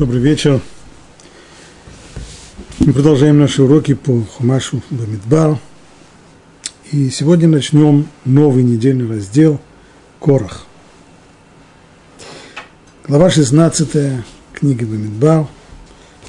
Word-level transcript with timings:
Добрый 0.00 0.22
вечер. 0.22 0.62
Мы 2.78 2.94
продолжаем 2.94 3.38
наши 3.38 3.62
уроки 3.62 3.92
по 3.92 4.22
Хумашу 4.22 4.80
Бамидбар. 4.88 5.58
И 6.90 7.10
сегодня 7.10 7.48
начнем 7.48 8.08
новый 8.24 8.62
недельный 8.62 9.06
раздел 9.06 9.60
Корах. 10.18 10.64
Глава 13.06 13.28
16 13.28 14.24
книги 14.54 14.84
Бамидбар. 14.84 15.46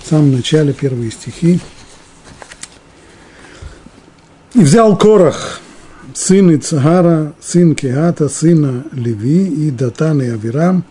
В 0.04 0.10
самом 0.10 0.34
начале 0.34 0.74
первые 0.74 1.10
стихи. 1.10 1.62
И 4.54 4.60
взял 4.60 4.98
Корах, 4.98 5.62
сын 6.14 6.54
Ицахара, 6.54 7.34
сын 7.40 7.74
Кеата, 7.76 8.28
сына 8.28 8.84
Леви 8.92 9.48
и 9.48 9.72
Датана 9.72 10.24
и 10.24 10.30
Авирам, 10.30 10.84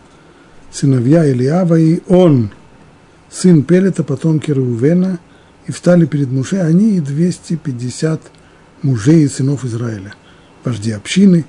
сыновья 0.72 1.26
Илиава, 1.26 1.78
и 1.78 2.00
он, 2.08 2.52
сын 3.30 3.62
Пелета, 3.62 4.02
потомки 4.04 4.50
Рувена, 4.50 5.18
и 5.66 5.72
встали 5.72 6.06
перед 6.06 6.28
Муше 6.28 6.58
они 6.58 6.96
и 6.96 7.00
250 7.00 8.20
мужей 8.82 9.24
и 9.24 9.28
сынов 9.28 9.64
Израиля, 9.64 10.14
вожди 10.64 10.90
общины, 10.90 11.44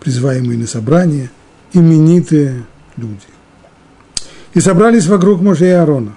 призываемые 0.00 0.58
на 0.58 0.66
собрание, 0.66 1.30
именитые 1.72 2.64
люди. 2.96 3.20
И 4.54 4.60
собрались 4.60 5.06
вокруг 5.06 5.42
и 5.42 5.64
Аарона, 5.66 6.16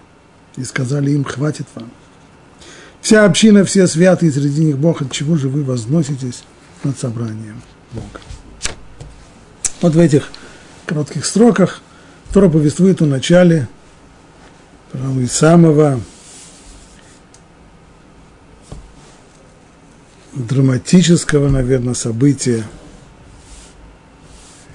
и 0.56 0.64
сказали 0.64 1.12
им, 1.12 1.24
хватит 1.24 1.68
вам. 1.76 1.90
Вся 3.02 3.26
община, 3.26 3.64
все 3.64 3.88
святые, 3.88 4.32
среди 4.32 4.66
них 4.66 4.78
Бог, 4.78 5.02
от 5.02 5.12
чего 5.12 5.38
же 5.38 5.50
вы 5.50 5.64
возноситесь 5.64 6.44
над 6.84 7.00
собранием 7.00 7.62
Бога? 7.94 8.20
Вот 9.82 9.96
в 9.96 10.00
этих 10.00 10.30
коротких 10.86 11.26
строках 11.26 11.82
Тора 12.34 12.50
повествует 12.50 13.02
о 13.02 13.06
начале, 13.06 13.68
пожалуй, 14.92 15.28
самого 15.28 16.00
драматического, 20.34 21.50
наверное, 21.50 21.94
события, 21.94 22.64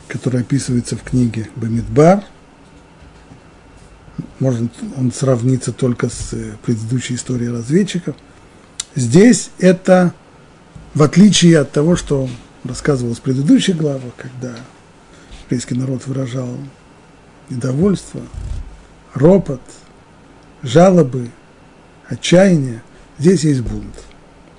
которое 0.08 0.40
описывается 0.40 0.96
в 0.96 1.02
книге 1.02 1.48
Бамидбар. 1.56 2.24
Может 4.40 4.72
он 4.96 5.12
сравниться 5.12 5.72
только 5.72 6.08
с 6.08 6.32
э, 6.32 6.56
предыдущей 6.64 7.14
историей 7.14 7.50
разведчиков. 7.50 8.14
Здесь 8.94 9.50
это, 9.58 10.12
в 10.92 11.02
отличие 11.02 11.58
от 11.58 11.72
того, 11.72 11.96
что 11.96 12.28
рассказывалось 12.64 13.18
в 13.18 13.22
предыдущих 13.22 13.76
главах, 13.76 14.12
когда 14.16 14.54
еврейский 15.44 15.74
народ 15.74 16.06
выражал 16.06 16.48
недовольство, 17.48 18.20
ропот, 19.14 19.60
жалобы, 20.64 21.30
отчаяние, 22.08 22.82
здесь 23.18 23.44
есть 23.44 23.60
бунт. 23.60 23.94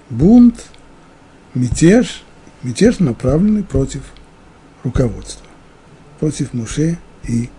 Бунт– 0.09 0.63
мятеж, 1.55 2.23
мятеж, 2.63 2.99
направленный 2.99 3.63
против 3.63 4.03
руководства, 4.83 5.47
против 6.19 6.53
Муше 6.53 6.97
и 7.27 7.49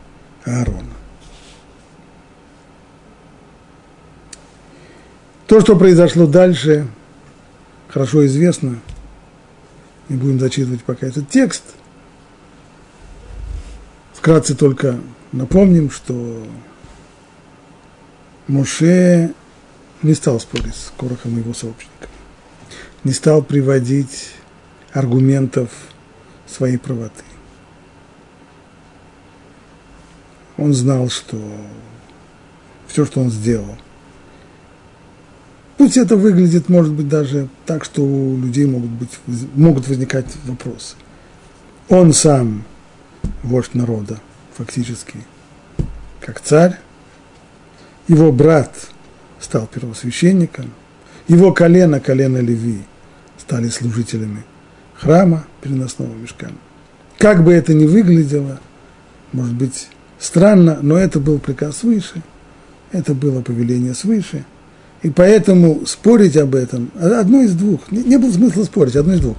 Аарона. 0.44 0.94
То, 5.46 5.60
что 5.60 5.76
произошло 5.76 6.26
дальше, 6.26 6.88
хорошо 7.88 8.26
известно. 8.26 8.80
Не 10.08 10.16
будем 10.16 10.38
зачитывать 10.38 10.82
пока 10.84 11.06
этот 11.06 11.28
текст. 11.28 11.62
Вкратце 14.12 14.54
только 14.54 14.98
напомним, 15.32 15.90
что 15.90 16.46
Муше 18.48 19.34
не 20.02 20.14
стал 20.14 20.40
спорить 20.40 20.74
с 20.74 20.92
Корохом 20.96 21.36
и 21.36 21.40
его 21.40 21.54
сообщниками 21.54 22.16
не 23.06 23.12
стал 23.12 23.40
приводить 23.40 24.32
аргументов 24.92 25.70
своей 26.44 26.76
правоты. 26.76 27.22
Он 30.56 30.74
знал, 30.74 31.08
что 31.08 31.40
все, 32.88 33.06
что 33.06 33.20
он 33.20 33.30
сделал, 33.30 33.76
пусть 35.76 35.96
это 35.96 36.16
выглядит, 36.16 36.68
может 36.68 36.92
быть, 36.94 37.08
даже 37.08 37.48
так, 37.64 37.84
что 37.84 38.02
у 38.02 38.36
людей 38.36 38.66
могут, 38.66 38.90
быть, 38.90 39.10
могут 39.54 39.86
возникать 39.86 40.26
вопросы. 40.44 40.96
Он 41.88 42.12
сам 42.12 42.64
вождь 43.44 43.74
народа, 43.74 44.18
фактически, 44.56 45.18
как 46.20 46.40
царь. 46.40 46.80
Его 48.08 48.32
брат 48.32 48.74
стал 49.40 49.66
первосвященником. 49.66 50.72
Его 51.28 51.52
колено, 51.52 52.00
колено 52.00 52.38
Леви– 52.38 52.82
стали 53.46 53.68
служителями 53.68 54.44
храма 54.94 55.46
переносного 55.62 56.12
мешкана. 56.14 56.56
Как 57.18 57.44
бы 57.44 57.52
это 57.52 57.74
ни 57.74 57.86
выглядело, 57.86 58.60
может 59.32 59.54
быть, 59.54 59.88
странно, 60.18 60.78
но 60.82 60.98
это 60.98 61.20
был 61.20 61.38
приказ 61.38 61.78
свыше, 61.78 62.22
это 62.92 63.14
было 63.14 63.40
повеление 63.42 63.94
свыше, 63.94 64.44
и 65.02 65.10
поэтому 65.10 65.86
спорить 65.86 66.36
об 66.36 66.54
этом, 66.54 66.90
одно 66.98 67.42
из 67.42 67.52
двух, 67.52 67.92
не, 67.92 68.02
не 68.02 68.16
было 68.16 68.32
смысла 68.32 68.64
спорить, 68.64 68.96
одно 68.96 69.14
из 69.14 69.20
двух. 69.20 69.36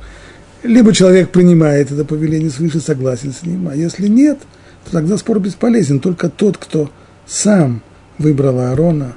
Либо 0.63 0.93
человек 0.93 1.31
принимает 1.31 1.91
это 1.91 2.05
повеление 2.05 2.49
свыше, 2.49 2.79
согласен 2.79 3.33
с 3.33 3.43
ним, 3.43 3.67
а 3.67 3.75
если 3.75 4.07
нет, 4.07 4.39
то 4.85 4.91
тогда 4.91 5.17
спор 5.17 5.39
бесполезен. 5.39 5.99
Только 5.99 6.29
тот, 6.29 6.57
кто 6.57 6.89
сам 7.27 7.81
выбрал 8.17 8.59
Аарона 8.59 9.15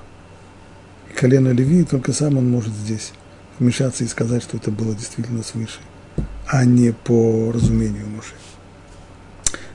и 1.10 1.14
колено 1.14 1.48
Леви, 1.48 1.84
только 1.84 2.12
сам 2.12 2.38
он 2.38 2.50
может 2.50 2.72
здесь 2.72 3.12
вмешаться 3.58 4.04
и 4.04 4.08
сказать, 4.08 4.42
что 4.42 4.56
это 4.56 4.70
было 4.70 4.94
действительно 4.94 5.42
свыше, 5.42 5.80
а 6.46 6.64
не 6.64 6.92
по 6.92 7.52
разумению 7.52 8.08
Моше. 8.08 8.34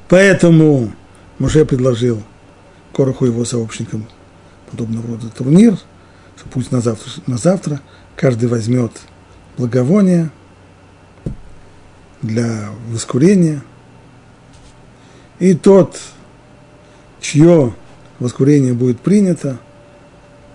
Поэтому 0.07 0.91
Моше 1.39 1.65
предложил 1.65 2.21
Короху 2.93 3.25
его 3.25 3.45
сообщникам 3.45 4.07
подобного 4.71 5.07
рода 5.07 5.29
турнир, 5.29 5.77
что 6.37 6.49
пусть 6.49 6.71
на 6.71 6.81
завтра, 6.81 7.11
на 7.27 7.37
завтра 7.37 7.81
каждый 8.15 8.47
возьмет 8.47 8.91
благовоние 9.57 10.29
для 12.21 12.69
воскурения, 12.89 13.61
и 15.39 15.53
тот, 15.53 15.99
чье 17.19 17.73
воскурение 18.19 18.73
будет 18.73 18.99
принято, 18.99 19.59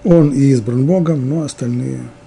он 0.04 0.32
и 0.32 0.40
избран 0.52 0.86
Богом, 0.86 1.28
но 1.28 1.42
остальные– 1.42 2.00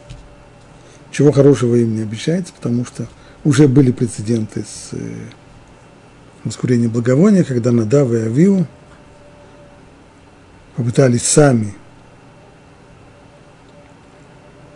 чего 1.13 1.31
хорошего 1.31 1.75
им 1.75 1.95
не 1.95 2.01
обещается, 2.01 2.51
потому 2.53 2.85
что 2.85 3.07
уже 3.43 3.67
были 3.67 3.91
прецеденты 3.91 4.63
с 4.63 4.89
э, 4.93 5.15
воскурением 6.43 6.89
благовония, 6.89 7.43
когда 7.43 7.71
Надав 7.71 8.11
и 8.11 8.17
Авиу 8.17 8.65
попытались 10.75 11.21
сами 11.21 11.75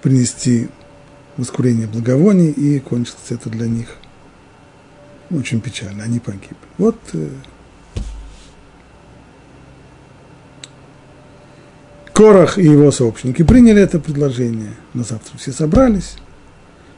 принести 0.03 0.69
воскурение 1.37 1.87
благовоний, 1.87 2.51
и 2.51 2.79
кончилось 2.79 3.31
это 3.31 3.49
для 3.49 3.67
них 3.67 3.87
очень 5.31 5.59
печально, 5.59 6.03
они 6.03 6.19
погибли. 6.19 6.55
Вот 6.77 6.99
Корах 12.17 12.57
и 12.57 12.63
его 12.63 12.89
сообщники 12.89 13.43
приняли 13.43 13.79
это 13.79 13.99
предложение. 13.99 14.73
На 14.95 15.03
завтра 15.03 15.37
все 15.37 15.51
собрались. 15.51 16.15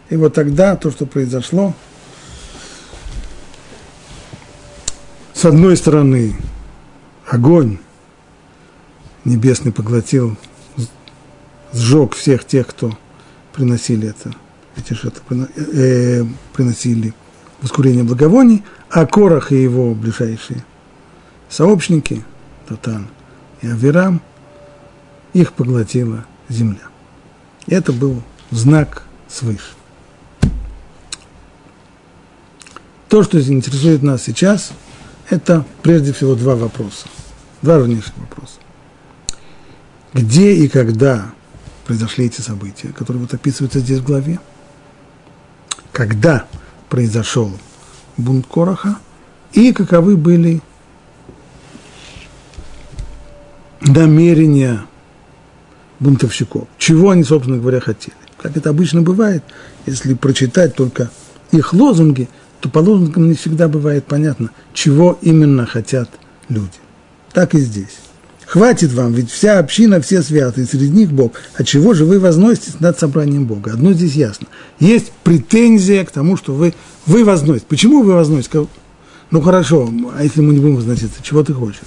И 0.09 0.16
вот 0.16 0.34
тогда 0.34 0.78
то, 0.78 0.91
что 0.91 1.06
произошло, 1.06 1.74
с 5.34 5.44
одной 5.44 5.75
стороны, 5.75 6.38
огонь 7.28 7.80
небесный 9.25 9.74
поглотил, 9.74 10.38
сжег 11.74 12.15
всех 12.15 12.45
тех, 12.45 12.68
кто 12.68 12.98
приносили 13.51 14.07
это, 14.07 14.33
эти 14.77 14.94
жертвы, 14.94 15.50
э, 15.57 16.24
приносили 16.54 17.13
воскурение 17.62 18.06
благовоний, 18.06 18.63
а 18.89 19.06
Корах 19.06 19.51
и 19.51 19.62
его 19.62 19.94
ближайшие 19.94 20.63
сообщники, 21.50 22.24
Татан 22.69 23.10
и 23.62 23.68
Авирам, 23.68 24.22
их 25.34 25.54
поглотила 25.54 26.26
земля. 26.48 26.88
Это 27.68 27.92
был 27.94 28.22
знак 28.52 29.04
свыше. 29.28 29.74
То, 33.08 33.24
что 33.24 33.40
интересует 33.40 34.04
нас 34.04 34.24
сейчас, 34.24 34.72
это 35.30 35.66
прежде 35.81 36.14
всего 36.14 36.36
два 36.36 36.56
вопроса. 36.56 37.08
Два 37.62 37.78
важнейших 37.78 38.16
вопроса. 38.18 38.60
Где 40.14 40.54
и 40.54 40.68
когда 40.68 41.32
произошли 41.86 42.25
эти 42.25 42.42
события, 42.42 42.90
которые 42.90 43.22
вот 43.22 43.34
описываются 43.34 43.80
здесь 43.80 44.00
в 44.00 44.06
главе? 44.06 44.40
Когда 45.92 46.46
произошел 46.88 47.52
бунт 48.18 48.46
Короха 48.48 48.98
и 49.54 49.74
каковы 49.74 50.18
были 50.18 50.62
намерения 53.82 54.86
бунтовщиков. 56.00 56.68
Чего 56.78 57.12
они, 57.12 57.24
собственно 57.24 57.57
говоря, 57.57 57.80
хотели. 57.80 58.16
Как 58.38 58.56
это 58.56 58.69
обычно 58.69 59.01
бывает, 59.01 59.44
если 59.86 60.13
прочитать 60.13 60.75
только 60.75 61.10
их 61.51 61.74
лозунги, 61.74 62.30
то 62.60 62.69
по 62.69 62.80
лозунгам 62.80 63.28
не 63.28 63.36
всегда 63.36 63.68
бывает 63.68 64.06
понятно, 64.06 64.51
чего 64.74 65.18
именно 65.22 65.66
хотят 65.66 66.10
люди. 66.48 66.80
Так 67.34 67.56
и 67.56 67.60
здесь. 67.60 67.98
Хватит 68.46 68.92
вам, 68.94 69.13
ведь 69.13 69.30
вся 69.30 69.60
община, 69.60 70.01
все 70.01 70.24
святые, 70.24 70.66
среди 70.66 70.90
них 70.90 71.12
Бог. 71.12 71.34
А 71.56 71.63
чего 71.63 71.94
же 71.94 72.06
вы 72.06 72.19
возноситесь 72.19 72.80
над 72.80 72.98
собранием 72.98 73.46
Бога? 73.46 73.74
Одно 73.74 73.94
здесь 73.94 74.13
ясно. 74.13 74.48
Есть 74.80 75.12
претензия 75.24 76.04
к 76.04 76.12
тому, 76.12 76.36
что 76.36 76.54
вы, 76.54 76.74
вы 77.06 77.24
возносите. 77.24 77.68
Почему 77.69 78.01
вы 78.01 78.13
возносите? 78.13 78.66
Ну 79.30 79.42
хорошо, 79.42 79.88
а 80.16 80.24
если 80.24 80.42
мы 80.42 80.54
не 80.54 80.60
будем 80.60 80.78
возноситься, 80.78 81.22
чего 81.22 81.44
ты 81.44 81.54
хочешь? 81.54 81.81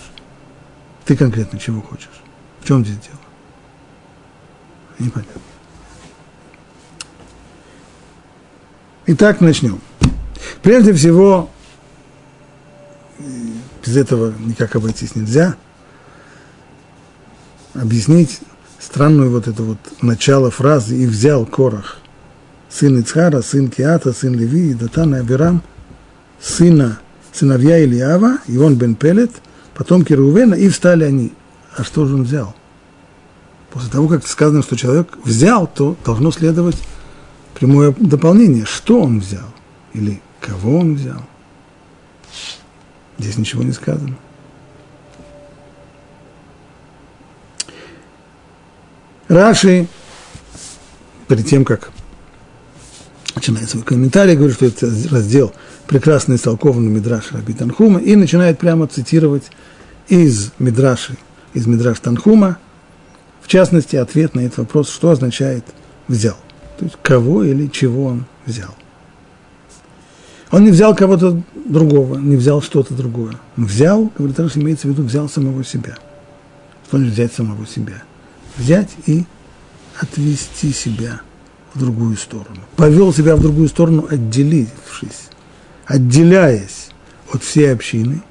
Ты 1.05 1.17
конкретно 1.17 1.59
чего 1.59 1.81
хочешь? 1.81 2.09
В 2.61 2.69
чем 2.69 2.85
здесь 2.85 2.99
дело? 2.99 3.22
Непонятно. 5.03 5.43
Итак, 9.07 9.41
начнем. 9.41 9.81
Прежде 10.63 10.93
всего, 10.93 11.51
без 13.85 13.97
этого 13.97 14.33
никак 14.39 14.77
обойтись 14.77 15.17
нельзя, 15.17 15.57
объяснить 17.75 18.41
странную 18.79 19.31
вот 19.33 19.49
это 19.49 19.65
вот 19.65 19.79
начало 20.03 20.53
фразы 20.53 20.97
«И 20.97 21.07
взял 21.07 21.45
Корах, 21.47 21.99
сын 22.71 23.01
Ицхара, 23.01 23.43
сын 23.43 23.69
Киата, 23.69 24.13
сын 24.13 24.35
Леви, 24.35 24.71
и 24.71 24.75
Датана 24.75 25.19
Абирам, 25.19 25.65
сына, 26.41 27.01
сыновья 27.33 27.83
Ильява, 27.83 28.39
и 28.47 28.57
он 28.57 28.77
бен 28.77 28.95
Пелет, 28.95 29.33
потомки 29.75 30.13
Рувена, 30.13 30.55
и 30.55 30.69
встали 30.69 31.03
они». 31.03 31.33
А 31.77 31.83
что 31.83 32.07
же 32.07 32.15
он 32.15 32.23
взял? 32.23 32.55
После 33.73 33.91
того, 33.91 34.07
как 34.07 34.27
сказано, 34.27 34.63
что 34.63 34.77
человек 34.77 35.17
взял, 35.25 35.67
то 35.67 35.97
должно 36.05 36.31
следовать 36.31 36.77
прямое 37.55 37.95
дополнение. 37.99 38.67
Что 38.67 39.01
он 39.01 39.21
взял? 39.21 39.49
Или 39.95 40.21
кого 40.41 40.79
он 40.81 40.95
взял? 40.95 41.23
Здесь 43.19 43.39
ничего 43.39 43.63
не 43.63 43.73
сказано. 43.73 44.17
Раши, 49.29 49.89
перед 51.27 51.47
тем, 51.47 51.65
как 51.65 51.91
начинает 53.35 53.71
свой 53.71 53.83
комментарий, 53.85 54.37
говорит, 54.37 54.57
что 54.57 54.67
это 54.67 54.93
раздел 55.11 55.55
прекрасно 55.87 56.35
истолкован 56.35 56.87
Мидраш 56.93 57.33
Раби 57.33 57.55
Танхума, 57.55 58.01
и 58.01 58.17
начинает 58.17 58.59
прямо 58.59 58.87
цитировать 58.87 59.45
из 60.09 60.53
Мидраши, 60.59 61.17
из 61.55 61.67
Мидраш 61.67 62.01
Танхума, 62.01 62.59
в 63.43 63.49
частности, 63.49 63.97
ответ 63.97 64.35
на 64.35 64.41
этот 64.41 64.59
вопрос, 64.59 64.89
что 64.89 65.11
означает 65.11 65.65
«взял». 66.09 66.37
То 66.79 66.87
есть, 66.87 66.97
кого 67.03 67.45
или 67.45 67.67
чего 67.67 68.07
он 68.07 68.25
взял. 68.47 68.75
Он 70.51 70.65
не 70.65 70.71
взял 70.71 70.95
кого-то 70.95 71.43
другого, 71.55 72.19
не 72.19 72.37
взял 72.37 72.63
что-то 72.63 72.95
другое. 72.95 73.35
Взял, 73.57 74.11
говорит, 74.17 74.39
Раш, 74.39 74.57
имеется 74.57 74.87
в 74.87 74.91
виду, 74.91 75.03
взял 75.03 75.29
самого 75.29 75.65
себя. 75.65 75.97
Что 76.87 76.99
значит 76.99 77.15
взять 77.15 77.33
самого 77.33 77.67
себя? 77.67 78.03
Взять 78.57 78.91
и 79.07 79.25
отвести 79.99 80.73
себя 80.73 81.23
в 81.75 81.79
другую 81.79 82.17
сторону. 82.17 82.61
Повел 82.77 83.13
себя 83.15 83.37
в 83.37 83.41
другую 83.41 83.69
сторону, 83.69 84.07
отделившись, 84.09 85.31
отделяясь 85.87 86.91
от 87.33 87.43
всей 87.43 87.73
общины, 87.73 88.23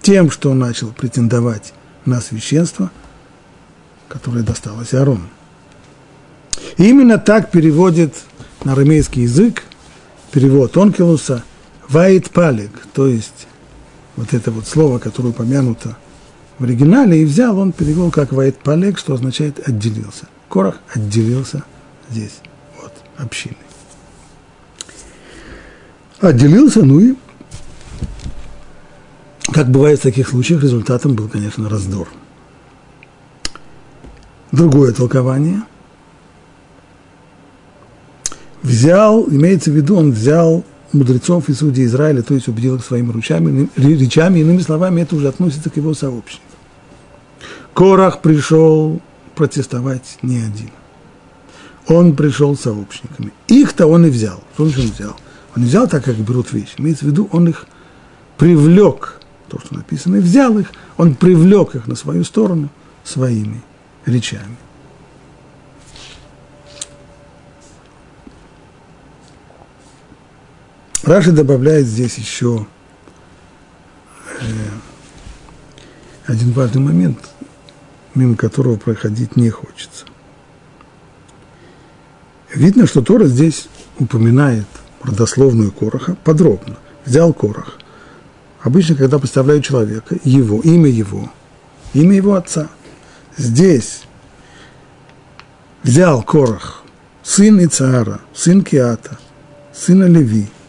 тем, 0.00 0.30
что 0.30 0.50
он 0.50 0.58
начал 0.58 0.88
претендовать 0.88 1.72
на 2.04 2.20
священство, 2.20 2.90
которое 4.12 4.42
досталось 4.42 4.92
Аарону. 4.92 5.28
И 6.76 6.88
именно 6.88 7.18
так 7.18 7.50
переводит 7.50 8.14
на 8.64 8.72
арамейский 8.72 9.22
язык 9.22 9.62
перевод 10.30 10.76
Онкелуса– 10.76 11.42
Вайт 11.92 12.30
палик, 12.30 12.70
то 12.94 13.06
есть 13.06 13.46
вот 14.16 14.32
это 14.32 14.50
вот 14.50 14.66
слово, 14.66 14.98
которое 14.98 15.28
упомянуто 15.28 15.98
в 16.58 16.64
оригинале, 16.64 17.20
и 17.20 17.26
взял, 17.26 17.58
он 17.58 17.72
перевел 17.72 18.10
как 18.10 18.32
вайт 18.32 18.56
палек, 18.56 18.98
что 18.98 19.12
означает 19.12 19.68
отделился. 19.68 20.26
Корах 20.48 20.76
отделился 20.94 21.64
здесь 22.10 22.40
от 22.82 22.92
общины. 23.18 23.56
Отделился, 26.20 26.82
ну 26.82 26.98
и, 26.98 27.14
как 29.52 29.68
бывает 29.70 29.98
в 29.98 30.04
таких 30.04 30.30
случаях, 30.30 30.62
результатом 30.62 31.14
был, 31.14 31.28
конечно, 31.28 31.68
раздор. 31.68 32.08
Другое 34.52 34.92
толкование. 34.92 35.62
Взял, 38.62 39.26
имеется 39.28 39.70
в 39.70 39.74
виду, 39.74 39.96
он 39.96 40.12
взял 40.12 40.62
мудрецов 40.92 41.48
и 41.48 41.54
судей 41.54 41.86
Израиля, 41.86 42.22
то 42.22 42.34
есть 42.34 42.48
убедил 42.48 42.76
их 42.76 42.84
своими 42.84 43.10
ручами, 43.10 43.68
речами, 43.76 44.40
иными 44.40 44.58
словами, 44.58 45.00
это 45.00 45.16
уже 45.16 45.28
относится 45.28 45.70
к 45.70 45.76
его 45.78 45.94
сообщникам. 45.94 46.46
Корах 47.72 48.20
пришел 48.20 49.00
протестовать 49.34 50.18
не 50.20 50.38
один. 50.38 50.70
Он 51.88 52.14
пришел 52.14 52.54
с 52.54 52.60
сообщниками. 52.60 53.32
Их-то 53.48 53.86
он 53.86 54.06
и 54.06 54.10
взял. 54.10 54.44
Что 54.54 54.64
он 54.64 54.68
взял? 54.68 55.16
Он 55.56 55.64
взял 55.64 55.88
так, 55.88 56.04
как 56.04 56.16
берут 56.16 56.52
вещи. 56.52 56.74
Имеется 56.76 57.06
в 57.06 57.08
виду, 57.08 57.28
он 57.32 57.48
их 57.48 57.66
привлек, 58.36 59.20
то, 59.48 59.58
что 59.58 59.74
написано, 59.74 60.16
и 60.16 60.20
взял 60.20 60.58
их, 60.58 60.68
он 60.98 61.14
привлек 61.14 61.74
их 61.74 61.86
на 61.86 61.96
свою 61.96 62.22
сторону 62.22 62.68
своими 63.02 63.62
речами. 64.06 64.56
Раши 71.02 71.32
добавляет 71.32 71.86
здесь 71.86 72.16
еще 72.16 72.66
э, 74.40 74.44
один 76.26 76.52
важный 76.52 76.80
момент, 76.80 77.18
мимо 78.14 78.36
которого 78.36 78.76
проходить 78.76 79.36
не 79.36 79.50
хочется. 79.50 80.06
Видно, 82.54 82.86
что 82.86 83.02
Тора 83.02 83.24
здесь 83.26 83.68
упоминает 83.98 84.66
родословную 85.02 85.72
Короха 85.72 86.16
подробно. 86.22 86.76
Взял 87.04 87.32
Корох. 87.32 87.78
Обычно, 88.60 88.94
когда 88.94 89.18
представляют 89.18 89.64
человека, 89.64 90.16
его, 90.22 90.60
имя 90.60 90.88
его, 90.88 91.32
имя 91.94 92.14
его 92.14 92.34
отца. 92.34 92.68
Здесь 93.36 94.02
взял 95.82 96.22
Корох, 96.22 96.82
сын 97.22 97.64
Ицара, 97.64 98.20
сын 98.34 98.62
Киата, 98.62 99.18
сына 99.72 100.04
Леви– 100.04 100.48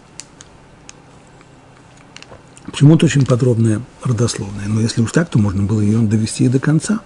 Почему-то 2.74 3.06
очень 3.06 3.24
подробная 3.24 3.84
родословная. 4.04 4.66
Но 4.66 4.82
если 4.82 5.02
уж 5.02 5.12
так, 5.12 5.30
то 5.30 5.38
можно 5.38 5.62
было 5.62 5.80
ее 5.80 6.00
довести 6.00 6.46
и 6.46 6.50
до 6.50 6.60
конца. 6.60 7.02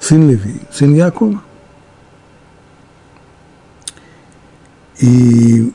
Сын 0.00 0.30
Леви, 0.30 0.62
сын 0.72 0.94
Якова. 0.94 1.42
И 4.98 5.74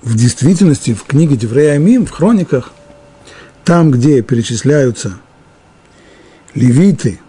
в 0.00 0.16
действительности 0.16 0.94
в 0.94 1.04
книге 1.04 1.36
Деврея 1.36 1.74
Амим, 1.74 2.06
в 2.06 2.10
хрониках, 2.10 2.72
там, 3.62 3.90
где 3.90 4.22
перечисляются 4.22 5.18
левиты, 6.54 7.20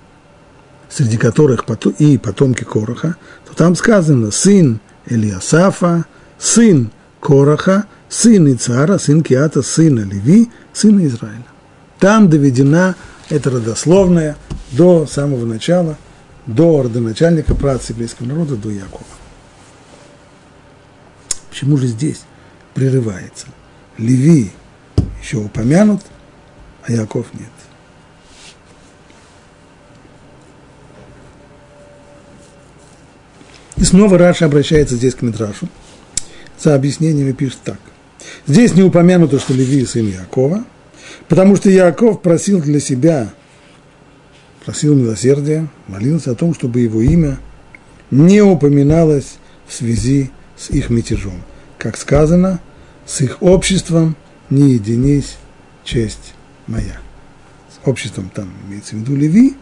среди 0.90 1.18
которых 1.18 1.66
и 2.00 2.18
потомки 2.18 2.64
Короха, 2.64 3.16
то 3.48 3.56
там 3.56 3.76
сказано 3.76 4.32
сын 4.32 4.80
Элиасафа, 5.06 6.06
сын 6.38 6.92
Короха, 7.20 7.86
сын 8.10 8.54
Ицара, 8.54 8.98
сын 8.98 9.24
Киата, 9.24 9.62
сына 9.62 10.02
Леви, 10.02 10.50
сына 10.74 11.06
Израиля. 11.06 11.46
Там 12.00 12.30
доведена 12.30 12.96
эта 13.30 13.50
родословная 13.50 14.38
до 14.72 15.06
самого 15.06 15.46
начала, 15.46 15.98
до 16.46 16.84
родоначальника 16.84 17.56
працы 17.56 17.94
еврейского 17.94 18.28
народа, 18.28 18.56
до 18.56 18.70
Якова. 18.70 19.06
Почему 21.50 21.78
же 21.78 21.88
здесь 21.88 22.22
прерывается? 22.74 23.48
Леви 23.98 24.52
еще 25.22 25.38
упомянут, 25.38 26.02
а 26.84 26.92
Яков 26.92 27.28
нет. 27.34 27.55
Снова 33.86 34.18
Раша 34.18 34.46
обращается 34.46 34.96
здесь 34.96 35.16
к 35.16 35.22
Мидрашу. 35.22 35.70
За 36.60 36.76
объяснениями 36.76 37.32
пишет 37.32 37.60
так– 37.64 37.80
Здесь 38.48 38.76
не 38.76 38.84
упомянуто, 38.84 39.40
что 39.40 39.54
Леви 39.54 39.86
сын 39.86 40.08
Якова, 40.08 40.66
потому 41.28 41.56
что 41.56 41.70
Яков 41.70 42.22
просил 42.22 42.62
для 42.62 42.80
себя, 42.80 43.34
просил 44.64 44.96
милосердия, 44.96 45.68
молился 45.88 46.32
о 46.32 46.36
том, 46.36 46.54
чтобы 46.54 46.80
его 46.80 47.02
имя 47.02 47.40
не 48.12 48.42
упоминалось 48.42 49.38
в 49.68 49.74
связи 49.74 50.32
с 50.58 50.70
их 50.70 50.90
мятежом. 50.90 51.42
Как 51.78 51.98
сказано, 51.98 52.60
с 53.06 53.22
их 53.22 53.42
обществом 53.42 54.16
не 54.50 54.74
единись 54.74 55.38
честь 55.84 56.34
моя. 56.68 57.00
обществом 57.84 58.32
там 58.34 58.52
имеется 58.68 58.96
в 58.96 59.00
виду 59.00 59.16
Леви, 59.16 59.56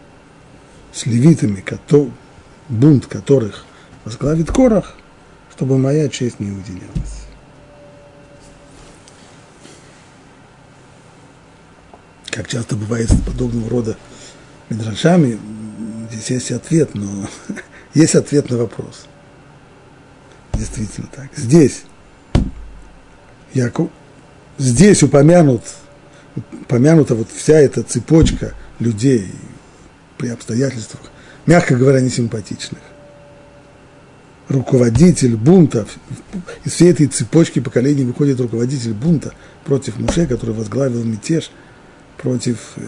с 0.92 1.06
левитами, 1.06 1.62
бунт 2.68 3.06
которых 3.06 3.64
возглавит 4.04 4.50
Корах, 4.50 4.94
чтобы 5.54 5.78
моя 5.78 6.08
честь 6.08 6.40
не 6.40 6.50
уделялась. 6.50 7.24
Как 12.26 12.48
часто 12.48 12.76
бывает 12.76 13.10
с 13.10 13.20
подобного 13.20 13.70
рода 13.70 13.96
мидрашами, 14.68 15.38
здесь 16.10 16.30
есть 16.30 16.50
ответ, 16.50 16.94
но 16.94 17.28
есть 17.94 18.14
ответ 18.14 18.50
на 18.50 18.58
вопрос. 18.58 19.06
Действительно 20.52 21.08
так. 21.14 21.28
Здесь 21.36 21.84
Яков, 23.52 23.90
здесь 24.58 25.02
упомянут, 25.04 25.62
упомянута 26.34 27.14
вот 27.14 27.28
вся 27.30 27.54
эта 27.54 27.84
цепочка 27.84 28.54
людей 28.80 29.32
при 30.18 30.28
обстоятельствах, 30.28 31.02
мягко 31.46 31.76
говоря, 31.76 32.00
несимпатичных. 32.00 32.80
Руководитель 34.48 35.36
бунта, 35.36 35.86
из 36.64 36.72
всей 36.72 36.90
этой 36.90 37.06
цепочки 37.06 37.60
поколений 37.60 38.04
выходит 38.04 38.40
руководитель 38.40 38.92
бунта 38.92 39.32
против 39.64 39.98
Муше, 39.98 40.26
который 40.26 40.54
возглавил 40.54 41.02
мятеж 41.02 41.50
против 42.18 42.58
э, 42.76 42.82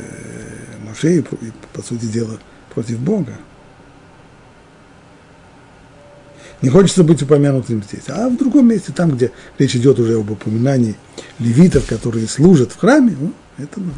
Муше 0.86 1.18
и, 1.18 1.24
по 1.72 1.82
сути 1.82 2.04
дела, 2.04 2.38
против 2.74 2.98
Бога. 2.98 3.32
Не 6.62 6.68
хочется 6.68 7.04
быть 7.04 7.22
упомянутым 7.22 7.82
здесь. 7.82 8.04
А 8.08 8.28
в 8.28 8.36
другом 8.36 8.68
месте, 8.68 8.92
там, 8.92 9.10
где 9.10 9.30
речь 9.58 9.76
идет 9.76 9.98
уже 9.98 10.18
об 10.18 10.30
упоминании 10.30 10.96
левитов, 11.38 11.86
которые 11.86 12.26
служат 12.26 12.72
в 12.72 12.78
храме, 12.78 13.14
ну, 13.18 13.32
это 13.58 13.80
ну, 13.80 13.92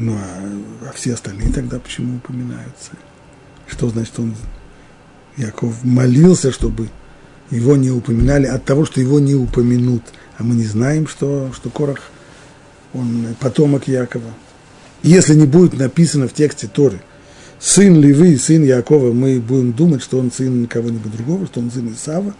Ну, 0.00 0.14
а, 0.14 0.88
а 0.88 0.92
все 0.92 1.14
остальные 1.14 1.52
тогда 1.52 1.78
почему 1.78 2.16
упоминаются? 2.16 2.92
Что 3.66 3.88
значит 3.88 4.18
он, 4.18 4.34
Яков, 5.36 5.84
молился, 5.84 6.52
чтобы 6.52 6.88
его 7.50 7.76
не 7.76 7.90
упоминали 7.90 8.46
от 8.46 8.64
того, 8.64 8.84
что 8.84 9.00
его 9.00 9.20
не 9.20 9.34
упомянут. 9.34 10.02
А 10.38 10.44
мы 10.44 10.54
не 10.54 10.64
знаем, 10.64 11.06
что, 11.08 11.50
что 11.54 11.68
Корах, 11.70 12.10
он 12.94 13.34
потомок 13.40 13.88
Якова 13.88 14.32
если 15.02 15.34
не 15.34 15.46
будет 15.46 15.74
написано 15.78 16.28
в 16.28 16.32
тексте 16.32 16.66
Торы, 16.66 17.00
сын 17.60 18.00
Левы, 18.00 18.36
сын 18.36 18.64
Якова, 18.64 19.12
мы 19.12 19.40
будем 19.40 19.72
думать, 19.72 20.02
что 20.02 20.18
он 20.18 20.32
сын 20.32 20.66
кого-нибудь 20.66 21.12
другого, 21.12 21.46
что 21.46 21.60
он 21.60 21.70
сын 21.70 21.92
Исава, 21.92 22.34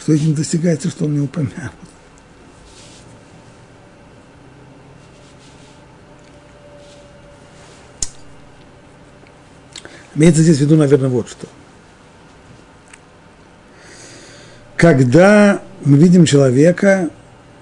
что 0.00 0.12
этим 0.12 0.34
достигается, 0.34 0.88
что 0.88 1.04
он 1.04 1.14
не 1.14 1.20
упомянут. 1.20 1.72
Имеется 10.18 10.42
здесь 10.42 10.58
в 10.58 10.62
виду, 10.62 10.74
наверное, 10.74 11.08
вот 11.08 11.28
что. 11.28 11.46
Когда 14.76 15.62
мы 15.84 15.96
видим 15.96 16.24
человека, 16.24 17.10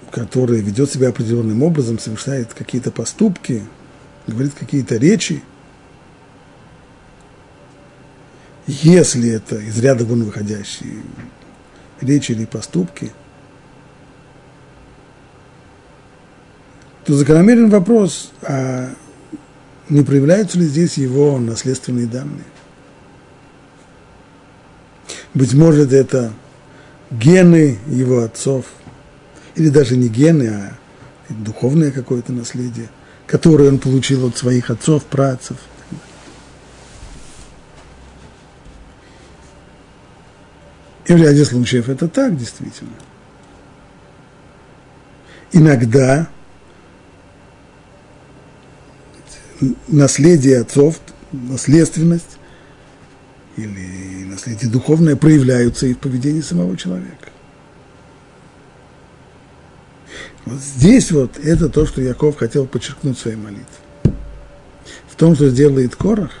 который 0.09 0.61
ведет 0.61 0.91
себя 0.91 1.09
определенным 1.09 1.61
образом, 1.61 1.99
совершает 1.99 2.55
какие-то 2.55 2.89
поступки, 2.89 3.61
говорит 4.25 4.55
какие-то 4.55 4.97
речи, 4.97 5.43
если 8.65 9.29
это 9.29 9.57
из 9.57 9.77
ряда 9.77 10.03
вон 10.03 10.23
выходящие 10.23 11.03
речи 12.01 12.31
или 12.31 12.45
поступки, 12.45 13.11
то 17.05 17.13
закономерен 17.13 17.69
вопрос, 17.69 18.31
а 18.41 18.89
не 19.89 20.03
проявляются 20.03 20.57
ли 20.59 20.65
здесь 20.65 20.97
его 20.97 21.37
наследственные 21.37 22.07
данные? 22.07 22.45
Быть 25.33 25.53
может, 25.53 25.93
это 25.93 26.33
гены 27.11 27.77
его 27.87 28.23
отцов– 28.23 28.65
или 29.57 29.69
даже 29.69 29.97
не 29.97 30.07
гены, 30.07 30.47
а 30.47 30.77
духовное 31.29 31.91
какое-то 31.91 32.31
наследие, 32.31 32.89
которое 33.25 33.69
он 33.69 33.79
получил 33.79 34.27
от 34.27 34.37
своих 34.37 34.69
отцов, 34.69 35.03
працев. 35.05 35.57
И 41.07 41.13
в 41.13 41.17
ряде 41.17 41.43
случаев 41.43 41.89
это 41.89 42.07
так, 42.07 42.37
действительно. 42.37 42.91
Иногда 45.51 46.27
наследие 49.87 50.61
отцов, 50.61 50.99
наследственность 51.31 52.37
или 53.55 54.25
наследие 54.25 54.69
духовное 54.69 55.15
проявляются 55.15 55.87
и 55.87 55.93
в 55.93 55.99
поведении 55.99 56.41
самого 56.41 56.77
человека. 56.77 57.29
Вот 60.45 60.59
здесь 60.59 61.11
вот 61.11 61.37
это 61.37 61.67
то, 61.69 61.85
что 61.85 62.01
Яков 62.01 62.37
хотел 62.37 62.65
подчеркнуть 62.65 63.17
в 63.17 63.21
своей 63.21 63.37
молитве. 63.37 63.65
В 65.09 65.15
том, 65.15 65.35
что 65.35 65.49
сделает 65.49 65.95
Корах, 65.95 66.31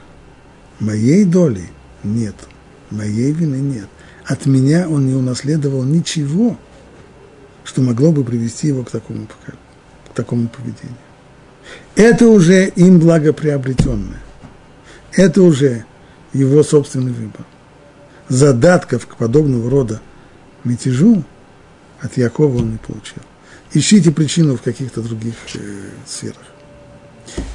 моей 0.79 1.25
доли 1.25 1.69
нет, 2.03 2.35
моей 2.89 3.31
вины 3.31 3.57
нет. 3.57 3.87
От 4.25 4.45
меня 4.45 4.87
он 4.87 5.07
не 5.07 5.13
унаследовал 5.13 5.83
ничего, 5.83 6.57
что 7.63 7.81
могло 7.81 8.11
бы 8.11 8.23
привести 8.23 8.67
его 8.67 8.83
к 8.83 8.91
такому, 8.91 9.27
к 9.27 10.13
такому 10.13 10.47
поведению. 10.47 10.95
Это 11.95 12.27
уже 12.27 12.67
им 12.67 12.99
благоприобретенное. 12.99 14.21
Это 15.13 15.41
уже 15.41 15.85
его 16.33 16.63
собственный 16.63 17.11
выбор. 17.11 17.45
Задатков 18.29 19.07
к 19.07 19.15
подобного 19.15 19.69
рода 19.69 20.01
мятежу 20.63 21.23
от 22.01 22.17
Якова 22.17 22.57
он 22.57 22.71
не 22.73 22.77
получил 22.77 23.23
ищите 23.73 24.11
причину 24.11 24.57
в 24.57 24.61
каких-то 24.61 25.01
других 25.01 25.35
э, 25.55 25.59
сферах. 26.05 26.45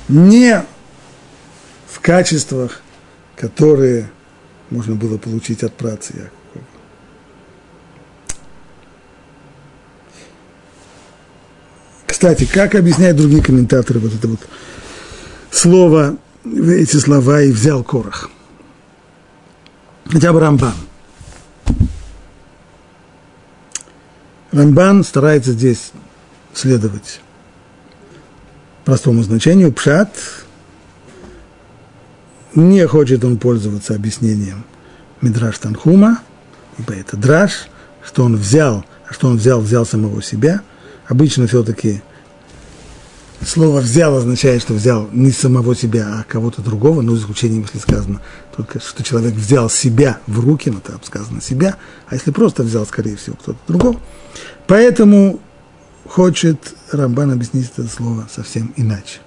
Не 0.08 0.64
в 1.88 2.00
качествах, 2.00 2.82
которые 3.36 4.10
можно 4.70 4.94
было 4.94 5.18
получить 5.18 5.62
от 5.62 5.74
працы 5.74 6.12
Якова. 6.14 6.41
Кстати, 12.22 12.44
как 12.44 12.76
объясняют 12.76 13.16
другие 13.16 13.42
комментаторы 13.42 13.98
вот 13.98 14.14
это 14.14 14.28
вот 14.28 14.38
слово, 15.50 16.16
эти 16.44 16.96
слова 16.98 17.42
и 17.42 17.50
взял 17.50 17.82
Корах? 17.82 18.30
Хотя 20.08 20.32
бы 20.32 20.38
Рамбан. 20.38 20.74
Рамбан 24.52 25.02
старается 25.02 25.50
здесь 25.50 25.90
следовать 26.54 27.18
простому 28.84 29.24
значению. 29.24 29.72
Пшат 29.72 30.14
не 32.54 32.86
хочет 32.86 33.24
он 33.24 33.36
пользоваться 33.36 33.96
объяснением 33.96 34.64
Мидраш 35.22 35.58
Танхума, 35.58 36.20
ибо 36.78 36.94
это 36.94 37.16
драж, 37.16 37.66
что 38.04 38.22
он 38.22 38.36
взял, 38.36 38.84
а 39.08 39.12
что 39.12 39.26
он 39.26 39.38
взял, 39.38 39.60
взял 39.60 39.84
самого 39.84 40.22
себя. 40.22 40.60
Обычно 41.08 41.48
все-таки 41.48 42.00
слово 43.44 43.80
«взял» 43.80 44.16
означает, 44.16 44.62
что 44.62 44.74
взял 44.74 45.08
не 45.12 45.30
самого 45.30 45.74
себя, 45.74 46.18
а 46.20 46.24
кого-то 46.24 46.62
другого, 46.62 47.02
но 47.02 47.16
исключением, 47.16 47.62
если 47.62 47.78
сказано 47.78 48.20
только, 48.56 48.80
что 48.80 49.02
человек 49.02 49.34
взял 49.34 49.70
себя 49.70 50.18
в 50.26 50.40
руки, 50.40 50.70
ну, 50.70 50.80
там 50.80 51.00
сказано 51.02 51.40
себя, 51.40 51.76
а 52.08 52.14
если 52.14 52.30
просто 52.30 52.62
взял, 52.62 52.86
скорее 52.86 53.16
всего, 53.16 53.36
кто-то 53.36 53.58
другого. 53.66 54.00
Поэтому 54.66 55.40
хочет 56.08 56.74
Рамбан 56.90 57.32
объяснить 57.32 57.70
это 57.76 57.88
слово 57.88 58.28
совсем 58.34 58.72
иначе. 58.76 59.20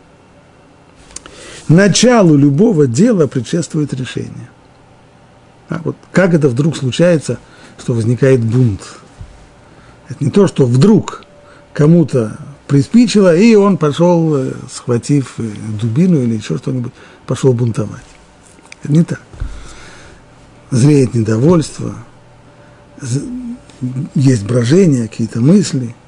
Началу 1.67 2.35
любого 2.35 2.85
дела 2.85 3.27
предшествует 3.27 3.93
решение. 3.93 4.49
А 5.67 5.81
вот 5.83 5.95
как 6.11 6.33
это 6.33 6.47
вдруг 6.47 6.77
случается, 6.77 7.39
что 7.79 7.93
возникает 7.93 8.41
бунт? 8.41 8.81
Это 10.07 10.23
не 10.23 10.29
то, 10.29 10.45
что 10.47 10.65
вдруг 10.65 11.23
кому-то 11.73 12.37
приспичило, 12.67 13.35
и 13.35 13.55
он 13.55 13.77
пошел, 13.77 14.35
э, 14.35 14.53
схватив 14.71 15.35
э, 15.37 15.43
дубину 15.81 16.21
или 16.21 16.35
еще 16.35 16.57
что-нибудь, 16.57 16.93
пошел 17.25 17.53
бунтовать. 17.53 18.03
Не 18.83 19.03
так. 19.03 19.21
Зреет 20.71 21.13
недовольство, 21.13 21.95
есть 24.15 24.45
брожение, 24.45 25.07
какие-то 25.07 25.41
мысли– 25.41 25.95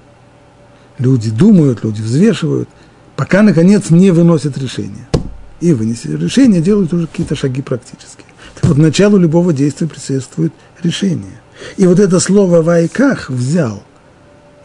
люди 1.00 1.30
думают, 1.30 1.84
люди 1.84 2.02
взвешивают, 2.02 2.70
пока, 3.16 3.42
наконец, 3.42 3.90
не 3.90 4.12
выносят 4.12 4.58
решение. 4.58 5.08
И 5.60 5.74
вынесли 5.74 6.16
решение, 6.16 6.62
делают 6.62 6.94
уже 6.94 7.08
какие-то 7.08 7.36
шаги 7.36 7.62
практические. 7.62 8.28
Так 8.56 8.66
вот, 8.66 8.78
началу 8.78 9.18
любого 9.18 9.54
действия 9.54 9.88
предшествует 9.88 10.54
решение. 10.84 11.42
И 11.78 11.88
вот 11.88 12.00
это 12.00 12.20
слово 12.20 12.62
«вайках» 12.62 13.30
взял, 13.30 13.84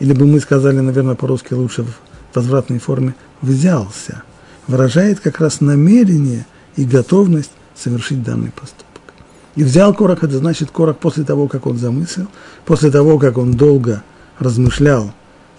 или 0.02 0.14
бы 0.14 0.26
мы 0.26 0.40
сказали, 0.40 0.80
наверное, 0.80 1.14
по-русски 1.14 1.54
лучше 1.54 1.84
в 1.84 1.94
возвратной 2.34 2.80
форме, 2.80 3.14
взялся, 3.40 4.24
выражает 4.66 5.20
как 5.20 5.38
раз 5.38 5.60
намерение 5.60 6.44
и 6.74 6.84
готовность 6.84 7.52
совершить 7.76 8.24
данный 8.24 8.50
поступок. 8.50 9.14
И 9.54 9.62
взял 9.62 9.94
Корах, 9.94 10.24
это 10.24 10.38
значит 10.38 10.72
Корах 10.72 10.98
после 10.98 11.22
того, 11.22 11.46
как 11.46 11.66
он 11.66 11.78
замыслил, 11.78 12.26
после 12.64 12.90
того, 12.90 13.16
как 13.20 13.38
он 13.38 13.52
долго 13.52 14.02
размышлял 14.40 15.12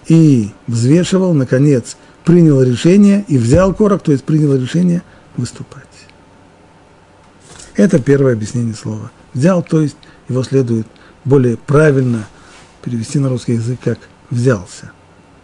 и 0.08 0.50
взвешивал, 0.66 1.32
наконец, 1.32 1.96
принял 2.26 2.60
решение 2.60 3.24
и 3.28 3.38
взял 3.38 3.72
Корах, 3.72 4.02
то 4.02 4.12
есть 4.12 4.24
принял 4.24 4.54
решение 4.54 5.02
выступать. 5.38 5.84
Это 7.76 7.98
первое 7.98 8.34
объяснение 8.34 8.74
слова. 8.74 9.10
Взял, 9.32 9.62
то 9.62 9.80
есть 9.80 9.96
его 10.28 10.42
следует 10.42 10.86
более 11.24 11.56
правильно 11.56 12.26
перевести 12.82 13.18
на 13.18 13.30
русский 13.30 13.54
язык 13.54 13.80
как 13.82 13.98
взялся. 14.30 14.92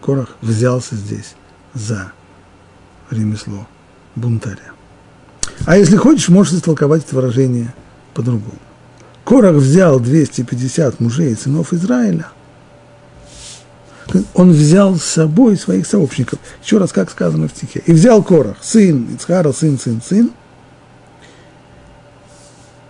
Корах 0.00 0.36
взялся 0.40 0.94
здесь 0.94 1.34
за 1.74 2.12
ремесло 3.10 3.66
бунтаря. 4.16 4.72
А 5.66 5.76
если 5.76 5.96
хочешь, 5.96 6.28
можешь 6.28 6.54
истолковать 6.54 7.04
это 7.04 7.16
выражение 7.16 7.74
по-другому. 8.14 8.58
Корах 9.24 9.56
взял 9.56 10.00
250 10.00 11.00
мужей 11.00 11.32
и 11.32 11.36
сынов 11.36 11.72
Израиля. 11.72 12.28
Он 14.34 14.50
взял 14.50 14.96
с 14.96 15.04
собой 15.04 15.56
своих 15.56 15.86
сообщников. 15.86 16.40
Еще 16.64 16.78
раз, 16.78 16.92
как 16.92 17.10
сказано 17.10 17.46
в 17.46 17.52
стихе. 17.52 17.82
И 17.86 17.92
взял 17.92 18.22
Корах, 18.22 18.56
сын 18.60 19.14
Ицхара, 19.14 19.52
сын, 19.52 19.78
сын, 19.78 20.00
сын, 20.02 20.30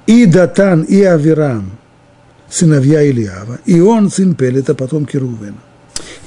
и 0.07 0.27
Датан, 0.27 0.83
и 0.83 1.03
Авирам, 1.03 1.73
сыновья 2.49 3.09
Ильява, 3.09 3.59
и 3.65 3.81
он, 3.81 4.11
сын 4.11 4.35
Пелета, 4.35 4.75
потомки 4.75 5.17
Рувена. 5.17 5.59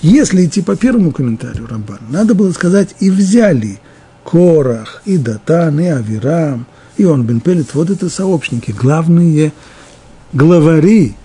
Если 0.03 0.45
идти 0.45 0.61
по 0.61 0.75
первому 0.75 1.13
комментарию 1.13 1.65
Рамбана, 1.65 2.01
надо 2.09 2.35
было 2.35 2.51
сказать 2.51 2.93
«и 2.99 3.09
взяли 3.09 3.79
Корах, 4.25 5.01
и 5.05 5.17
Датан, 5.17 5.79
и 5.79 5.85
Авирам, 5.85 6.65
и 6.97 7.05
он 7.05 7.23
бен 7.23 7.39
Пелет». 7.39 7.73
Вот 7.73 7.89
это 7.89 8.09
сообщники, 8.09 8.71
главные 8.71 9.53
главари, 10.33 11.15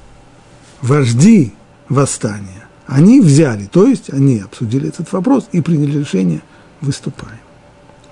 вожди 0.81 1.55
восстания. 1.89 2.69
Они 2.87 3.21
взяли, 3.21 3.67
то 3.67 3.85
есть 3.85 4.13
они 4.13 4.39
обсудили 4.39 4.89
этот 4.89 5.11
вопрос 5.13 5.49
и 5.51 5.61
приняли 5.61 5.99
решение 5.99 6.43
«выступаем». 6.81 7.41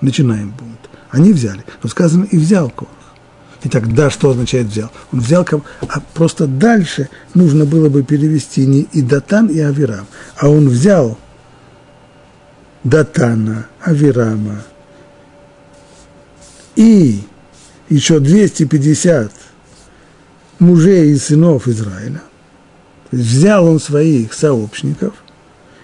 Начинаем 0.01 0.49
бунт. 0.49 0.89
Они 1.11 1.31
взяли. 1.31 1.63
Но 1.81 1.87
сказано 1.87 2.25
«и 2.25 2.37
взял 2.37 2.69
Корах». 2.69 2.96
Итак, 3.69 3.93
да, 3.93 4.09
что 4.09 4.29
означает 4.29 4.67
взял? 4.67 4.89
Он 5.11 5.19
взял, 5.19 5.45
а 5.89 5.99
просто 6.13 6.47
дальше 6.47 7.09
нужно 7.33 7.65
было 7.65 7.89
бы 7.89 8.01
перевести 8.01 8.65
не 8.65 8.83
и 8.93 9.01
Датан, 9.01 9.47
и 9.47 9.59
Авирам, 9.59 10.07
а 10.37 10.47
он 10.47 10.69
взял 10.69 11.17
Датана, 12.85 13.67
Авирама 13.81 14.63
и 16.77 17.19
еще 17.89 18.21
250 18.21 19.33
мужей 20.59 21.11
и 21.11 21.17
сынов 21.17 21.67
Израиля. 21.67 22.21
Взял 23.11 23.65
он 23.65 23.81
своих 23.81 24.33
сообщников, 24.33 25.13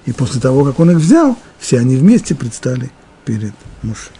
и 0.05 0.13
после 0.13 0.39
того, 0.39 0.63
как 0.63 0.79
он 0.79 0.91
их 0.91 0.97
взял, 0.99 1.37
все 1.59 1.79
они 1.79 1.97
вместе 1.97 2.33
предстали 2.33 2.91
перед 3.25 3.53
Муше. 3.81 4.11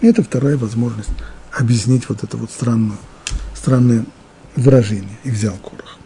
Это 0.00 0.24
вторая 0.24 0.56
возможность 0.56 1.10
объяснить 1.56 2.08
вот 2.08 2.24
это 2.24 2.36
вот 2.36 2.50
странное, 2.50 2.96
странное 3.54 4.04
выражение. 4.56 5.18
И 5.24 5.30
взял 5.30 5.56
Корах. 5.56 5.98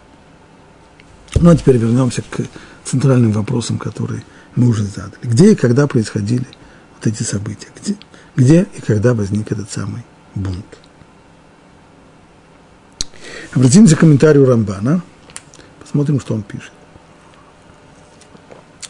Ну, 1.34 1.50
а 1.50 1.56
теперь 1.56 1.76
вернемся 1.76 2.22
к 2.22 2.40
центральным 2.84 3.32
вопросам, 3.32 3.78
которые 3.78 4.24
мы 4.54 4.68
уже 4.68 4.84
задали. 4.84 5.12
Где 5.22 5.52
и 5.52 5.56
когда 5.56 5.86
происходили 5.86 6.46
вот 6.96 7.06
эти 7.06 7.22
события? 7.22 7.68
Где, 7.80 7.96
где 8.37 8.66
и 8.76 8.80
когда 8.80 9.14
возник 9.14 9.52
этот 9.52 9.70
самый 9.70 10.04
бунт? 10.34 10.78
Обратимся 13.52 13.96
к 13.96 14.00
комментарию 14.00 14.46
Рамбана. 14.46 15.02
Посмотрим, 15.80 16.20
что 16.20 16.34
он 16.34 16.42
пишет. 16.42 16.72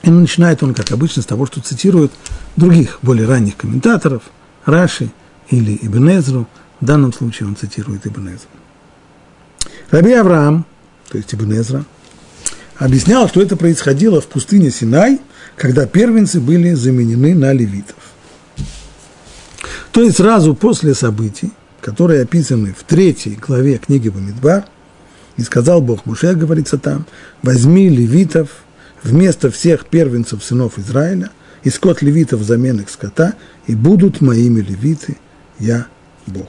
И 0.02 0.10
начинает 0.10 0.62
он, 0.62 0.74
как 0.74 0.90
обычно, 0.90 1.22
с 1.22 1.26
того, 1.26 1.46
что 1.46 1.60
цитирует 1.60 2.12
других, 2.56 2.98
более 3.02 3.26
ранних 3.26 3.56
комментаторов, 3.56 4.22
Раши– 4.64 5.10
или 5.50 5.78
Ибн 5.82 6.10
Эзру, 6.18 6.46
в 6.80 6.84
данном 6.84 7.12
случае 7.12 7.48
он 7.48 7.56
цитирует 7.56 8.06
Ибн 8.06 8.28
Эзру. 8.28 8.48
Раби 9.90 10.12
Авраам, 10.12 10.66
то 11.08 11.18
есть 11.18 11.34
Ибн 11.34 11.60
Эзра, 11.60 11.84
объяснял, 12.76 13.28
что 13.28 13.40
это 13.40 13.56
происходило 13.56 14.20
в 14.20 14.26
пустыне 14.26 14.70
Синай, 14.70 15.20
когда 15.56 15.86
первенцы 15.86 16.40
были 16.40 16.74
заменены 16.74 17.34
на 17.34 17.52
левитов. 17.52 17.96
То 19.90 20.02
есть 20.02 20.18
сразу 20.18 20.54
после 20.54 20.94
событий, 20.94 21.52
которые 21.80 22.22
описаны 22.22 22.74
в 22.78 22.84
третьей 22.84 23.34
главе 23.34 23.78
книги 23.78 24.08
Бамидбар, 24.08 24.64
и 25.36 25.42
сказал 25.42 25.80
Бог 25.80 26.04
Муше, 26.04 26.34
говорится 26.34 26.78
там, 26.78 27.06
возьми 27.42 27.88
левитов 27.88 28.50
вместо 29.02 29.50
всех 29.50 29.86
первенцев 29.86 30.44
сынов 30.44 30.78
Израиля, 30.78 31.30
и 31.64 31.70
скот 31.70 32.02
левитов 32.02 32.40
взамен 32.40 32.80
их 32.80 32.90
скота, 32.90 33.34
и 33.66 33.74
будут 33.74 34.20
моими 34.20 34.60
левиты– 34.60 35.16
я 35.58 35.86
Бог. 36.26 36.48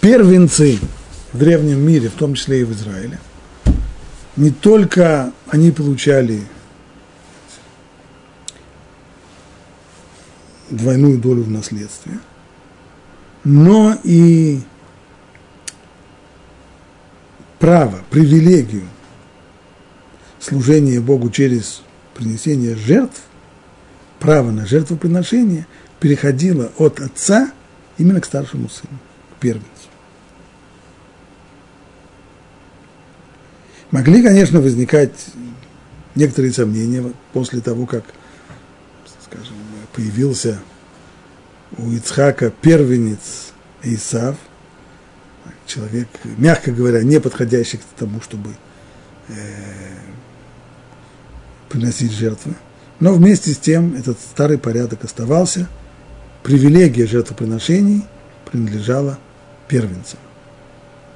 Первенцы 0.00 0.78
в 1.32 1.38
древнем 1.38 1.80
мире, 1.80 2.08
в 2.08 2.14
том 2.14 2.34
числе 2.34 2.60
и 2.60 2.64
в 2.64 2.72
Израиле, 2.72 3.18
не 4.36 4.50
только 4.50 5.32
они 5.48 5.70
получали 5.70 6.42
двойную 10.70 11.18
долю 11.18 11.42
в 11.42 11.50
наследстве, 11.50 12.18
но 13.44 13.96
и 14.04 14.60
право, 17.58 18.00
привилегию 18.10 18.88
служения 20.40 21.00
Богу 21.00 21.30
через 21.30 21.82
принесение 22.14 22.76
жертв 22.76 23.22
право 24.18 24.50
на 24.50 24.66
жертвоприношение 24.66 25.66
переходило 26.00 26.70
от 26.78 27.00
отца 27.00 27.50
именно 27.98 28.20
к 28.20 28.26
старшему 28.26 28.68
сыну, 28.68 28.98
к 29.36 29.40
первенцу. 29.40 29.66
Могли, 33.90 34.22
конечно, 34.22 34.60
возникать 34.60 35.26
некоторые 36.14 36.52
сомнения 36.52 37.04
после 37.32 37.60
того, 37.60 37.86
как, 37.86 38.04
скажем, 39.24 39.54
появился 39.92 40.58
у 41.78 41.90
Ицхака 41.92 42.50
первенец 42.50 43.52
Исав, 43.82 44.36
человек, 45.66 46.08
мягко 46.24 46.72
говоря, 46.72 47.02
не 47.02 47.20
подходящий 47.20 47.78
к 47.78 47.82
тому, 47.96 48.20
чтобы 48.20 48.50
э, 49.28 49.34
приносить 51.68 52.12
жертвы. 52.12 52.54
Но 52.98 53.12
вместе 53.12 53.52
с 53.52 53.58
тем 53.58 53.94
этот 53.94 54.18
старый 54.18 54.58
порядок 54.58 55.04
оставался. 55.04 55.68
Привилегия 56.42 57.06
жертвоприношений 57.06 58.04
принадлежала 58.50 59.18
первенцам, 59.68 60.18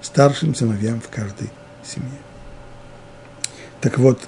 старшим 0.02 0.54
сыновьям 0.54 1.00
в 1.00 1.08
каждой 1.08 1.50
семье. 1.84 2.18
Так 3.80 3.98
вот, 3.98 4.20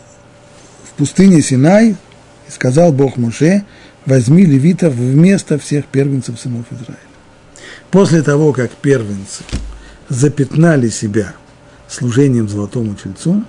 в 0.84 0.92
пустыне 0.92 1.42
Синай 1.42 1.96
сказал 2.48 2.92
Бог 2.92 3.16
Муше, 3.16 3.64
возьми 4.06 4.46
левитов 4.46 4.94
вместо 4.94 5.58
всех 5.58 5.86
первенцев 5.86 6.40
сынов 6.40 6.66
Израиля. 6.70 6.98
После 7.90 8.22
того, 8.22 8.52
как 8.52 8.70
первенцы 8.70 9.42
запятнали 10.08 10.88
себя 10.88 11.34
служением 11.88 12.48
золотому 12.48 12.94
тельцу, 12.94 13.44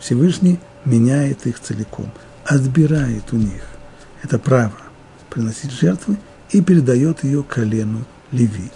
Всевышний 0.00 0.58
меняет 0.84 1.46
их 1.46 1.60
целиком– 1.60 2.12
отбирает 2.48 3.24
у 3.32 3.36
них 3.36 3.62
это 4.22 4.38
право 4.38 4.72
приносить 5.28 5.70
жертвы 5.70 6.16
и 6.50 6.62
передает 6.62 7.22
ее 7.22 7.42
колену 7.42 8.04
Леви, 8.32 8.70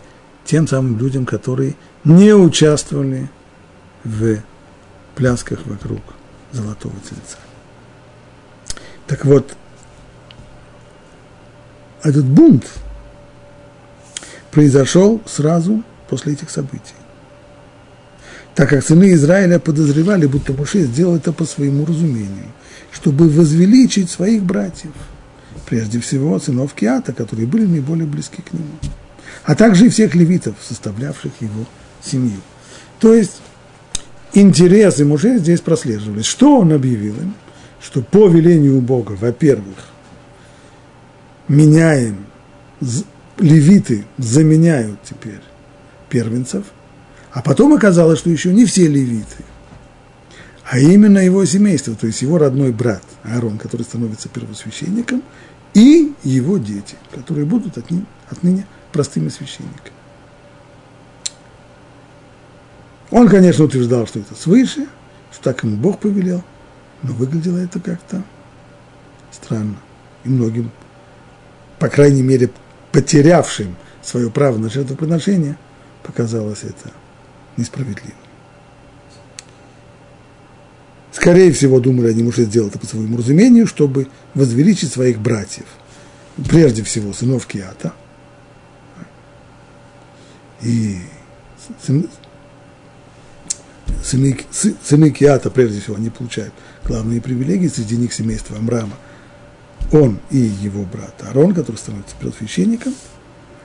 тем 0.44 0.68
самым 0.68 0.98
людям, 0.98 1.24
которые 1.24 1.74
не 2.04 2.34
участвовали 2.34 3.30
в 4.04 4.38
плясках 5.14 5.66
вокруг 5.66 6.00
золотого 6.52 6.94
тельца. 7.00 7.38
Так 9.06 9.24
вот, 9.24 9.56
этот 12.02 12.24
бунт 12.24 12.66
произошел 14.50 15.22
сразу 15.26 15.82
после 16.10 16.34
этих 16.34 16.50
событий. 16.50 16.94
Так 18.54 18.68
как 18.68 18.84
сыны 18.84 19.14
Израиля 19.14 19.58
подозревали, 19.58 20.26
будто 20.26 20.52
Муше 20.52 20.82
сделал 20.82 21.16
это 21.16 21.32
по 21.32 21.46
своему 21.46 21.86
разумению– 21.86 22.48
чтобы 22.92 23.28
возвеличить 23.28 24.10
своих 24.10 24.42
братьев, 24.42 24.92
прежде 25.66 26.00
всего 26.00 26.38
сынов 26.38 26.74
Киата, 26.74 27.12
которые 27.12 27.46
были 27.46 27.64
наиболее 27.64 28.06
близки 28.06 28.42
к 28.42 28.52
нему, 28.52 28.66
а 29.44 29.54
также 29.54 29.86
и 29.86 29.88
всех 29.88 30.14
левитов, 30.14 30.54
составлявших 30.60 31.32
его 31.40 31.64
семью. 32.02 32.40
То 33.00 33.14
есть 33.14 33.40
интересы 34.34 35.04
Муше 35.04 35.38
здесь 35.38 35.60
прослеживались. 35.60 36.26
Что 36.26 36.58
он 36.58 36.72
объявил 36.72 37.16
им? 37.16 37.34
Что 37.80 38.02
по 38.02 38.28
велению 38.28 38.80
Бога, 38.80 39.12
во-первых, 39.12 39.78
меняем, 41.48 42.26
левиты 43.38 44.04
заменяют 44.18 45.02
теперь 45.02 45.40
первенцев, 46.08 46.64
а 47.32 47.42
потом 47.42 47.72
оказалось, 47.72 48.18
что 48.18 48.30
еще 48.30 48.52
не 48.52 48.66
все 48.66 48.86
левиты, 48.86 49.44
а 50.72 50.78
именно 50.78 51.18
его 51.18 51.44
семейство, 51.44 51.94
то 51.94 52.06
есть 52.06 52.22
его 52.22 52.38
родной 52.38 52.72
брат 52.72 53.02
Аарон, 53.24 53.58
который 53.58 53.82
становится 53.82 54.30
первосвященником, 54.30 55.22
и 55.74 56.14
его 56.22 56.56
дети, 56.56 56.96
которые 57.10 57.44
будут 57.44 57.76
отныне, 57.76 58.06
отныне 58.30 58.66
простыми 58.90 59.28
священниками. 59.28 59.92
Он, 63.10 63.28
конечно, 63.28 63.66
утверждал, 63.66 64.06
что 64.06 64.20
это 64.20 64.34
свыше, 64.34 64.86
что 65.30 65.44
так 65.44 65.62
ему 65.62 65.76
Бог 65.76 66.00
повелел, 66.00 66.42
но 67.02 67.12
выглядело 67.12 67.58
это 67.58 67.78
как-то 67.78 68.22
странно. 69.30 69.76
И 70.24 70.30
многим, 70.30 70.70
по 71.78 71.90
крайней 71.90 72.22
мере, 72.22 72.50
потерявшим 72.92 73.76
свое 74.02 74.30
право 74.30 74.56
на 74.56 74.70
жертвоприношение, 74.70 75.58
показалось 76.02 76.64
это 76.64 76.92
несправедливым. 77.58 78.21
Скорее 81.12 81.52
всего, 81.52 81.78
думали 81.78 82.08
они, 82.08 82.22
может, 82.22 82.48
сделать 82.48 82.70
это 82.70 82.78
по 82.78 82.86
своему 82.86 83.18
разумению, 83.18 83.66
чтобы 83.66 84.08
возвеличить 84.34 84.90
своих 84.90 85.20
братьев. 85.20 85.66
Прежде 86.48 86.82
всего, 86.82 87.12
сынов 87.12 87.46
Киата. 87.46 87.92
И 90.62 90.96
сыны, 91.84 92.08
сыны 94.02 95.10
Киата, 95.10 95.50
прежде 95.50 95.80
всего, 95.80 95.96
они 95.96 96.08
получают 96.08 96.54
главные 96.84 97.20
привилегии, 97.20 97.68
среди 97.68 97.96
них 97.96 98.14
семейство 98.14 98.56
Амрама. 98.56 98.96
Он 99.92 100.18
и 100.30 100.38
его 100.38 100.84
брат 100.84 101.22
Арон, 101.28 101.52
который 101.52 101.76
становится 101.76 102.16
первосвященником, 102.18 102.94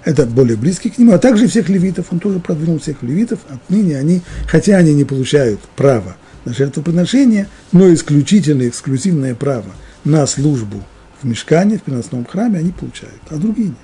это 0.03 0.25
более 0.25 0.57
близкий 0.57 0.89
к 0.89 0.97
нему, 0.97 1.13
а 1.13 1.19
также 1.19 1.47
всех 1.47 1.69
левитов, 1.69 2.07
он 2.11 2.19
тоже 2.19 2.39
продвинул 2.39 2.79
всех 2.79 3.03
левитов, 3.03 3.39
отныне 3.49 3.97
они, 3.97 4.21
хотя 4.47 4.77
они 4.77 4.93
не 4.93 5.03
получают 5.03 5.59
права 5.75 6.15
на 6.45 6.53
жертвоприношение, 6.53 7.47
но 7.71 7.93
исключительное, 7.93 8.69
эксклюзивное 8.69 9.35
право 9.35 9.71
на 10.05 10.25
службу 10.27 10.83
в 11.21 11.25
мешкане, 11.27 11.77
в 11.77 11.83
переносном 11.83 12.25
храме 12.25 12.59
они 12.59 12.71
получают, 12.71 13.21
а 13.29 13.35
другие 13.35 13.69
нет. 13.69 13.77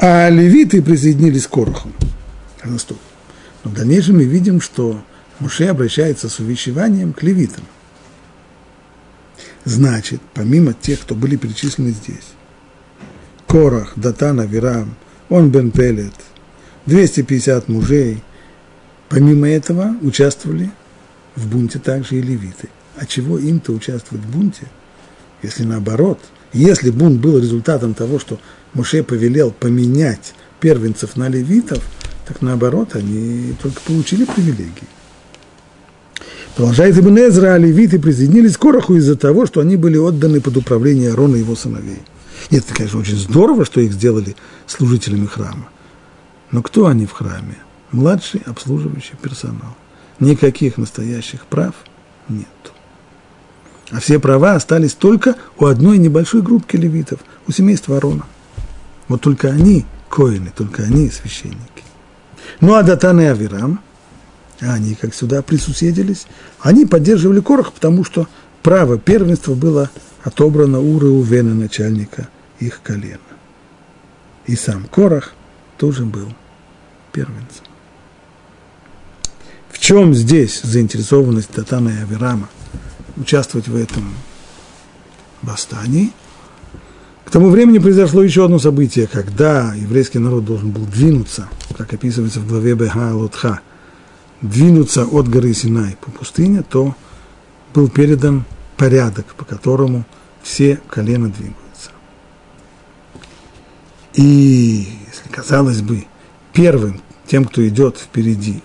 а 0.00 0.30
левиты 0.30 0.80
присоединились 0.82 1.46
к 1.46 1.50
Короху. 1.50 1.90
Но 2.64 2.78
в 3.64 3.74
дальнейшем 3.74 4.16
мы 4.16 4.24
видим, 4.24 4.60
что 4.60 5.02
Муше 5.38 5.66
обращается 5.66 6.28
с 6.28 6.38
увещеванием 6.38 7.12
к 7.12 7.22
левитам. 7.22 7.64
Значит, 9.64 10.20
помимо 10.34 10.72
тех, 10.72 11.00
кто 11.00 11.14
были 11.14 11.36
перечислены 11.36 11.90
здесь, 11.90 12.28
Корах, 13.46 13.92
Датана, 13.96 14.42
Вирам, 14.42 14.94
он 15.28 15.50
Бен 15.50 15.70
Пелет, 15.70 16.14
250 16.86 17.68
мужей, 17.68 18.22
помимо 19.08 19.48
этого 19.48 19.96
участвовали 20.02 20.70
в 21.36 21.48
бунте 21.48 21.78
также 21.78 22.16
и 22.16 22.22
левиты. 22.22 22.68
А 22.96 23.06
чего 23.06 23.38
им-то 23.38 23.72
участвовать 23.72 24.24
в 24.24 24.30
бунте, 24.30 24.66
если 25.42 25.64
наоборот, 25.64 26.20
если 26.52 26.90
бунт 26.90 27.20
был 27.20 27.38
результатом 27.38 27.94
того, 27.94 28.18
что 28.18 28.40
Муше 28.72 29.02
повелел 29.02 29.50
поменять 29.50 30.34
первенцев 30.60 31.16
на 31.16 31.28
левитов, 31.28 31.82
так 32.26 32.42
наоборот, 32.42 32.94
они 32.94 33.54
только 33.60 33.80
получили 33.80 34.24
привилегии. 34.24 34.88
Продолжает 36.56 36.98
Ибн 36.98 37.18
Эзра, 37.18 37.54
а 37.54 37.58
левиты 37.58 37.98
присоединились 37.98 38.56
к 38.56 38.60
Короху 38.60 38.96
из-за 38.96 39.16
того, 39.16 39.46
что 39.46 39.60
они 39.60 39.76
были 39.76 39.96
отданы 39.96 40.40
под 40.40 40.56
управление 40.56 41.12
Арона 41.12 41.36
и 41.36 41.40
его 41.40 41.54
сыновей. 41.54 42.02
И 42.50 42.56
это, 42.56 42.74
конечно, 42.74 42.98
очень 42.98 43.16
здорово, 43.16 43.64
что 43.64 43.80
их 43.80 43.92
сделали 43.92 44.36
служителями 44.66 45.26
храма. 45.26 45.68
Но 46.50 46.62
кто 46.62 46.86
они 46.86 47.06
в 47.06 47.12
храме? 47.12 47.56
Младший 47.92 48.42
обслуживающий 48.44 49.16
персонал. 49.20 49.76
Никаких 50.18 50.76
настоящих 50.76 51.46
прав 51.46 51.74
нет. 52.28 52.46
А 53.90 54.00
все 54.00 54.18
права 54.18 54.54
остались 54.54 54.94
только 54.94 55.36
у 55.58 55.66
одной 55.66 55.98
небольшой 55.98 56.42
группки 56.42 56.76
левитов, 56.76 57.20
у 57.46 57.52
семейства 57.52 57.96
Арона. 57.96 58.24
Вот 59.08 59.20
только 59.20 59.48
они 59.48 59.84
коины, 60.08 60.52
только 60.54 60.84
они 60.84 61.10
священники. 61.10 61.84
Ну 62.60 62.74
а 62.74 62.82
Датан 62.82 63.20
и 63.20 63.24
Авирам, 63.24 63.80
они 64.60 64.94
как 64.94 65.14
сюда 65.14 65.42
присуседились, 65.42 66.26
они 66.60 66.86
поддерживали 66.86 67.40
Корах, 67.40 67.72
потому 67.72 68.04
что 68.04 68.28
право 68.62 68.98
первенства 68.98 69.54
было 69.54 69.90
отобрано 70.22 70.80
у 70.80 70.98
Реувена, 70.98 71.54
начальника 71.54 72.28
их 72.58 72.80
колена. 72.82 73.18
И 74.46 74.56
сам 74.56 74.84
Корах 74.84 75.34
тоже 75.78 76.04
был 76.04 76.28
первенцем. 77.12 77.64
В 79.70 79.78
чем 79.78 80.14
здесь 80.14 80.60
заинтересованность 80.62 81.54
Датана 81.54 81.88
и 81.88 82.02
Авирама 82.02 82.48
участвовать 83.16 83.68
в 83.68 83.76
этом 83.76 84.14
восстании? 85.42 86.12
К 87.24 87.30
тому 87.30 87.48
времени 87.48 87.78
произошло 87.78 88.22
еще 88.22 88.44
одно 88.44 88.58
событие, 88.58 89.06
когда 89.06 89.72
еврейский 89.74 90.18
народ 90.18 90.44
должен 90.44 90.70
был 90.70 90.84
двинуться, 90.84 91.48
как 91.78 91.94
описывается 91.94 92.40
в 92.40 92.48
главе 92.48 92.74
Беха 92.74 93.14
Лотха, 93.14 93.60
двинуться 94.40 95.04
от 95.06 95.28
горы 95.28 95.54
Синай 95.54 95.96
по 96.00 96.10
пустыне, 96.10 96.62
то 96.62 96.94
был 97.74 97.88
передан 97.88 98.44
порядок, 98.76 99.26
по 99.34 99.44
которому 99.44 100.04
все 100.42 100.80
колена 100.88 101.28
двигаются. 101.28 101.90
И, 104.14 104.88
если 105.06 105.28
казалось 105.30 105.82
бы, 105.82 106.06
первым, 106.52 107.00
тем, 107.26 107.44
кто 107.44 107.66
идет 107.66 107.98
впереди, 107.98 108.62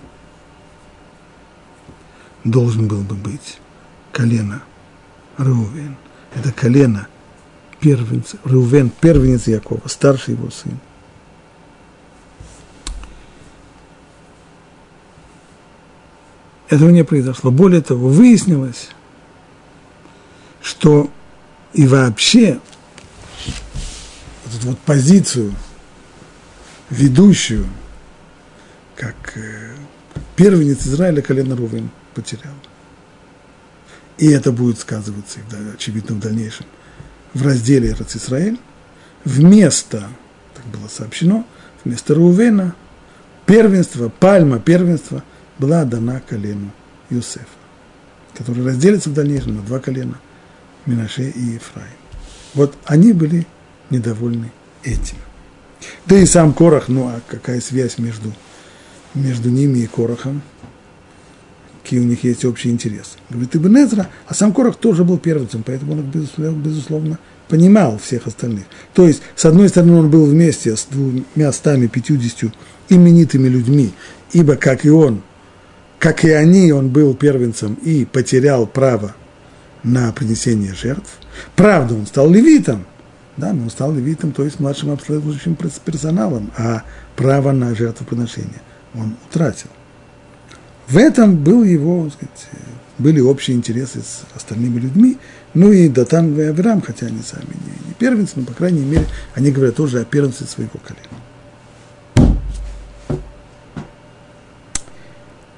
должен 2.44 2.88
был 2.88 3.00
бы 3.02 3.14
быть 3.14 3.58
колено 4.12 4.62
Рувен. 5.36 5.96
Это 6.34 6.52
колено– 6.52 7.06
первенец, 7.80 8.34
Рувен, 8.44 8.90
первенец 8.90 9.46
Якова, 9.46 9.86
старший 9.86 10.34
его 10.34 10.50
сын. 10.50 10.78
Этого 16.68 16.90
не 16.90 17.04
произошло. 17.04 17.50
Более 17.50 17.80
того, 17.80 18.08
выяснилось, 18.08 18.88
что 20.60 21.10
и 21.72 21.86
вообще 21.86 22.58
вот 24.44 24.54
эту 24.54 24.66
вот 24.68 24.78
позицию, 24.80 25.54
ведущую, 26.90 27.66
как 28.94 29.36
э, 29.36 29.74
первенец 30.34 30.86
Израиля 30.86 31.22
колено 31.22 31.56
Рувен 31.56 31.90
потерял. 32.14 32.54
И 34.18 34.28
это 34.28 34.50
будет 34.50 34.78
сказываться, 34.78 35.40
очевидно, 35.74 36.16
в 36.16 36.20
дальнейшем 36.20 36.66
в 37.36 37.42
разделе 37.42 37.94
Израиль, 38.14 38.58
вместо, 39.24 40.08
так 40.54 40.64
было 40.66 40.88
сообщено, 40.88 41.44
вместо 41.84 42.14
Рувена, 42.14 42.74
первенство, 43.44 44.08
пальма 44.08 44.58
первенства 44.58 45.22
была 45.58 45.84
дана 45.84 46.20
колену 46.20 46.70
Юсефа, 47.10 47.46
который 48.34 48.64
разделится 48.64 49.10
в 49.10 49.14
дальнейшем 49.14 49.56
на 49.56 49.62
два 49.62 49.78
колена, 49.78 50.18
Минаше 50.86 51.30
и 51.30 51.54
Ефраим. 51.54 51.88
Вот 52.54 52.74
они 52.84 53.12
были 53.12 53.46
недовольны 53.90 54.52
этим. 54.82 55.16
Да 56.06 56.16
и 56.16 56.26
сам 56.26 56.52
Корах, 56.52 56.88
ну 56.88 57.06
а 57.08 57.20
какая 57.26 57.60
связь 57.60 57.98
между, 57.98 58.32
между 59.14 59.50
ними 59.50 59.80
и 59.80 59.86
Корахом? 59.86 60.42
какие 61.86 62.00
у 62.00 62.04
них 62.04 62.24
есть 62.24 62.44
общие 62.44 62.72
интересы. 62.72 63.10
Говорит 63.30 63.54
Ибн 63.54 63.76
Эзра, 63.76 64.08
а 64.26 64.34
сам 64.34 64.52
Корах 64.52 64.74
тоже 64.74 65.04
был 65.04 65.18
первенцем, 65.18 65.62
поэтому 65.64 65.92
он, 65.92 66.02
безусловно, 66.02 66.60
безусловно, 66.60 67.18
понимал 67.46 67.96
всех 67.98 68.26
остальных. 68.26 68.64
То 68.92 69.06
есть, 69.06 69.22
с 69.36 69.44
одной 69.44 69.68
стороны, 69.68 69.94
он 69.94 70.10
был 70.10 70.26
вместе 70.26 70.74
с 70.74 70.88
двумя 70.90 71.52
стами 71.52 71.86
пятьюдесятью 71.86 72.52
именитыми 72.88 73.46
людьми, 73.46 73.92
ибо, 74.32 74.56
как 74.56 74.84
и 74.84 74.90
он, 74.90 75.22
как 75.98 76.24
и 76.24 76.30
они, 76.30 76.72
он 76.72 76.88
был 76.88 77.14
первенцем 77.14 77.74
и 77.74 78.04
потерял 78.04 78.66
право 78.66 79.14
на 79.82 80.12
принесение 80.12 80.74
жертв. 80.74 81.10
Правда, 81.54 81.94
он 81.94 82.06
стал 82.06 82.30
левитом, 82.30 82.84
да, 83.36 83.52
но 83.52 83.64
он 83.64 83.70
стал 83.70 83.92
левитом, 83.94 84.32
то 84.32 84.44
есть 84.44 84.60
младшим 84.60 84.90
обслуживающим 84.90 85.56
персоналом, 85.56 86.50
а 86.56 86.82
право 87.14 87.52
на 87.52 87.74
жертвоприношение 87.74 88.60
он 88.94 89.16
утратил. 89.28 89.68
В 90.88 90.96
этом 90.96 91.36
был 91.36 91.64
его, 91.64 92.08
сказать, 92.10 92.48
были 92.98 93.20
общие 93.20 93.56
интересы 93.56 94.00
с 94.00 94.22
остальными 94.34 94.78
людьми, 94.78 95.18
ну 95.54 95.72
и 95.72 95.88
Датан 95.88 96.38
и 96.38 96.44
Авраам, 96.44 96.80
хотя 96.80 97.06
они 97.06 97.22
сами 97.22 97.44
не, 97.44 97.88
не 97.88 97.94
первенцы, 97.98 98.34
но, 98.36 98.44
по 98.44 98.52
крайней 98.52 98.84
мере, 98.84 99.06
они 99.34 99.50
говорят 99.50 99.76
тоже 99.76 100.00
о 100.00 100.04
первенстве 100.04 100.46
своего 100.46 100.78
колена. 100.84 101.25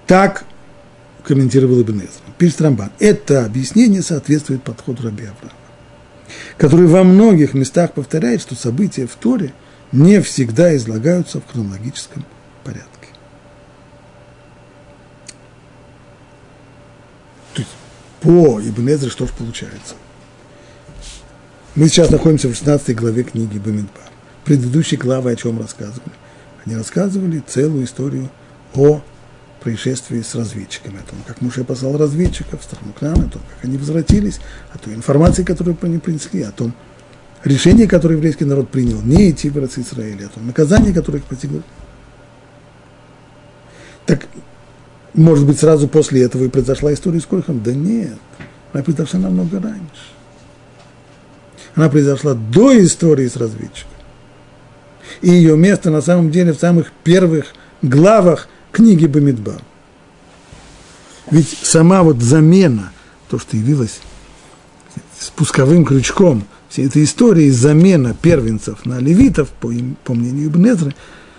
Так 0.09 0.45
комментировал 1.23 1.83
Ибн 1.83 1.99
Эзра. 1.99 2.23
Пишет 2.39 2.63
Рамбан. 2.63 2.91
Это 2.99 3.45
объяснение 3.45 4.03
соответствует 4.03 4.63
подходу 4.63 5.03
Раби 5.03 5.25
Авраама, 5.25 5.53
который 6.57 6.87
во 6.87 7.05
многих 7.05 7.53
местах 7.53 7.93
повторяет, 7.93 8.41
что 8.41 8.55
события 8.55 9.07
в 9.07 9.15
Торе 9.17 9.53
не 9.93 10.23
всегда 10.23 10.75
излагаются 10.75 11.41
в 11.41 11.47
хронологическом 11.47 12.25
порядке. 12.65 12.89
То 17.53 17.61
есть 17.61 17.71
по 18.23 18.61
Ибн 18.63 18.89
Эзре 18.89 19.11
что 19.11 19.27
же 19.27 19.33
получается? 19.35 19.95
Мы 21.75 21.89
сейчас 21.89 22.09
находимся 22.09 22.49
в 22.49 22.55
16 22.55 22.97
главе 22.97 23.25
книги 23.25 23.59
Бамидбар. 23.59 24.05
Предыдущие 24.47 24.99
главы 24.99 25.33
о 25.33 25.37
чем 25.37 25.61
рассказывали? 25.61 26.15
Они 26.65 26.77
рассказывали 26.77 27.43
целую 27.47 27.85
историю 27.85 28.31
о 28.75 29.03
происшествии 29.61 30.23
с 30.23 30.35
разведчиками, 30.35 30.99
о 30.99 31.11
том, 31.11 31.19
как 31.27 31.41
Муше 31.41 31.65
послал 31.65 31.97
разведчиков 31.97 32.61
в 32.61 32.65
страну 32.65 32.93
к 32.93 33.01
нам, 33.03 33.15
о 33.15 33.29
том, 33.29 33.43
как 33.55 33.65
они 33.65 33.77
возвратились, 33.77 34.41
о 34.73 34.79
той 34.79 34.95
информации, 34.95 35.43
которую 35.43 35.77
они 35.83 35.99
принесли, 35.99 36.43
о 36.43 36.53
том 36.53 36.73
решении, 37.45 37.87
которое 37.87 38.15
еврейский 38.17 38.45
народ 38.45 38.69
принял, 38.71 39.01
не 39.03 39.31
идти 39.31 39.51
в 39.51 39.57
Иерусалим 39.57 39.87
Израиля, 39.87 40.27
о 40.27 40.29
том 40.29 40.47
наказании, 40.47 40.93
которое 40.93 41.19
их 41.19 41.25
постигло. 41.25 41.63
Так, 44.07 44.27
может 45.15 45.47
быть, 45.47 45.59
сразу 45.59 45.89
после 45.89 46.23
этого 46.23 46.45
и 46.45 46.49
произошла 46.49 46.93
история 46.95 47.21
с 47.21 47.27
Корихом? 47.27 47.63
Да 47.63 47.73
нет, 47.73 48.19
она 48.73 48.83
произошла 48.83 49.21
намного 49.21 49.61
раньше. 49.61 50.13
Она 51.75 51.89
произошла 51.89 52.35
до 52.35 52.83
истории 52.83 53.29
с 53.29 53.37
разведчиком. 53.37 53.93
И 55.21 55.31
ее 55.31 55.57
место 55.57 55.91
на 55.91 56.01
самом 56.01 56.31
деле 56.31 56.53
в 56.53 56.59
самых 56.59 56.93
первых 57.03 57.55
главах– 57.83 58.49
книги 58.73 59.07
Бамидбар. 59.07 59.61
Ведь 61.31 61.59
сама 61.63 62.03
вот 62.03 62.23
замена, 62.23 62.93
то, 63.29 63.39
что 63.39 63.57
явилось 63.57 64.01
спусковым 65.19 65.85
крючком 65.85 66.45
всей 66.69 66.87
этой 66.87 67.05
истории, 67.05 67.51
замена 67.51 68.15
первенцев 68.15 68.87
на 68.87 68.99
левитов, 68.99 69.49
по, 69.51 69.71
им, 69.71 69.97
по 70.05 70.15
мнению 70.15 70.49
Ибнезры, 70.49 70.95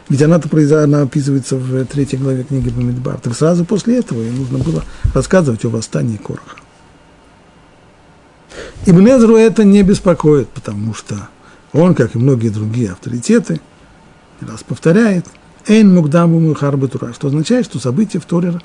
ведь 0.09 0.21
она-то 0.21 0.49
она 0.83 1.03
описывается 1.03 1.55
в 1.55 1.85
третьей 1.85 2.19
главе 2.19 2.43
книги 2.43 2.69
Бамидбар. 2.69 3.19
Так 3.19 3.35
сразу 3.35 3.65
после 3.65 3.99
этого 3.99 4.21
ей 4.21 4.31
нужно 4.31 4.57
было 4.59 4.83
рассказывать 5.13 5.65
о 5.65 5.69
восстании 5.69 6.17
Короха. 6.17 6.57
Ибнезру 8.85 9.35
это 9.35 9.63
не 9.63 9.83
беспокоит, 9.83 10.49
потому 10.49 10.93
что 10.93 11.29
он, 11.73 11.93
как 11.93 12.15
и 12.15 12.19
многие 12.19 12.49
другие 12.49 12.91
авторитеты, 12.91 13.61
раз 14.41 14.63
повторяет– 14.63 15.25
Эйн 15.67 15.93
мукдаму 15.93 16.39
мухарбы 16.39 16.87
тура, 16.87 17.13
что 17.13 17.27
означает, 17.27 17.65
что 17.65 17.79
события 17.79 18.19
в 18.19 18.25
Торе 18.25 18.59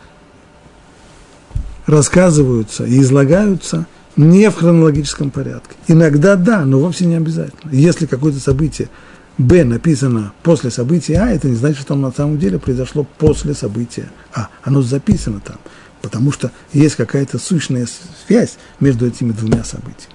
рассказываются 1.86 2.84
и 2.84 3.00
излагаются 3.00 3.86
не 4.16 4.48
в 4.50 4.56
хронологическом 4.56 5.30
порядке. 5.30 5.74
Иногда 5.88 6.36
да, 6.36 6.64
но 6.64 6.78
вовсе 6.78 7.06
не 7.06 7.16
обязательно. 7.16 7.70
Если 7.72 8.06
какое-то 8.06 8.38
событие 8.38 8.88
Б 9.36 9.64
написано 9.64 10.32
после 10.42 10.70
события 10.70 11.18
А, 11.18 11.30
это 11.30 11.48
не 11.48 11.56
значит, 11.56 11.80
что 11.80 11.94
оно 11.94 12.08
на 12.08 12.14
самом 12.14 12.38
деле 12.38 12.58
произошло 12.58 13.04
после 13.18 13.54
события 13.54 14.08
А. 14.32 14.48
Оно 14.62 14.80
записано 14.80 15.40
там, 15.40 15.56
потому 16.00 16.30
что 16.30 16.52
есть 16.72 16.94
какая-то 16.94 17.38
сущная 17.38 17.88
связь 18.26 18.56
между 18.78 19.06
этими 19.06 19.32
двумя 19.32 19.64
событиями. 19.64 20.14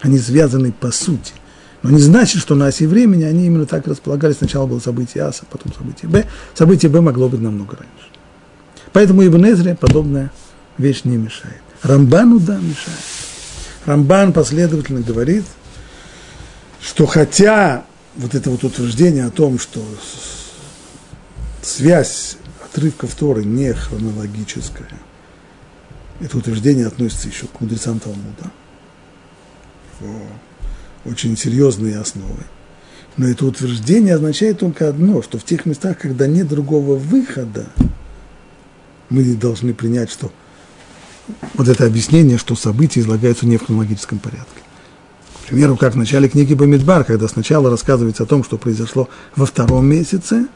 Они 0.00 0.18
связаны 0.18 0.72
по 0.72 0.92
сути– 0.92 1.32
но 1.82 1.90
не 1.90 2.00
значит, 2.00 2.40
что 2.40 2.54
на 2.54 2.66
оси 2.66 2.86
времени 2.86 3.24
они 3.24 3.46
именно 3.46 3.66
так 3.66 3.86
располагались. 3.86 4.38
Сначала 4.38 4.66
было 4.66 4.80
событие 4.80 5.24
А, 5.24 5.32
потом 5.50 5.72
событие 5.72 6.10
Б. 6.10 6.26
Событие 6.54 6.90
Б 6.90 7.00
могло 7.00 7.28
быть 7.28 7.40
намного 7.40 7.76
раньше. 7.76 8.10
Поэтому 8.92 9.24
Ибн 9.24 9.52
Эзре 9.52 9.76
подобная 9.76 10.32
вещь 10.76 11.02
не 11.04 11.16
мешает. 11.16 11.62
Рамбану, 11.82 12.40
да, 12.40 12.56
мешает. 12.56 12.98
Рамбан 13.86 14.32
последовательно 14.32 15.00
говорит, 15.00 15.44
что 16.80 17.06
хотя 17.06 17.84
вот 18.16 18.34
это 18.34 18.50
вот 18.50 18.64
утверждение 18.64 19.26
о 19.26 19.30
том, 19.30 19.58
что 19.58 19.80
связь 21.62 22.38
отрывков 22.64 23.14
Торы 23.14 23.44
не 23.44 23.72
хронологическая, 23.72 24.88
это 26.20 26.36
утверждение 26.38 26.88
относится 26.88 27.28
еще 27.28 27.46
к 27.46 27.60
мудрецам 27.60 28.00
Талмуда 28.00 28.50
очень 31.08 31.36
серьезные 31.36 31.98
основы. 31.98 32.44
Но 33.16 33.26
это 33.26 33.46
утверждение 33.46 34.14
означает 34.14 34.60
только 34.60 34.88
одно, 34.88 35.22
что 35.22 35.38
в 35.38 35.44
тех 35.44 35.66
местах, 35.66 35.98
когда 35.98 36.26
нет 36.26 36.48
другого 36.48 36.94
выхода, 36.94 37.66
мы 39.10 39.24
должны 39.34 39.74
принять, 39.74 40.10
что 40.10 40.30
вот 41.54 41.68
это 41.68 41.84
объяснение, 41.84 42.38
что 42.38 42.54
события 42.54 43.00
излагаются 43.00 43.46
не 43.46 43.56
в 43.56 43.66
хронологическом 43.66 44.18
порядке. 44.18 44.46
К 45.44 45.48
примеру, 45.48 45.76
как 45.76 45.94
в 45.94 45.96
начале 45.96 46.28
книги 46.28 46.54
Бамидбар, 46.54 47.04
когда 47.04 47.26
сначала 47.26 47.70
рассказывается 47.70 48.22
о 48.22 48.26
том, 48.26 48.44
что 48.44 48.58
произошло 48.58 49.08
во 49.34 49.46
втором 49.46 49.86
месяце, 49.86 50.46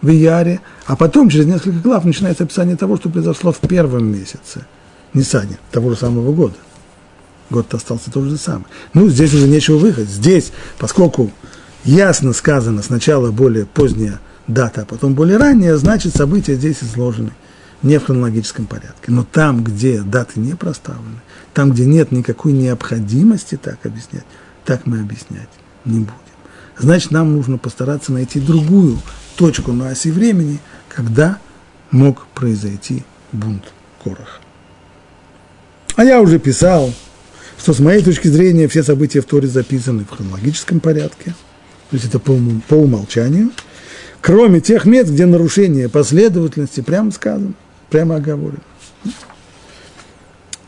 в 0.00 0.08
Ияре, 0.10 0.60
а 0.86 0.96
потом 0.96 1.28
через 1.28 1.46
несколько 1.46 1.78
глав 1.78 2.04
начинается 2.04 2.42
описание 2.42 2.76
того, 2.76 2.96
что 2.96 3.08
произошло 3.08 3.52
в 3.52 3.58
первом 3.58 4.06
месяце, 4.06 4.66
Нисане, 5.14 5.58
того 5.70 5.90
же 5.90 5.96
самого 5.96 6.32
года– 6.32 6.56
год 7.52 7.72
остался 7.74 8.10
тот 8.10 8.24
же 8.24 8.36
самый. 8.36 8.64
Ну, 8.94 9.08
здесь 9.08 9.32
уже 9.32 9.46
нечего 9.46 9.76
выехать. 9.76 10.08
Здесь, 10.08 10.52
поскольку 10.78 11.30
ясно 11.84 12.32
сказано 12.32 12.82
сначала 12.82 13.30
более 13.30 13.66
поздняя 13.66 14.18
дата, 14.48 14.82
а 14.82 14.84
потом 14.84 15.14
более 15.14 15.36
ранняя, 15.36 15.76
значит, 15.76 16.16
события 16.16 16.54
здесь 16.54 16.78
изложены 16.82 17.30
не 17.82 17.98
в 17.98 18.06
хронологическом 18.06 18.66
порядке. 18.66 19.12
Но 19.12 19.24
там, 19.24 19.62
где 19.62 20.02
даты 20.02 20.40
не 20.40 20.54
проставлены, 20.54 21.20
там, 21.54 21.70
где 21.72 21.84
нет 21.84 22.12
никакой 22.12 22.52
необходимости 22.52 23.56
так 23.56 23.84
объяснять, 23.84 24.24
так 24.64 24.86
мы 24.86 25.00
объяснять 25.00 25.48
не 25.84 26.00
будем. 26.00 26.12
Значит, 26.78 27.10
нам 27.10 27.36
нужно 27.36 27.58
постараться 27.58 28.12
найти 28.12 28.40
другую 28.40 28.98
точку 29.36 29.72
на 29.72 29.90
оси 29.90 30.10
времени, 30.10 30.58
когда 30.88 31.38
мог 31.90 32.26
произойти 32.34 33.04
бунт 33.32 33.64
Короха. 34.02 34.40
А 35.96 36.04
я 36.04 36.20
уже 36.20 36.38
писал 36.38 36.92
что 37.62 37.72
с 37.72 37.78
моей 37.78 38.02
точки 38.02 38.26
зрения 38.26 38.66
все 38.66 38.82
события 38.82 39.20
в 39.20 39.24
Торе 39.24 39.46
записаны 39.46 40.04
в 40.04 40.10
хронологическом 40.10 40.80
порядке, 40.80 41.32
то 41.90 41.96
есть 41.96 42.04
это 42.06 42.18
по, 42.18 42.36
по 42.66 42.74
умолчанию, 42.74 43.52
кроме 44.20 44.60
тех 44.60 44.84
мест, 44.84 45.10
где 45.10 45.26
нарушение 45.26 45.88
последовательности 45.88 46.80
прямо 46.80 47.12
сказано, 47.12 47.52
прямо 47.88 48.16
оговорено. 48.16 48.58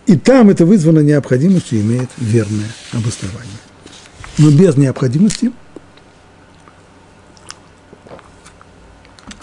И 0.06 0.16
там 0.16 0.50
это 0.50 0.64
вызвано 0.66 1.00
необходимостью, 1.00 1.80
имеет 1.80 2.10
верное 2.16 2.68
обоснование. 2.92 3.58
Но 4.38 4.52
без 4.52 4.76
необходимости 4.76 5.50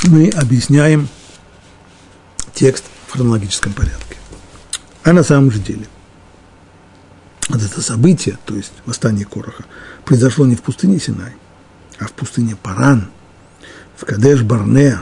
мы 0.04 0.30
объясняем 0.30 1.10
текст 2.54 2.86
в 3.08 3.12
хронологическом 3.12 3.74
порядке. 3.74 4.16
А 5.04 5.12
на 5.12 5.24
самом 5.24 5.52
же 5.52 5.60
деле– 5.60 5.86
вот 7.52 7.62
это 7.62 7.82
событие, 7.82 8.38
то 8.46 8.56
есть 8.56 8.74
восстание 8.86 9.26
Короха, 9.26 9.66
произошло 10.06 10.46
не 10.46 10.56
в 10.56 10.62
пустыне 10.62 11.00
Синай, 11.00 11.34
а 12.00 12.06
в 12.06 12.14
пустыне 12.14 12.56
Паран, 12.56 13.10
в 13.96 14.04
Кадеш-Барнеа, 14.04 15.02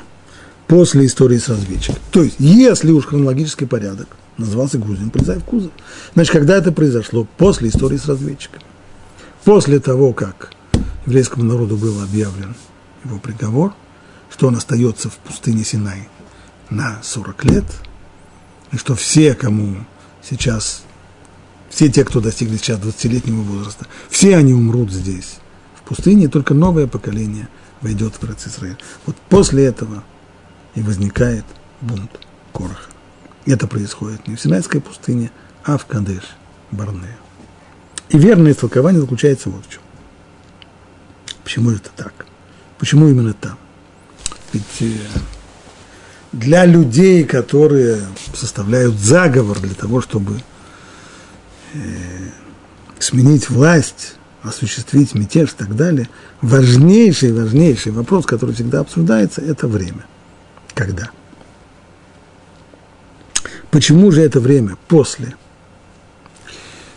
после 0.67 1.05
истории 1.05 1.37
с 1.37 1.49
разведчиком. 1.49 2.01
То 2.11 2.23
есть, 2.23 2.35
если 2.39 2.91
уж 2.91 3.05
хронологический 3.05 3.65
порядок 3.65 4.07
назывался 4.37 4.77
Грузин, 4.77 5.11
в 5.11 5.43
кузов, 5.43 5.71
значит, 6.13 6.31
когда 6.31 6.57
это 6.57 6.71
произошло? 6.71 7.27
После 7.37 7.69
истории 7.69 7.97
с 7.97 8.05
разведчиком. 8.05 8.61
После 9.43 9.79
того, 9.79 10.13
как 10.13 10.51
еврейскому 11.05 11.43
народу 11.43 11.75
был 11.75 12.01
объявлен 12.01 12.55
его 13.03 13.17
приговор, 13.19 13.73
что 14.29 14.47
он 14.47 14.55
остается 14.55 15.09
в 15.09 15.15
пустыне 15.15 15.63
Синай 15.63 16.07
на 16.69 17.01
40 17.01 17.45
лет, 17.45 17.65
и 18.71 18.77
что 18.77 18.95
все, 18.95 19.33
кому 19.33 19.77
сейчас 20.21 20.83
все 21.69 21.89
те, 21.89 22.03
кто 22.03 22.19
достигли 22.19 22.57
сейчас 22.57 22.79
20-летнего 22.79 23.41
возраста, 23.41 23.85
все 24.09 24.35
они 24.35 24.53
умрут 24.53 24.91
здесь, 24.91 25.37
в 25.75 25.87
пустыне, 25.87 26.25
и 26.25 26.27
только 26.27 26.53
новое 26.53 26.87
поколение 26.87 27.47
войдет 27.81 28.15
в 28.15 28.23
Израиль. 28.47 28.77
Вот 29.05 29.15
после 29.29 29.65
этого 29.65 30.03
и 30.75 30.81
возникает 30.81 31.45
бунт 31.81 32.11
Короха. 32.53 32.89
Это 33.45 33.67
происходит 33.67 34.27
не 34.27 34.35
в 34.35 34.41
Синайской 34.41 34.81
пустыне, 34.81 35.31
а 35.63 35.77
в 35.77 35.85
Кадеш, 35.85 36.23
Барнея. 36.71 37.17
И 38.09 38.17
верное 38.17 38.51
истолкование 38.51 39.01
заключается 39.01 39.49
вот 39.49 39.65
в 39.65 39.69
чем. 39.69 39.81
Почему 41.43 41.71
это 41.71 41.89
так? 41.95 42.25
Почему 42.77 43.07
именно 43.07 43.33
там? 43.33 43.57
Ведь 44.53 44.81
э, 44.81 44.97
для 46.31 46.65
людей, 46.65 47.23
которые 47.23 48.01
составляют 48.33 48.95
заговор 48.95 49.59
для 49.59 49.73
того, 49.73 50.01
чтобы 50.01 50.41
сменить 52.99 53.49
власть, 53.49 54.15
осуществить 54.41 55.15
мятеж 55.15 55.51
и 55.51 55.55
так 55.57 55.75
далее, 55.75 56.09
важнейший, 56.41 57.33
важнейший 57.33 57.91
вопрос, 57.91 58.25
который 58.25 58.55
всегда 58.55 58.79
обсуждается, 58.79 59.41
это 59.41 59.67
время. 59.67 60.05
Когда? 60.73 61.09
Почему 63.71 64.11
же 64.11 64.21
это 64.21 64.39
время 64.39 64.77
после 64.87 65.35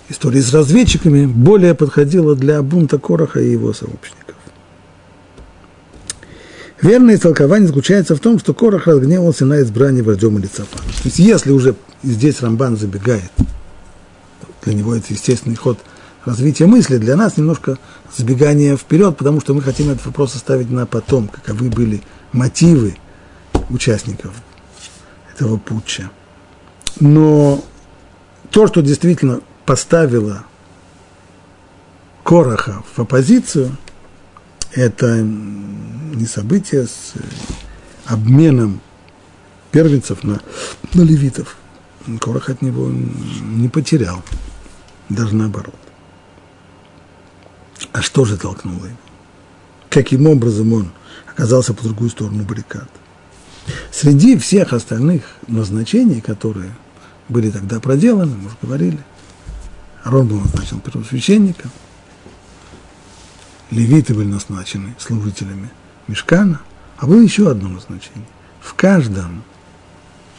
истории 0.08 0.40
с 0.40 0.52
разведчиками 0.52 1.26
более 1.26 1.74
подходило 1.74 2.34
для 2.34 2.62
бунта 2.62 2.98
Короха 2.98 3.40
и 3.40 3.50
его 3.50 3.72
сообщников? 3.72 4.36
Верное 6.80 7.14
истолкование 7.14 7.68
заключается 7.68 8.16
в 8.16 8.20
том, 8.20 8.40
что 8.40 8.54
Корох 8.54 8.88
разгневался 8.88 9.46
на 9.46 9.60
избрание 9.60 10.02
вождем 10.02 10.36
Лицапана. 10.38 10.82
То 10.82 11.04
есть, 11.04 11.20
если 11.20 11.52
уже 11.52 11.76
здесь 12.02 12.40
Рамбан 12.40 12.76
забегает, 12.76 13.30
для 14.62 14.74
него 14.74 14.94
это 14.94 15.12
естественный 15.12 15.56
ход 15.56 15.78
развития 16.24 16.66
мысли, 16.66 16.98
для 16.98 17.16
нас 17.16 17.36
немножко 17.36 17.78
забегание 18.16 18.76
вперед, 18.76 19.16
потому 19.16 19.40
что 19.40 19.54
мы 19.54 19.62
хотим 19.62 19.90
этот 19.90 20.06
вопрос 20.06 20.34
оставить 20.36 20.70
на 20.70 20.86
потом, 20.86 21.28
каковы 21.28 21.68
были 21.68 22.02
мотивы 22.32 22.96
участников 23.70 24.32
этого 25.34 25.56
путча. 25.56 26.10
Но 27.00 27.64
то, 28.50 28.66
что 28.66 28.82
действительно 28.82 29.40
поставило 29.64 30.44
Короха 32.22 32.82
в 32.94 33.00
оппозицию, 33.00 33.76
это 34.72 35.20
не 35.22 36.26
событие 36.26 36.86
с 36.86 37.14
обменом 38.06 38.80
первенцев 39.70 40.22
на, 40.22 40.40
на 40.94 41.02
левитов. 41.02 41.56
Корох 42.20 42.48
от 42.48 42.62
него 42.62 42.90
не 42.90 43.68
потерял, 43.68 44.22
даже 45.14 45.34
наоборот. 45.34 45.74
А 47.92 48.02
что 48.02 48.24
же 48.24 48.36
толкнуло 48.36 48.86
его? 48.86 48.96
Каким 49.90 50.26
образом 50.26 50.72
он 50.72 50.92
оказался 51.26 51.74
по 51.74 51.82
другую 51.82 52.10
сторону 52.10 52.44
баррикад? 52.44 52.88
Среди 53.90 54.38
всех 54.38 54.72
остальных 54.72 55.22
назначений, 55.46 56.20
которые 56.20 56.74
были 57.28 57.50
тогда 57.50 57.80
проделаны, 57.80 58.36
мы 58.36 58.46
уже 58.46 58.56
говорили, 58.60 58.98
Арон 60.02 60.26
был 60.26 60.40
назначен 60.40 60.80
первосвященником, 60.80 61.70
левиты 63.70 64.14
были 64.14 64.26
назначены 64.26 64.94
служителями 64.98 65.70
Мешкана, 66.08 66.60
а 66.98 67.06
было 67.06 67.20
еще 67.20 67.50
одно 67.50 67.68
назначение. 67.68 68.26
В 68.60 68.74
каждом 68.74 69.44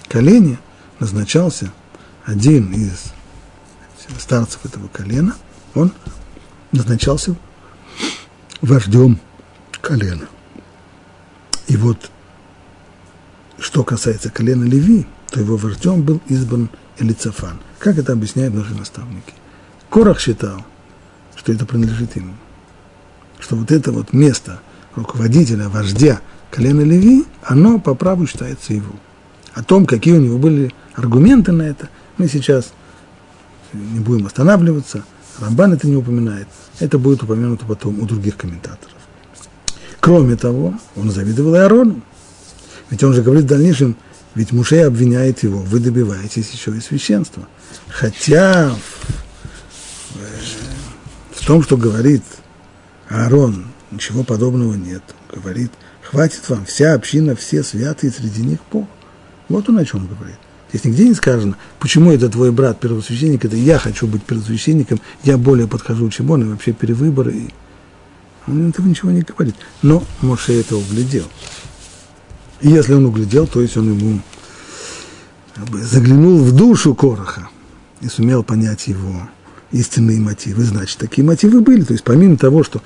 колене 0.08 0.60
назначался 1.00 1.72
один 2.26 2.74
из 2.74 3.14
старцев 4.20 4.66
этого 4.66 4.88
колена, 4.88 5.36
он 5.76 5.92
назначался 6.72 7.36
вождем 8.62 9.20
колена. 9.82 10.28
И 11.68 11.76
вот, 11.78 12.10
что 13.60 13.84
касается 13.84 14.30
колена 14.30 14.64
Леви, 14.64 15.06
то 15.30 15.40
его 15.40 15.58
вождем 15.58 16.02
был 16.04 16.22
избран 16.28 16.70
Элицафан. 17.00 17.60
Как 17.80 17.98
это 17.98 18.14
объясняют 18.14 18.54
наши 18.54 18.74
наставники? 18.74 19.34
Корах 19.90 20.20
считал, 20.20 20.66
что 21.36 21.52
это 21.52 21.66
принадлежит 21.66 22.16
ему. 22.16 22.34
Что 23.40 23.56
вот 23.56 23.72
это 23.72 23.92
вот 23.92 24.14
место 24.14 24.62
руководителя, 24.96 25.70
вождя 25.70 26.22
колена 26.52 26.82
Леви, 26.82 27.26
оно 27.44 27.80
по 27.80 27.96
праву 27.96 28.28
считается 28.28 28.74
его. 28.74 28.94
О 29.54 29.64
том, 29.64 29.86
какие 29.86 30.14
у 30.14 30.22
него 30.22 30.38
были 30.38 30.72
аргументы 30.96 31.52
на 31.52 31.64
это, 31.64 31.90
мы 32.18 32.28
сейчас 32.28 32.74
не 33.74 34.00
будем 34.00 34.28
останавливаться. 34.28 35.04
Рамбан 35.40 35.74
это 35.74 35.88
не 35.88 35.96
упоминает. 35.96 36.48
Это 36.80 36.98
будет 36.98 37.24
упомянуто 37.24 37.66
потом 37.66 38.00
у 38.00 38.06
других 38.06 38.38
комментаторов. 38.38 38.98
Кроме 40.00 40.36
того, 40.36 40.74
он 40.96 41.12
завидовал 41.12 41.56
и. 41.56 42.04
Ведь 42.90 43.04
он 43.04 43.14
же 43.14 43.22
говорит 43.22 43.46
в 43.46 43.48
дальнейшем, 43.48 43.96
ведь 44.36 44.52
Мушей 44.52 44.86
обвиняет 44.86 45.44
его, 45.44 45.60
вы 45.60 45.80
добиваетесь 45.80 46.52
еще 46.52 46.76
и 46.76 46.82
священства. 46.82 47.48
Хотя 47.88 48.72
в, 48.72 48.78
в 51.40 51.46
том, 51.46 51.64
что 51.64 51.78
говорит 51.78 52.24
Аарон, 53.10 53.68
ничего 53.92 54.24
подобного 54.24 54.74
нет. 54.74 55.04
Говорит, 55.32 55.72
хватит 56.02 56.50
вам, 56.50 56.66
вся 56.66 56.94
община, 56.94 57.36
все 57.36 57.64
святые, 57.64 58.12
среди 58.12 58.42
них 58.42 58.60
Бог. 58.72 58.88
Вот 59.50 59.70
он 59.70 59.78
о 59.78 59.86
чем 59.86 60.08
говорит. 60.08 60.38
Здесь 60.74 60.86
нигде 60.86 61.08
не 61.08 61.14
сказано, 61.14 61.56
почему 61.80 62.12
это 62.12 62.30
твой 62.30 62.52
брат 62.52 62.80
первосвященник, 62.80 63.46
это 63.46 63.56
я 63.56 63.78
хочу 63.78 64.08
быть 64.08 64.24
первосвященником, 64.24 65.00
я 65.24 65.38
более 65.38 65.68
подхожу, 65.68 66.10
чем 66.10 66.32
он, 66.32 66.42
и 66.42 66.46
вообще 66.46 66.74
перевыборы. 66.74 67.50
Он 68.48 68.70
этого 68.70 68.88
ничего 68.88 69.12
не 69.12 69.22
говорит. 69.22 69.56
Но 69.84 70.04
Моше 70.22 70.60
это 70.60 70.76
углядел. 70.76 71.26
И 72.62 72.70
если 72.70 72.96
он 72.96 73.06
углядел, 73.06 73.46
то 73.46 73.62
есть 73.62 73.78
он 73.78 73.94
ему 73.94 74.20
заглянул 75.74 76.40
в 76.40 76.52
душу 76.54 76.96
Короха 76.96 77.50
и 78.02 78.08
сумел 78.08 78.42
понять 78.44 78.88
его 78.88 79.30
истинные 79.72 80.20
мотивы. 80.20 80.64
Значит, 80.64 80.98
такие 80.98 81.24
мотивы 81.24 81.62
были. 81.62 81.84
То 81.84 81.94
есть 81.94 82.04
помимо 82.04 82.36
того, 82.36 82.64
что 82.64 82.82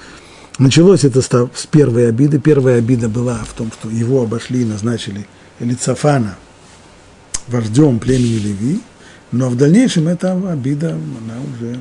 началось 0.59 1.05
это 1.05 1.21
с 1.21 1.65
первой 1.67 2.09
обиды, 2.09 2.37
первая 2.37 2.79
обида 2.79 3.07
была 3.07 3.37
в 3.45 3.53
том, 3.53 3.71
что 3.71 3.89
его 3.89 4.23
обошли 4.23 4.63
и 4.63 4.65
назначили 4.65 5.25
Элицафана– 5.61 6.35
вождем 7.47 7.99
племени 7.99 8.37
Леви, 8.37 8.81
но 9.31 9.49
в 9.49 9.55
дальнейшем 9.55 10.07
эта 10.07 10.33
обида, 10.33 10.91
она 10.91 11.35
уже 11.53 11.79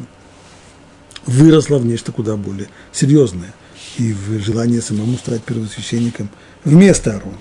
выросла 1.27 1.79
в 1.79 1.87
нечто 1.87 2.13
куда 2.13 2.37
более 2.37 2.69
серьезное 2.93 3.53
и 3.99 4.13
в 4.13 4.41
желание 4.41 4.81
самому 4.81 5.17
стать 5.17 5.43
первосвященником 5.43 6.29
вместо 6.65 7.13
Аарона. 7.13 7.39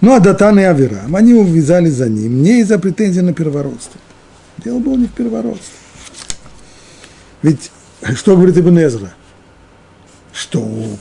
Ну, 0.00 0.14
а 0.14 0.20
Датан 0.20 0.58
и 0.60 0.62
Авирам, 0.62 1.16
они 1.16 1.34
увязали 1.34 1.90
за 1.90 2.08
ним 2.08 2.42
не 2.42 2.60
из-за 2.60 2.78
претензий 2.78 3.20
на 3.20 3.34
первородство. 3.34 4.00
Дело 4.58 4.78
было 4.78 4.96
не 4.96 5.06
в 5.06 5.12
первородстве. 5.12 5.74
Ведь 7.42 7.70
что 8.14 8.36
говорит 8.36 8.56
Ибн 8.58 8.78
Эзра? 8.78 9.12
Что 10.32 10.60
у 10.60 10.98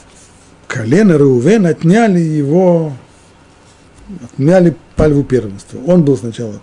колена 0.68 1.14
Реувен 1.14 1.68
отняли 1.68 2.20
его, 2.20 2.94
отняли 4.24 4.76
пальву 4.98 5.24
первенства. 5.24 5.80
Он 5.86 6.04
был 6.04 6.18
сначала 6.18 6.60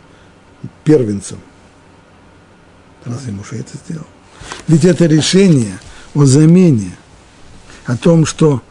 первенцем. 0.83 1.38
Разве 3.05 3.33
Муше 3.33 3.57
это 3.57 3.70
сделал? 3.85 4.07
Ведь 4.68 4.85
это 4.85 5.07
решение 5.07 5.79
о 6.14 6.25
замене, 6.25 6.97
о 7.87 7.97
том, 7.97 8.27
что 8.27 8.62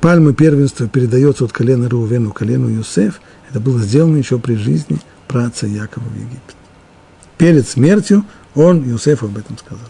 пальма 0.00 0.32
первенства 0.32 0.88
передается 0.88 1.44
от 1.44 1.52
колена 1.52 1.88
Рувену 1.88 2.32
колену 2.32 2.68
Юсеф, 2.68 3.20
это 3.50 3.60
было 3.60 3.80
сделано 3.80 4.16
еще 4.16 4.38
при 4.38 4.54
жизни 4.54 4.98
праца 5.26 5.66
Якова 5.66 6.04
в 6.04 6.14
Египте. 6.14 6.54
Перед 7.38 7.68
смертью 7.68 8.24
он 8.54 8.84
Юсефу 8.88 9.26
об 9.26 9.38
этом 9.38 9.58
сказал. 9.58 9.88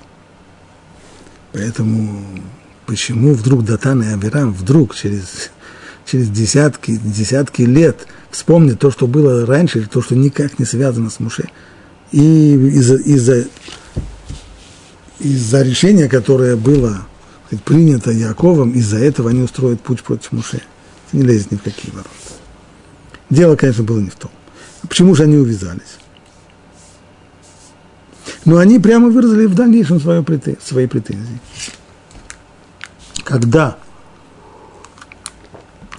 Поэтому 1.53 2.23
почему 2.87 3.35
вдруг 3.35 3.65
Датан 3.65 4.03
и 4.03 4.07
Авирам 4.07 4.53
вдруг 4.53 4.95
через, 4.95 5.51
через 6.11 6.29
десятки, 6.29 6.99
десятки 7.03 7.63
лет– 7.63 8.07
вспомнить 8.31 8.79
то, 8.79 8.91
что 8.91 9.07
было 9.07 9.45
раньше, 9.45 9.87
то, 9.87 10.03
что 10.03 10.15
никак 10.15 10.59
не 10.59 10.65
связано 10.65 11.11
с 11.11 11.21
Муше. 11.21 11.49
И 12.13 12.55
из-за 12.55 12.97
из 12.97 13.49
из 15.19 15.53
решения, 15.55 16.09
которое 16.09 16.57
было 16.57 17.07
сказать, 17.47 17.65
принято 17.65 18.11
Яковом, 18.11 18.73
из-за 18.73 18.99
этого 18.99 19.31
они 19.31 19.43
устроят 19.43 19.81
путь 19.81 20.03
против 20.03 20.33
Муше. 20.33 20.63
Не 21.13 21.23
лезет 21.23 21.51
ни 21.51 21.57
в 21.57 21.63
какие 21.63 21.91
ворота. 21.91 22.11
Дело, 23.29 23.57
конечно, 23.57 23.85
было 23.85 24.01
не 24.01 24.11
в 24.11 24.15
том. 24.15 24.31
Почему 24.89 25.15
же 25.15 25.25
они 25.25 25.37
увязались? 25.37 25.99
Но 28.45 28.57
они 28.57 28.79
прямо 28.79 29.11
выразили 29.11 29.47
в 29.47 29.55
дальнейшем 29.55 30.01
свои 30.01 30.23
претензии. 30.23 31.41
Когда 33.23 33.77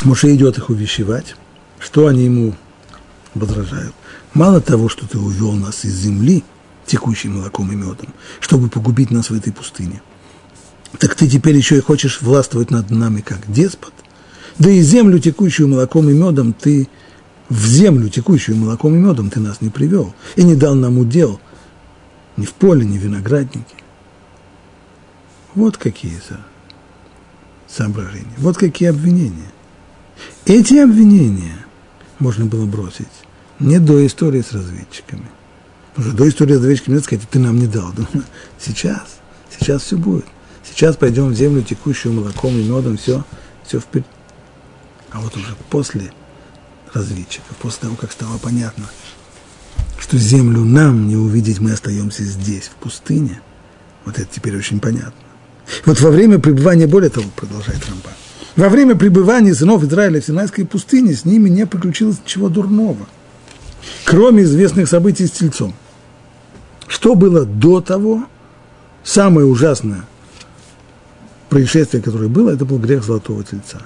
Муше 0.03 0.33
идет 0.33 0.57
их 0.57 0.69
увещевать, 0.69 1.35
что 1.79 2.07
они 2.07 2.25
ему 2.25 2.55
возражают? 3.33 3.93
Мало 4.33 4.61
того, 4.61 4.89
что 4.89 5.07
ты 5.07 5.17
увел 5.17 5.53
нас 5.53 5.85
из 5.85 5.93
земли, 5.93 6.43
текущей 6.85 7.29
молоком 7.29 7.71
и 7.71 7.75
медом, 7.75 8.13
чтобы 8.39 8.69
погубить 8.69 9.11
нас 9.11 9.29
в 9.29 9.33
этой 9.33 9.53
пустыне, 9.53 10.01
так 10.97 11.15
ты 11.15 11.27
теперь 11.27 11.55
еще 11.55 11.77
и 11.77 11.81
хочешь 11.81 12.21
властвовать 12.21 12.71
над 12.71 12.89
нами 12.89 13.21
как 13.21 13.51
деспот? 13.51 13.93
Да 14.59 14.69
и 14.69 14.81
землю, 14.81 15.19
текущую 15.19 15.67
молоком 15.67 16.09
и 16.09 16.13
медом, 16.13 16.53
ты 16.53 16.87
в 17.49 17.65
землю, 17.65 18.09
текущую 18.09 18.57
молоком 18.57 18.95
и 18.95 18.97
медом, 18.97 19.29
ты 19.29 19.39
нас 19.39 19.61
не 19.61 19.69
привел 19.69 20.13
и 20.35 20.43
не 20.43 20.55
дал 20.55 20.75
нам 20.75 20.97
удел 20.97 21.39
ни 22.37 22.45
в 22.45 22.53
поле, 22.53 22.85
ни 22.85 22.97
в 22.97 23.01
винограднике. 23.01 23.75
Вот 25.53 25.77
какие 25.77 26.19
соображения, 27.67 28.33
вот 28.37 28.57
какие 28.57 28.89
обвинения. 28.89 29.51
Эти 30.45 30.75
обвинения 30.75 31.65
можно 32.19 32.45
было 32.45 32.65
бросить. 32.65 33.07
Не 33.59 33.79
до 33.79 34.05
истории 34.05 34.41
с 34.41 34.53
разведчиками. 34.53 35.29
Уже 35.97 36.13
до 36.13 36.27
истории 36.27 36.53
с 36.53 36.57
разведчиками 36.57 36.95
надо 36.95 37.05
сказать, 37.05 37.29
ты 37.29 37.39
нам 37.39 37.59
не 37.59 37.67
дал. 37.67 37.91
Думаю, 37.91 38.25
сейчас, 38.59 39.19
сейчас 39.49 39.83
все 39.83 39.97
будет. 39.97 40.25
Сейчас 40.63 40.95
пойдем 40.95 41.29
в 41.29 41.35
землю, 41.35 41.63
текущую 41.63 42.13
молоком 42.13 42.57
и 42.57 42.63
медом, 42.63 42.97
все, 42.97 43.23
все 43.65 43.79
вперед. 43.79 44.05
А 45.11 45.19
вот 45.19 45.35
уже 45.35 45.55
после 45.69 46.13
разведчиков, 46.93 47.55
после 47.57 47.81
того, 47.81 47.95
как 47.95 48.11
стало 48.11 48.37
понятно, 48.37 48.85
что 49.99 50.17
землю 50.17 50.63
нам 50.63 51.07
не 51.07 51.15
увидеть, 51.15 51.59
мы 51.59 51.71
остаемся 51.71 52.23
здесь, 52.23 52.65
в 52.67 52.75
пустыне. 52.75 53.41
Вот 54.05 54.17
это 54.17 54.27
теперь 54.31 54.57
очень 54.57 54.79
понятно. 54.79 55.13
Вот 55.85 55.99
во 55.99 56.09
время 56.09 56.39
пребывания, 56.39 56.87
более 56.87 57.09
того, 57.09 57.27
продолжает 57.35 57.85
Рамбан, 57.87 58.13
во 58.55 58.69
время 58.69 58.95
пребывания 58.95 59.53
сынов 59.53 59.83
Израиля 59.83 60.21
в 60.21 60.25
Синайской 60.25 60.65
пустыне 60.65 61.13
с 61.13 61.25
ними 61.25 61.49
не 61.49 61.65
приключилось 61.65 62.19
ничего 62.23 62.49
дурного, 62.49 63.07
кроме 64.05 64.43
известных 64.43 64.89
событий 64.89 65.27
с 65.27 65.31
тельцом. 65.31 65.73
Что 66.87 67.15
было 67.15 67.45
до 67.45 67.79
того, 67.79 68.25
самое 69.03 69.47
ужасное 69.47 70.03
происшествие, 71.49 72.03
которое 72.03 72.27
было, 72.27 72.51
это 72.51 72.65
был 72.65 72.77
грех 72.77 73.03
золотого 73.03 73.43
тельца. 73.43 73.81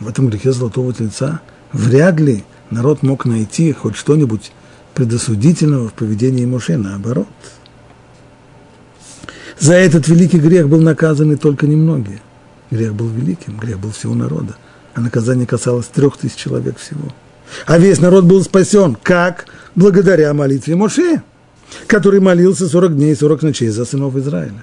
В 0.00 0.08
этом 0.08 0.28
грехе 0.28 0.52
золотого 0.52 0.92
тельца 0.92 1.40
вряд 1.72 2.20
ли 2.20 2.44
народ 2.70 3.02
мог 3.02 3.24
найти 3.24 3.72
хоть 3.72 3.96
что-нибудь 3.96 4.52
предосудительного 4.94 5.88
в 5.88 5.92
поведении 5.92 6.46
Моше, 6.46 6.76
наоборот. 6.76 7.28
За 9.58 9.74
этот 9.74 10.06
великий 10.06 10.38
грех 10.38 10.68
был 10.68 10.80
наказаны 10.80 11.36
только 11.36 11.66
немногие. 11.66 12.20
Грех 12.70 12.94
был 12.94 13.08
великим, 13.08 13.58
грех 13.58 13.78
был 13.78 13.92
всего 13.92 14.14
народа, 14.14 14.56
а 14.94 15.00
наказание 15.00 15.46
касалось 15.46 15.86
трех 15.86 16.16
тысяч 16.16 16.36
человек 16.36 16.78
всего. 16.78 17.12
А 17.66 17.78
весь 17.78 18.00
народ 18.00 18.24
был 18.24 18.42
спасен. 18.42 18.96
Как? 19.02 19.46
Благодаря 19.74 20.34
молитве 20.34 20.76
Моше, 20.76 21.22
который 21.86 22.20
молился 22.20 22.68
40 22.68 22.96
дней 22.96 23.12
и 23.12 23.16
40 23.16 23.42
ночей 23.42 23.68
за 23.68 23.84
сынов 23.84 24.16
Израиля. 24.16 24.62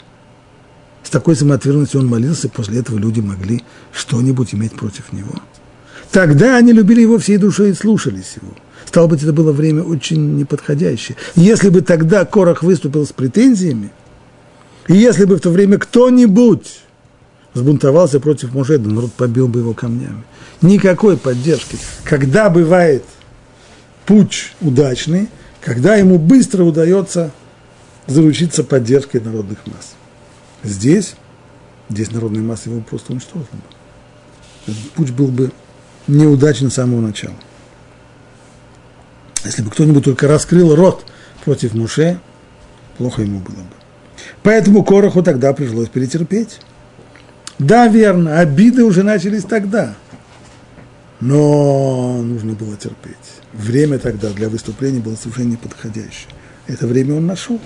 С 1.04 1.10
такой 1.10 1.36
самоотверженностью 1.36 2.02
он 2.02 2.08
молился, 2.08 2.50
после 2.50 2.80
этого 2.80 2.98
люди 2.98 3.22
могли 3.22 3.64
что-нибудь 3.92 4.54
иметь 4.54 4.74
против 4.74 5.14
него. 5.14 5.34
Тогда 6.12 6.58
они 6.58 6.72
любили 6.72 7.02
его 7.02 7.18
всей 7.18 7.38
душой 7.38 7.72
и 7.72 7.74
слушались 7.74 8.36
его. 8.42 8.54
Стало 8.86 9.08
быть, 9.08 9.24
это 9.24 9.34
было 9.34 9.52
время 9.52 9.84
очень 9.84 10.38
неподходящее. 10.38 11.18
Если 11.36 11.70
бы 11.70 11.82
тогда 11.82 12.26
Корах 12.26 12.64
выступил 12.64 13.06
с 13.06 13.12
претензиями, 13.12 13.92
и 14.88 14.96
если 14.96 15.26
бы 15.26 15.38
в 15.38 15.42
то 15.42 15.50
время 15.50 15.78
кто-нибудь 15.78 16.85
взбунтовался 17.56 18.20
против 18.20 18.54
Мушеда, 18.54 18.88
народ 18.88 19.14
побил 19.14 19.48
бы 19.48 19.62
его 19.62 19.74
камнями. 19.74 20.24
Никакой 20.62 21.18
поддержки. 21.18 21.78
Когда 22.04 22.50
бывает 22.52 23.04
путь 24.06 24.54
удачный, 24.62 25.30
когда 25.62 25.96
ему 25.96 26.20
быстро 26.20 26.64
удается 26.64 27.32
заручиться 28.06 28.64
поддержкой 28.64 29.22
народных 29.22 29.66
масс. 29.66 29.96
Здесь, 30.64 31.16
здесь 31.90 32.12
народные 32.12 32.44
массы 32.44 32.70
его 32.70 32.82
просто 32.82 33.14
уничтожили 33.14 33.48
бы. 34.68 34.74
Путь 34.96 35.12
был 35.12 35.28
бы 35.28 35.52
неудачен 36.08 36.70
с 36.70 36.76
самого 36.76 37.02
начала. 37.02 37.36
Если 39.44 39.62
бы 39.62 39.72
кто-нибудь 39.72 40.04
только 40.04 40.28
раскрыл 40.28 40.76
рот 40.76 41.06
против 41.44 41.74
Муше, 41.74 42.20
плохо 42.98 43.22
ему 43.22 43.40
было 43.40 43.56
бы. 43.56 43.76
Поэтому 44.44 44.84
Короху 44.84 45.24
тогда 45.24 45.54
пришлось 45.54 45.90
перетерпеть. 45.90 46.60
Да, 47.60 47.88
верно, 47.88 48.40
обиды 48.40 48.84
уже 48.84 49.04
начались 49.04 49.44
тогда. 49.44 49.96
Но 51.22 52.22
нужно 52.22 52.54
было 52.54 52.76
терпеть. 52.76 53.16
Время 53.54 54.00
тогда 54.00 54.30
для 54.32 54.50
выступления 54.50 55.00
было 55.00 55.16
совершенно 55.16 55.52
неподходящее. 55.52 56.30
Это 56.68 56.88
время 56.88 57.16
он 57.16 57.26
нашел. 57.26 57.60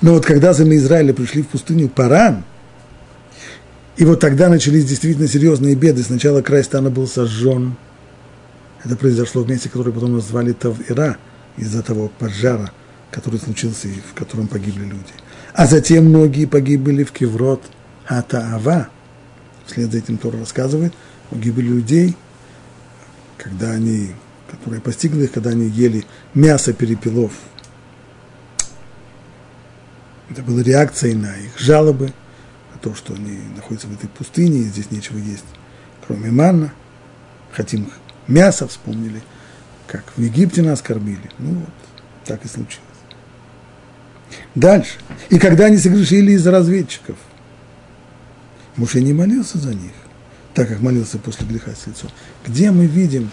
Но 0.00 0.14
вот 0.14 0.24
когда 0.24 0.54
сыны 0.54 0.76
Израиля 0.76 1.12
пришли 1.12 1.42
в 1.42 1.48
пустыню 1.48 1.88
Паран, 1.88 2.44
и 3.96 4.04
вот 4.04 4.20
тогда 4.20 4.48
начались 4.48 4.84
действительно 4.84 5.26
серьезные 5.26 5.74
беды. 5.74 6.02
Сначала 6.02 6.42
край 6.42 6.64
стана 6.64 6.90
был 6.90 7.06
сожжен. 7.06 7.76
Это 8.84 8.96
произошло 8.96 9.42
в 9.42 9.48
месте, 9.48 9.68
которое 9.68 9.92
потом 9.92 10.14
назвали 10.14 10.52
Тавира, 10.52 11.16
из-за 11.56 11.82
того 11.82 12.10
пожара, 12.18 12.70
который 13.10 13.40
случился 13.40 13.88
и 13.88 13.94
в 13.94 14.14
котором 14.14 14.48
погибли 14.48 14.84
люди. 14.84 15.12
А 15.54 15.66
затем 15.66 16.06
многие 16.06 16.44
погибли 16.44 17.04
в 17.04 17.12
Кеврот 17.12 17.62
Атаава, 18.06 18.88
Вслед 19.66 19.90
за 19.90 19.98
этим 19.98 20.16
Тора 20.18 20.38
рассказывает 20.38 20.94
о 21.30 21.36
гибели 21.36 21.68
людей, 21.68 22.16
когда 23.36 23.70
они, 23.72 24.12
которые 24.50 24.80
постигли 24.80 25.24
их, 25.24 25.32
когда 25.32 25.50
они 25.50 25.68
ели 25.68 26.04
мясо 26.34 26.72
перепелов. 26.72 27.32
Это 30.30 30.42
была 30.42 30.62
реакцией 30.62 31.14
на 31.14 31.36
их 31.36 31.58
жалобы, 31.58 32.12
на 32.72 32.78
то, 32.80 32.94
что 32.94 33.14
они 33.14 33.38
находятся 33.54 33.88
в 33.88 33.94
этой 33.94 34.08
пустыне, 34.08 34.60
и 34.60 34.64
здесь 34.64 34.90
нечего 34.90 35.18
есть, 35.18 35.44
кроме 36.06 36.30
манна. 36.30 36.72
Хотим 37.52 37.90
мясо, 38.26 38.68
вспомнили, 38.68 39.22
как 39.86 40.04
в 40.16 40.20
Египте 40.20 40.62
нас 40.62 40.82
кормили. 40.82 41.30
Ну 41.38 41.54
вот, 41.54 41.70
так 42.24 42.44
и 42.44 42.48
случилось. 42.48 42.82
Дальше. 44.54 44.98
И 45.30 45.38
когда 45.38 45.66
они 45.66 45.78
согрешили 45.78 46.32
из-за 46.32 46.50
разведчиков, 46.50 47.16
Муше 48.76 49.00
не 49.00 49.12
молился 49.12 49.58
за 49.58 49.70
них, 49.70 49.92
так 50.54 50.68
как 50.68 50.80
молился 50.80 51.18
после 51.18 51.46
греха 51.46 51.72
с 51.72 51.86
лицом. 51.86 52.10
Где 52.46 52.70
мы 52.70 52.86
видим, 52.86 53.30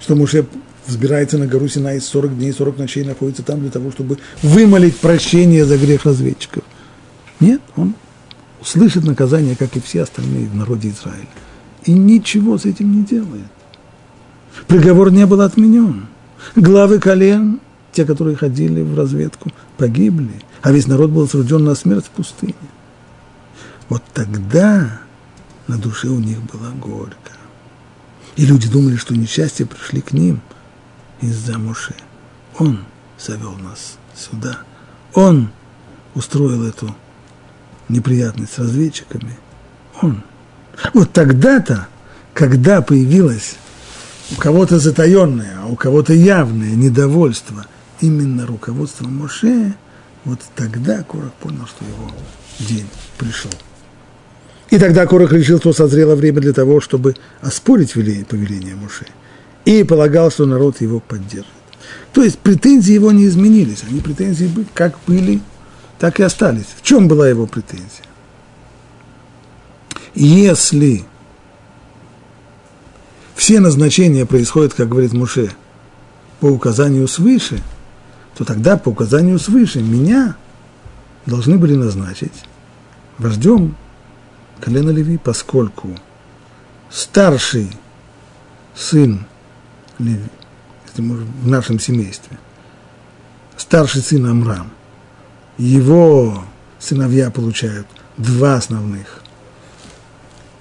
что 0.00 0.16
Муше 0.16 0.46
взбирается 0.86 1.38
на 1.38 1.46
гору 1.46 1.68
Синай 1.68 2.00
40 2.00 2.36
дней, 2.36 2.52
40 2.52 2.78
ночей 2.78 3.04
находится 3.04 3.42
там 3.42 3.60
для 3.60 3.70
того, 3.70 3.92
чтобы 3.92 4.18
вымолить 4.42 4.96
прощение 4.96 5.64
за 5.64 5.78
грех 5.78 6.04
разведчиков? 6.04 6.64
Нет, 7.38 7.60
он 7.76 7.94
услышит 8.60 9.04
наказание, 9.04 9.56
как 9.56 9.76
и 9.76 9.80
все 9.80 10.02
остальные 10.02 10.48
в 10.48 10.54
народе 10.54 10.90
Израиля. 10.90 11.28
И 11.84 11.92
ничего 11.92 12.58
с 12.58 12.64
этим 12.64 12.92
не 12.92 13.04
делает. 13.04 13.46
Приговор 14.66 15.10
не 15.10 15.26
был 15.26 15.40
отменен. 15.40 16.06
Главы 16.56 16.98
колен, 16.98 17.60
те, 17.92 18.04
которые 18.04 18.36
ходили 18.36 18.82
в 18.82 18.96
разведку, 18.96 19.50
погибли, 19.76 20.32
а 20.62 20.72
весь 20.72 20.86
народ 20.86 21.10
был 21.10 21.22
осужден 21.22 21.64
на 21.64 21.74
смерть 21.74 22.06
в 22.06 22.10
пустыне. 22.10 22.54
Вот 23.92 24.02
тогда 24.14 25.02
на 25.66 25.76
душе 25.76 26.08
у 26.08 26.18
них 26.18 26.42
было 26.44 26.70
горько. 26.70 27.32
И 28.36 28.46
люди 28.46 28.66
думали, 28.66 28.96
что 28.96 29.14
несчастья 29.14 29.66
пришли 29.66 30.00
к 30.00 30.12
ним 30.12 30.40
из-за 31.20 31.58
Муше. 31.58 31.94
Он 32.58 32.86
завел 33.18 33.52
нас 33.52 33.98
сюда. 34.16 34.60
Он 35.12 35.50
устроил 36.14 36.66
эту 36.66 36.96
неприятность 37.90 38.54
с 38.54 38.58
разведчиками. 38.60 39.36
Он. 40.00 40.22
Вот 40.94 41.12
тогда-то, 41.12 41.86
когда 42.32 42.80
появилось 42.80 43.56
у 44.30 44.36
кого-то 44.36 44.78
затаенное, 44.78 45.58
а 45.60 45.66
у 45.66 45.76
кого-то 45.76 46.14
явное 46.14 46.74
недовольство 46.76 47.66
именно 48.00 48.46
руководством 48.46 49.18
Моше, 49.18 49.74
вот 50.24 50.40
тогда 50.56 51.02
Корах 51.02 51.34
понял, 51.34 51.66
что 51.66 51.84
его 51.84 52.10
день 52.58 52.88
пришел. 53.18 53.50
И 54.72 54.78
тогда 54.78 55.04
Корах 55.04 55.34
решил, 55.34 55.58
что 55.58 55.74
созрело 55.74 56.14
время 56.14 56.40
для 56.40 56.54
того, 56.54 56.80
чтобы 56.80 57.14
оспорить 57.42 57.92
повеление 57.92 58.74
Муше. 58.74 59.06
И 59.66 59.84
полагал, 59.84 60.30
что 60.30 60.46
народ 60.46 60.80
его 60.80 60.98
поддержит. 60.98 61.52
То 62.14 62.22
есть 62.22 62.38
претензии 62.38 62.94
его 62.94 63.12
не 63.12 63.26
изменились. 63.26 63.84
Они 63.86 64.00
претензии 64.00 64.50
как 64.72 64.94
были, 65.06 65.42
так 65.98 66.20
и 66.20 66.22
остались. 66.22 66.68
В 66.74 66.82
чем 66.82 67.06
была 67.06 67.28
его 67.28 67.46
претензия? 67.46 68.06
Если 70.14 71.04
все 73.34 73.60
назначения 73.60 74.24
происходят, 74.24 74.72
как 74.72 74.88
говорит 74.88 75.12
Муше, 75.12 75.52
по 76.40 76.46
указанию 76.46 77.08
свыше, 77.08 77.60
то 78.38 78.46
тогда 78.46 78.78
по 78.78 78.88
указанию 78.88 79.38
свыше 79.38 79.82
меня 79.82 80.34
должны 81.26 81.58
были 81.58 81.74
назначить 81.74 82.32
вождем 83.18 83.76
колено 84.62 84.90
Леви, 84.90 85.18
поскольку 85.18 85.88
старший 86.88 87.68
сын 88.74 89.26
Леви, 89.98 90.28
в 90.96 91.48
нашем 91.48 91.80
семействе, 91.80 92.38
старший 93.56 94.02
сын 94.02 94.24
Амрам, 94.26 94.70
его 95.58 96.44
сыновья 96.78 97.30
получают 97.30 97.86
два 98.16 98.54
основных 98.54 99.22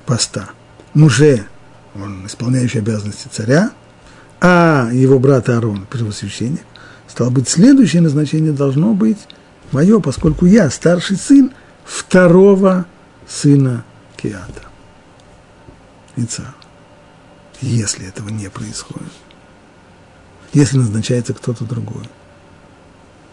поста. 0.06 0.49
Муже, 0.93 1.45
он 1.93 2.26
исполняющий 2.26 2.80
обязанности 2.80 3.28
царя, 3.32 3.72
а 4.39 4.89
его 4.91 5.20
брат 5.20 5.49
Аарон, 5.49 5.86
первосвященник, 5.86 6.66
стало 7.08 7.30
быть, 7.30 7.47
следующее 7.47 8.02
назначение 8.02 8.52
должно 8.52 8.93
быть 8.93 9.20
мое, 9.72 9.99
поскольку 9.99 10.47
я 10.47 10.70
старший 10.72 11.18
сын 11.18 11.52
второго 11.86 12.86
сына 13.28 13.86
Киата. 14.22 14.62
Ица. 16.16 16.54
Если 17.62 18.08
этого 18.08 18.30
не 18.30 18.50
происходит, 18.50 19.12
если 20.54 20.78
назначается 20.78 21.34
кто-то 21.34 21.64
другой, 21.64 22.08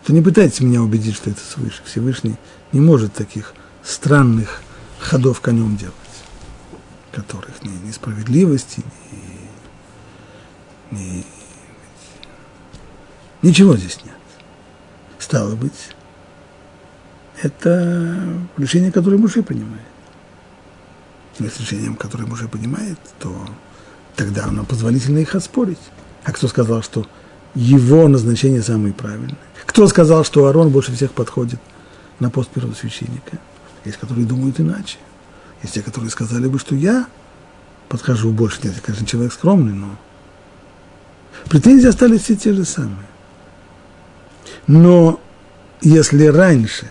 то 0.04 0.12
не 0.12 0.22
пытайтесь 0.22 0.60
меня 0.60 0.82
убедить, 0.82 1.16
что 1.16 1.30
это 1.30 1.40
свыше. 1.40 1.82
Всевышний 1.84 2.36
не 2.72 2.80
может 2.80 3.12
таких 3.12 3.54
странных 3.82 4.62
ходов 4.98 5.40
конем 5.40 5.76
делать, 5.76 5.94
которых 7.12 7.62
ни, 7.62 7.70
ни 7.86 7.90
справедливости, 7.90 8.82
ни, 10.90 10.98
Не, 10.98 11.26
ничего 13.42 13.76
здесь 13.76 13.98
нет. 14.04 14.14
Стало 15.18 15.54
быть, 15.54 15.90
это 17.42 18.26
решение, 18.56 18.92
которое 18.92 19.18
Муше 19.18 19.42
принимает. 19.42 19.87
С 21.38 21.60
решением, 21.60 21.94
которое 21.94 22.26
Муше 22.26 22.48
понимает, 22.48 22.98
то 23.20 23.32
тогда 24.16 24.46
оно 24.46 24.64
позволительно 24.64 25.18
их 25.18 25.36
оспорить. 25.36 25.78
А 26.24 26.32
кто 26.32 26.48
сказал, 26.48 26.82
что 26.82 27.06
его 27.54 28.08
назначение 28.08 28.60
самое 28.60 28.92
правильное? 28.92 29.38
Кто 29.64 29.86
сказал, 29.86 30.24
что 30.24 30.46
Арон 30.46 30.70
больше 30.70 30.92
всех 30.92 31.12
подходит 31.12 31.60
на 32.18 32.28
пост 32.28 32.50
первого 32.50 32.74
священника? 32.74 33.38
Есть, 33.84 33.98
которые 33.98 34.26
думают 34.26 34.58
иначе. 34.58 34.98
Есть 35.62 35.74
те, 35.74 35.82
которые 35.82 36.10
сказали 36.10 36.48
бы, 36.48 36.58
что 36.58 36.74
я 36.74 37.06
подхожу 37.88 38.32
больше. 38.32 38.58
Нет, 38.64 38.74
я, 38.74 38.80
конечно, 38.80 39.06
человек 39.06 39.32
скромный, 39.32 39.74
но 39.74 39.96
претензии 41.48 41.86
остались 41.86 42.22
все 42.22 42.34
те 42.34 42.52
же 42.52 42.64
самые. 42.64 43.06
Но 44.66 45.20
если 45.80 46.26
раньше 46.26 46.90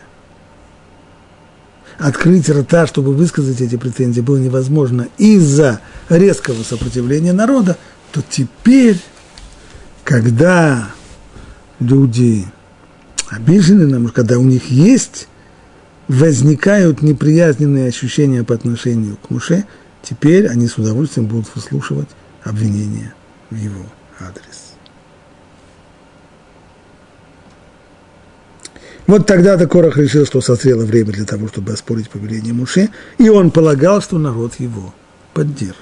открыть 1.98 2.50
рта, 2.50 2.88
чтобы 2.88 3.14
высказать 3.14 3.62
эти 3.62 3.76
претензии, 3.76 4.22
было 4.22 4.38
невозможно 4.38 5.08
из-за 5.18 5.80
резкого 6.10 6.64
сопротивления 6.64 7.34
народа, 7.34 7.78
то 8.12 8.22
теперь, 8.28 9.00
когда 10.04 10.90
люди 11.80 12.46
обижены, 13.30 14.08
когда 14.10 14.38
у 14.38 14.44
них 14.44 14.70
есть, 14.70 15.28
возникают 16.08 17.02
неприязненные 17.02 17.88
ощущения 17.88 18.44
по 18.44 18.56
отношению 18.56 19.18
к 19.18 19.30
Муше, 19.30 19.66
теперь 20.04 20.48
они 20.48 20.68
с 20.68 20.78
удовольствием 20.78 21.28
будут 21.28 21.54
выслушивать 21.54 22.10
обвинения 22.44 23.14
в 23.50 23.56
его 23.56 23.86
адрес. 24.20 24.67
Вот 29.08 29.26
тогда-то 29.26 29.68
Корах 29.68 29.98
решил, 29.98 30.26
что 30.26 30.42
созрело 30.42 30.84
время 30.86 31.14
для 31.14 31.24
того, 31.24 31.48
чтобы 31.48 31.72
оспорить 31.72 32.10
повеление 32.10 32.54
Муше, 32.54 32.90
и 33.18 33.30
он 33.30 33.52
полагал, 33.52 34.02
что 34.02 34.18
народ 34.18 34.56
его 34.60 34.94
поддержит. 35.34 35.76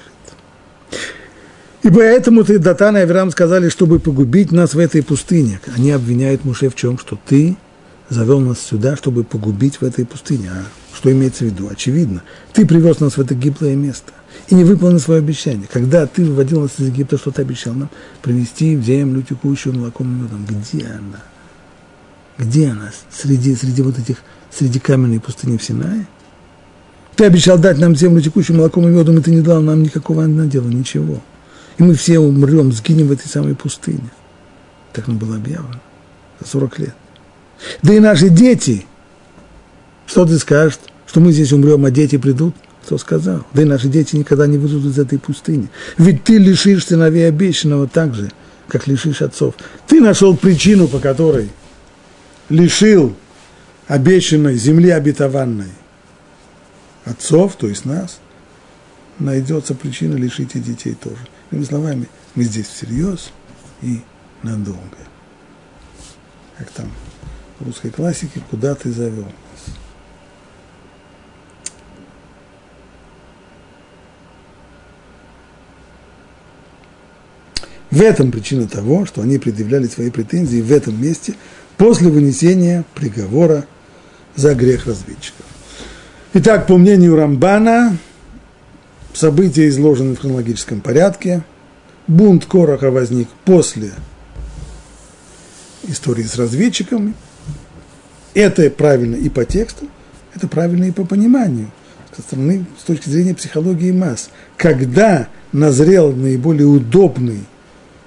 И 1.82 1.90
поэтому 1.90 2.44
ты, 2.44 2.60
Датан 2.60 2.98
и 2.98 3.02
Авраам 3.02 3.32
сказали, 3.32 3.70
чтобы 3.70 4.00
погубить 4.00 4.52
нас 4.52 4.76
в 4.76 4.80
этой 4.80 5.04
пустыне. 5.04 5.60
Они 5.76 5.92
обвиняют 5.92 6.46
Муше 6.46 6.70
в 6.70 6.76
чем? 6.76 7.00
Что 7.00 7.20
ты 7.28 7.58
завел 8.10 8.40
нас 8.40 8.60
сюда, 8.60 8.96
чтобы 8.96 9.24
погубить 9.24 9.82
в 9.82 9.84
этой 9.84 10.06
пустыне. 10.06 10.52
А 10.52 10.64
что 10.96 11.12
имеется 11.12 11.46
в 11.46 11.48
виду? 11.48 11.68
Очевидно. 11.70 12.22
Ты 12.54 12.68
привез 12.68 13.00
нас 13.00 13.18
в 13.18 13.22
это 13.22 13.34
гиблое 13.34 13.76
место 13.76 14.14
и 14.50 14.56
не 14.56 14.64
выполнил 14.64 15.00
свое 15.00 15.20
обещание. 15.20 15.68
Когда 15.72 16.06
ты 16.06 16.24
выводил 16.24 16.62
нас 16.62 16.72
из 16.78 16.88
Египта, 16.88 17.18
что 17.18 17.32
ты 17.32 17.42
обещал 17.42 17.74
нам? 17.74 17.90
Привести 18.22 18.76
в 18.76 18.84
землю 18.84 19.24
текущую 19.24 19.76
молоком 19.76 20.08
и 20.08 20.24
медом. 20.24 20.46
Где 20.48 20.86
она? 20.86 21.24
Где 22.38 22.70
она? 22.70 22.92
Среди, 23.12 23.56
среди 23.56 23.82
вот 23.82 23.98
этих, 23.98 24.18
среди 24.52 24.80
каменной 24.80 25.20
пустыни 25.20 25.58
в 25.58 25.64
Синае? 25.64 26.06
Ты 27.16 27.26
обещал 27.26 27.58
дать 27.58 27.80
нам 27.80 27.96
землю 27.96 28.22
текущую 28.22 28.58
молоком 28.58 28.88
и 28.88 28.92
медом, 28.92 29.18
и 29.18 29.22
ты 29.22 29.32
не 29.32 29.42
дал 29.42 29.62
нам 29.62 29.84
никакого 29.84 30.26
надела, 30.26 30.68
ничего. 30.68 31.22
И 31.78 31.84
мы 31.84 31.96
все 31.96 32.20
умрем, 32.20 32.74
сгинем 32.74 33.08
в 33.08 33.12
этой 33.14 33.28
самой 33.28 33.56
пустыне. 33.56 34.10
Так 34.92 35.08
нам 35.08 35.18
было 35.18 35.38
объявлено 35.38 35.80
за 36.42 36.48
40 36.48 36.80
лет. 36.80 36.96
Да 37.82 37.94
и 37.94 38.00
наши 38.00 38.30
дети, 38.30 38.86
что 40.06 40.26
ты 40.26 40.38
скажешь, 40.38 40.80
что 41.08 41.22
мы 41.22 41.32
здесь 41.32 41.54
умрем, 41.54 41.86
а 41.86 41.92
дети 41.92 42.18
придут? 42.18 42.54
Кто 42.86 42.98
сказал? 42.98 43.46
Да 43.54 43.62
и 43.62 43.66
наши 43.66 43.88
дети 43.88 44.18
никогда 44.18 44.46
не 44.46 44.58
выйдут 44.58 44.86
из 44.86 45.00
этой 45.00 45.18
пустыни. 45.18 45.70
Ведь 45.98 46.26
ты 46.26 46.38
лишишь 46.38 46.86
сыновей 46.86 47.30
обещанного 47.30 47.88
так 47.88 48.14
же, 48.14 48.30
как 48.68 48.88
лишишь 48.88 49.22
отцов. 49.22 49.56
Ты 49.88 50.02
нашел 50.02 50.36
причину, 50.36 50.90
по 50.90 51.00
которой– 51.00 51.50
лишил 52.50 53.16
обещанной 53.88 54.56
земли 54.56 54.90
обетованной 54.90 55.72
отцов, 57.06 57.56
то 57.56 57.68
есть 57.68 57.86
нас, 57.86 58.20
найдется 59.20 59.76
причина 59.76 60.16
лишить 60.16 60.56
и 60.56 60.60
детей 60.60 60.96
тоже. 60.96 61.28
Иными 61.52 61.66
словами, 61.66 62.10
мы 62.34 62.44
здесь 62.44 62.68
всерьез 62.68 63.32
и 63.82 64.02
надолго. 64.44 64.98
Как 66.58 66.70
там 66.72 66.92
в 67.60 67.66
русской 67.66 67.92
классике, 67.92 68.42
куда 68.50 68.76
ты 68.76 68.92
завел 68.92 69.26
нас. 69.26 69.76
В 77.92 78.02
этом 78.02 78.32
причина 78.32 78.68
того, 78.68 79.06
что 79.06 79.22
они 79.22 79.38
предъявляли 79.38 79.88
свои 79.88 80.10
претензии 80.10 80.62
в 80.62 80.72
этом 80.72 81.02
месте– 81.02 81.36
после 81.78 82.10
вынесения 82.10 82.84
приговора 82.94 83.66
за 84.36 84.54
грех 84.56 84.86
разведчиков. 84.86 85.46
Итак, 86.34 86.68
по 86.68 86.78
мнению 86.78 87.16
Рамбана, 87.16 87.98
события 89.14 89.68
изложены 89.70 90.16
в 90.16 90.20
хронологическом 90.20 90.82
порядке. 90.82 91.44
Бунт 92.08 92.46
Короха 92.46 92.92
возник 92.92 93.28
после 93.46 93.92
истории 95.88 96.24
с 96.24 96.36
разведчиками. 96.36 97.14
Это 98.34 98.70
правильно 98.70 99.16
и 99.16 99.30
по 99.30 99.46
тексту, 99.46 99.88
это 100.34 100.48
правильно 100.48 100.86
и 100.86 100.92
по 100.92 101.06
пониманию, 101.06 101.72
со 102.16 102.22
стороны, 102.22 102.66
с 102.78 102.84
точки 102.84 103.10
зрения 103.10 103.34
психологии 103.34 103.92
масс. 103.92 104.30
Когда 104.58 105.30
назрел 105.52 106.12
наиболее 106.12 106.68
удобный 106.68 107.46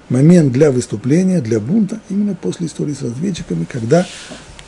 момент 0.09 0.51
для 0.51 0.71
выступления, 0.71 1.41
для 1.41 1.59
бунта, 1.59 1.99
именно 2.09 2.35
после 2.35 2.67
истории 2.67 2.93
с 2.93 3.01
разведчиками, 3.01 3.65
когда 3.65 4.05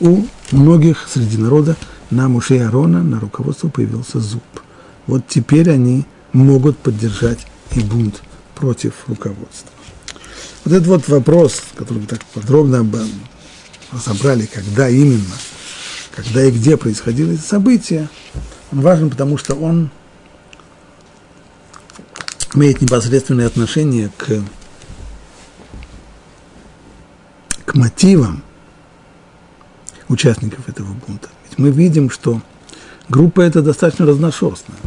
у 0.00 0.24
многих 0.50 1.08
среди 1.12 1.36
народа 1.36 1.76
на 2.10 2.28
Муше 2.28 2.56
и 2.56 2.60
Арона, 2.60 3.02
на 3.02 3.20
руководство 3.20 3.68
появился 3.68 4.20
зуб. 4.20 4.42
Вот 5.06 5.26
теперь 5.28 5.70
они 5.70 6.04
могут 6.32 6.78
поддержать 6.78 7.46
и 7.74 7.80
бунт 7.80 8.22
против 8.54 8.94
руководства. 9.08 9.70
Вот 10.64 10.74
этот 10.74 10.86
вот 10.86 11.08
вопрос, 11.08 11.62
который 11.74 11.98
мы 11.98 12.06
так 12.06 12.24
подробно 12.26 12.86
разобрали, 13.90 14.46
когда 14.46 14.88
именно, 14.88 15.34
когда 16.14 16.44
и 16.44 16.50
где 16.50 16.76
происходило 16.76 17.32
это 17.32 17.42
событие, 17.42 18.08
он 18.70 18.80
важен, 18.80 19.10
потому 19.10 19.38
что 19.38 19.54
он 19.54 19.90
имеет 22.54 22.80
непосредственное 22.80 23.46
отношение 23.46 24.10
к 24.16 24.42
мотивам 27.74 28.42
участников 30.08 30.68
этого 30.68 30.92
бунта. 31.06 31.28
Ведь 31.48 31.58
мы 31.58 31.70
видим, 31.70 32.10
что 32.10 32.40
группа 33.08 33.40
эта 33.40 33.62
достаточно 33.62 34.06
разношерстная. 34.06 34.78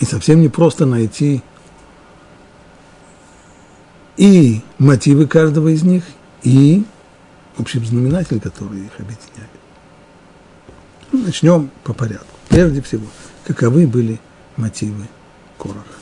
И 0.00 0.04
совсем 0.04 0.40
не 0.40 0.48
просто 0.48 0.86
найти 0.86 1.42
и 4.16 4.62
мотивы 4.78 5.26
каждого 5.26 5.68
из 5.68 5.82
них, 5.82 6.04
и 6.42 6.84
общий 7.58 7.78
знаменатель, 7.80 8.40
который 8.40 8.80
их 8.80 8.92
объединяет. 8.98 9.50
Ну, 11.12 11.22
начнем 11.24 11.70
по 11.84 11.92
порядку. 11.92 12.26
Прежде 12.48 12.82
всего, 12.82 13.06
каковы 13.44 13.86
были 13.86 14.20
мотивы 14.56 15.08
Короха. 15.58 15.99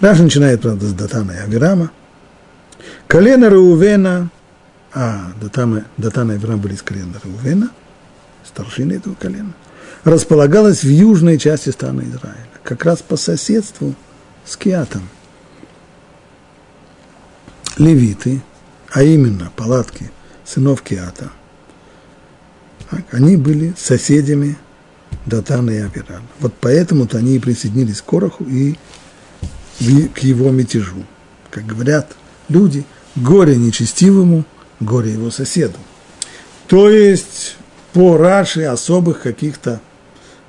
Раша 0.00 0.22
начинает, 0.22 0.60
правда, 0.60 0.86
с 0.86 0.92
Датана 0.92 1.32
и 1.32 1.36
Авирама. 1.36 1.90
Колено 3.06 3.48
Реувена, 3.48 4.30
а 4.92 5.32
Датана, 5.40 5.86
Датана 5.96 6.32
и 6.32 6.34
Авирам 6.34 6.60
были 6.60 6.74
из 6.74 6.82
колена 6.82 7.14
Реувена, 7.24 7.70
старшины 8.44 8.94
этого 8.94 9.14
колена, 9.14 9.52
располагалась 10.04 10.82
в 10.82 10.88
южной 10.88 11.38
части 11.38 11.70
стана 11.70 12.02
Израиля, 12.02 12.48
как 12.62 12.84
раз 12.84 13.00
по 13.00 13.16
соседству 13.16 13.94
с 14.44 14.56
Киатом. 14.56 15.08
Левиты, 17.78 18.42
а 18.90 19.02
именно 19.02 19.50
палатки 19.56 20.10
сынов 20.44 20.82
Киата, 20.82 21.30
они 23.10 23.36
были 23.36 23.74
соседями 23.76 24.56
Датана 25.24 25.70
и 25.70 25.78
Авирана. 25.78 26.22
Вот 26.40 26.54
поэтому-то 26.60 27.18
они 27.18 27.36
и 27.36 27.38
присоединились 27.38 28.00
к 28.00 28.04
Короху 28.04 28.44
и 28.44 28.76
к 29.78 30.18
его 30.18 30.50
мятежу. 30.50 31.04
Как 31.50 31.66
говорят 31.66 32.16
люди, 32.48 32.84
горе 33.14 33.56
нечестивому, 33.56 34.44
горе 34.80 35.12
его 35.12 35.30
соседу. 35.30 35.78
То 36.66 36.90
есть 36.90 37.56
по 37.92 38.16
Раши 38.16 38.62
особых 38.62 39.22
каких-то, 39.22 39.80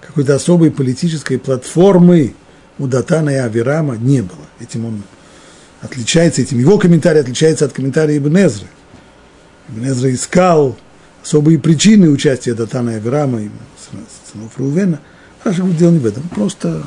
какой-то 0.01 0.35
особой 0.35 0.71
политической 0.71 1.37
платформы 1.37 2.35
у 2.79 2.87
Датана 2.87 3.29
и 3.29 3.35
Авирама 3.35 3.95
не 3.97 4.21
было. 4.21 4.45
Этим 4.59 4.85
он 4.85 5.03
отличается, 5.81 6.41
этим 6.41 6.59
его 6.59 6.77
комментарий 6.77 7.21
отличается 7.21 7.65
от 7.65 7.73
комментария 7.73 8.17
Ибн 8.17 8.37
Эзры. 8.37 8.67
Ибн 9.69 9.87
Эзра 9.89 10.13
искал 10.13 10.77
особые 11.23 11.59
причины 11.59 12.09
участия 12.09 12.53
Датана 12.53 12.91
и 12.91 12.95
Авирама, 12.95 13.41
и 13.41 13.49
сынов 14.31 14.51
Рувена, 14.57 14.99
Раша 15.43 15.59
говорит, 15.59 15.77
дело 15.77 15.91
не 15.91 15.99
в 15.99 16.05
этом. 16.05 16.23
Просто 16.29 16.83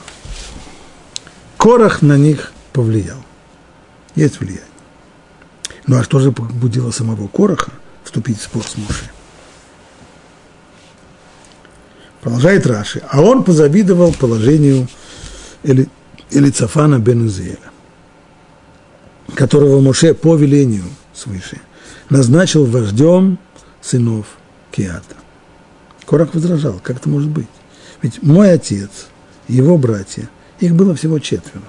Корах 1.61 2.01
на 2.01 2.17
них 2.17 2.53
повлиял. 2.73 3.19
Есть 4.15 4.41
влияние. 4.41 4.65
Ну 5.87 5.99
а 5.99 6.03
что 6.03 6.19
же 6.19 6.33
побудило 6.33 6.91
самого 6.91 7.29
Короха 7.29 7.71
вступить 8.03 8.39
в 8.39 8.43
спор 8.43 8.67
с 8.67 8.79
Мушей? 8.79 9.11
Продолжает 12.23 12.67
Раши. 12.67 13.03
А 13.11 13.21
он 13.21 13.45
позавидовал 13.45 14.15
положению 14.15 14.89
Эли, 15.63 15.91
Элицафана 16.31 16.99
бен 16.99 17.27
Узеля, 17.27 17.59
которого 19.35 19.81
Моше 19.83 20.15
по 20.15 20.37
велению 20.37 20.85
свыше 21.13 21.61
назначил 22.09 22.65
вождем 22.65 23.39
сынов 23.83 24.27
Киата. 24.71 25.17
Корах 26.07 26.33
возражал, 26.33 26.81
как 26.83 26.97
это 26.97 27.11
может 27.11 27.29
быть? 27.29 27.49
Ведь 28.01 28.23
мой 28.23 28.51
отец, 28.51 29.09
его 29.47 29.77
братья, 29.77 30.31
их 30.61 30.75
было 30.75 30.95
всего 30.95 31.19
четверо. 31.19 31.65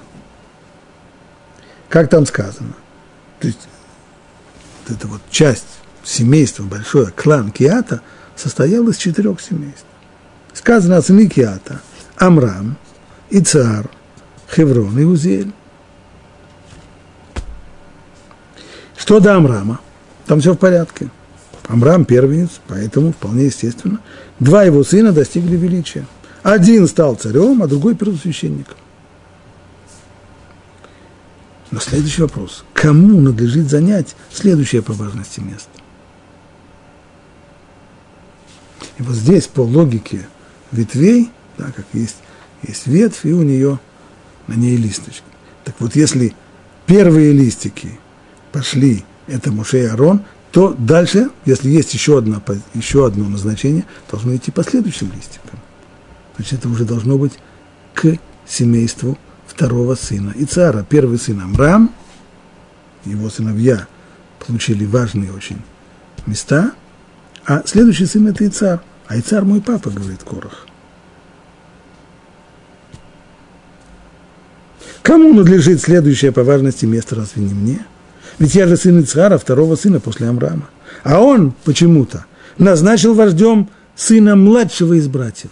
Как 1.90 2.10
там 2.10 2.26
сказано? 2.26 2.74
То 3.40 3.48
есть 3.48 3.68
вот 4.88 4.98
эта 4.98 5.08
вот 5.08 5.22
часть 5.30 5.66
семейства, 6.04 6.64
большое, 6.64 7.08
клан 7.08 7.52
Киата, 7.52 8.02
состоял 8.36 8.88
из 8.88 8.98
четырех 8.98 9.42
семейств. 9.42 9.86
Сказано 10.54 10.98
о 10.98 11.02
сыне 11.02 11.28
Киата– 11.28 11.82
Амрам, 12.22 12.78
Ицар, 13.32 13.90
Хеврон 14.54 15.00
и 15.00 15.04
Узель. 15.04 15.52
Что 18.96 19.20
до 19.20 19.38
Амрама? 19.38 19.80
Там 20.28 20.40
все 20.40 20.54
в 20.54 20.58
порядке. 20.58 21.10
Амрам 21.68 22.06
первенец, 22.06 22.62
поэтому 22.68 23.12
вполне 23.12 23.46
естественно. 23.46 24.00
Два 24.40 24.64
его 24.64 24.84
сына 24.84 25.12
достигли 25.14 25.56
величия. 25.56 26.06
Один 26.44 26.88
стал 26.88 27.16
царем, 27.16 27.62
а 27.62 27.68
другой 27.68 27.96
первосвященником. 27.96 28.78
Но 31.70 31.80
следующий 31.80 32.24
вопрос. 32.24 32.66
Кому 32.74 33.20
надлежит 33.20 33.70
занять 33.70 34.16
следующее 34.32 34.82
по 34.82 34.94
важности 34.94 35.40
место? 35.40 35.70
И 38.98 39.04
вот 39.04 39.16
здесь 39.16 39.48
по 39.48 39.62
логике 39.62 40.28
ветвей, 40.72 41.30
да, 41.58 41.72
как 41.72 41.86
есть, 41.94 42.18
есть 42.68 42.88
ветвь, 42.88 43.26
и 43.26 43.34
у 43.34 43.42
нее 43.44 43.80
на 44.48 44.54
ней 44.54 44.76
листочки. 44.76 45.24
Так 45.64 45.76
вот, 45.80 45.96
если 45.96 46.36
первые 46.88 47.32
листики 47.32 48.00
пошли, 48.52 49.06
это 49.28 49.52
Муше 49.52 49.88
Арон, 49.88 50.22
то 50.52 50.76
дальше, 50.78 51.30
если 51.46 51.70
есть 51.70 51.94
еще, 51.94 52.18
одна, 52.18 52.42
еще 52.74 53.06
одно 53.06 53.30
назначение, 53.30 53.86
должно 54.10 54.36
идти 54.36 54.52
по 54.52 54.64
следующим 54.64 55.12
листикам. 55.16 55.60
Значит, 56.42 56.58
это 56.58 56.70
уже 56.70 56.86
должно 56.86 57.20
быть 57.20 57.34
к 57.94 58.18
семейству 58.48 59.16
второго 59.46 59.94
сына 59.94 60.34
Ицара. 60.36 60.84
Первый 60.90 61.20
сын 61.20 61.40
Амрам, 61.40 61.94
его 63.06 63.30
сыновья 63.30 63.86
получили 64.44 64.86
важные 64.86 65.32
очень 65.32 65.62
места, 66.26 66.72
а 67.46 67.62
следующий 67.68 68.08
сын 68.08 68.28
это 68.28 68.48
Ицар. 68.48 68.82
А 69.06 69.20
Ицар 69.20 69.46
мой 69.46 69.62
папа, 69.62 69.92
говорит 69.92 70.24
Корах. 70.24 70.66
Кому 75.04 75.36
надлежит 75.36 75.80
следующее 75.80 76.32
по 76.32 76.44
важности 76.44 76.88
место, 76.88 77.14
разве 77.14 77.44
не 77.44 77.54
мне? 77.54 77.86
Ведь 78.40 78.56
я 78.56 78.66
же 78.66 78.78
сын 78.78 79.00
Ицхара, 79.00 79.38
второго 79.38 79.76
сына 79.76 80.00
после 80.00 80.28
Амрама. 80.28 80.68
А 81.04 81.20
он 81.22 81.54
почему-то 81.66 82.26
назначил 82.58 83.14
вождем 83.14 83.70
сына 83.96 84.36
младшего 84.36 84.94
из 84.96 85.08
братьев. 85.08 85.52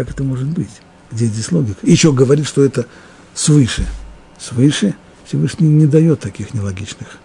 Как 0.00 0.12
это 0.12 0.24
может 0.24 0.46
быть? 0.46 0.70
Где 1.12 1.26
здесь 1.26 1.52
логика? 1.52 1.78
Еще 1.82 2.10
говорит, 2.10 2.46
что 2.46 2.64
это 2.64 2.86
свыше. 3.34 3.84
Свыше 4.38 4.94
Всевышний 5.26 5.68
не 5.68 5.84
дает 5.84 6.20
таких 6.20 6.54
нелогичных 6.54 7.18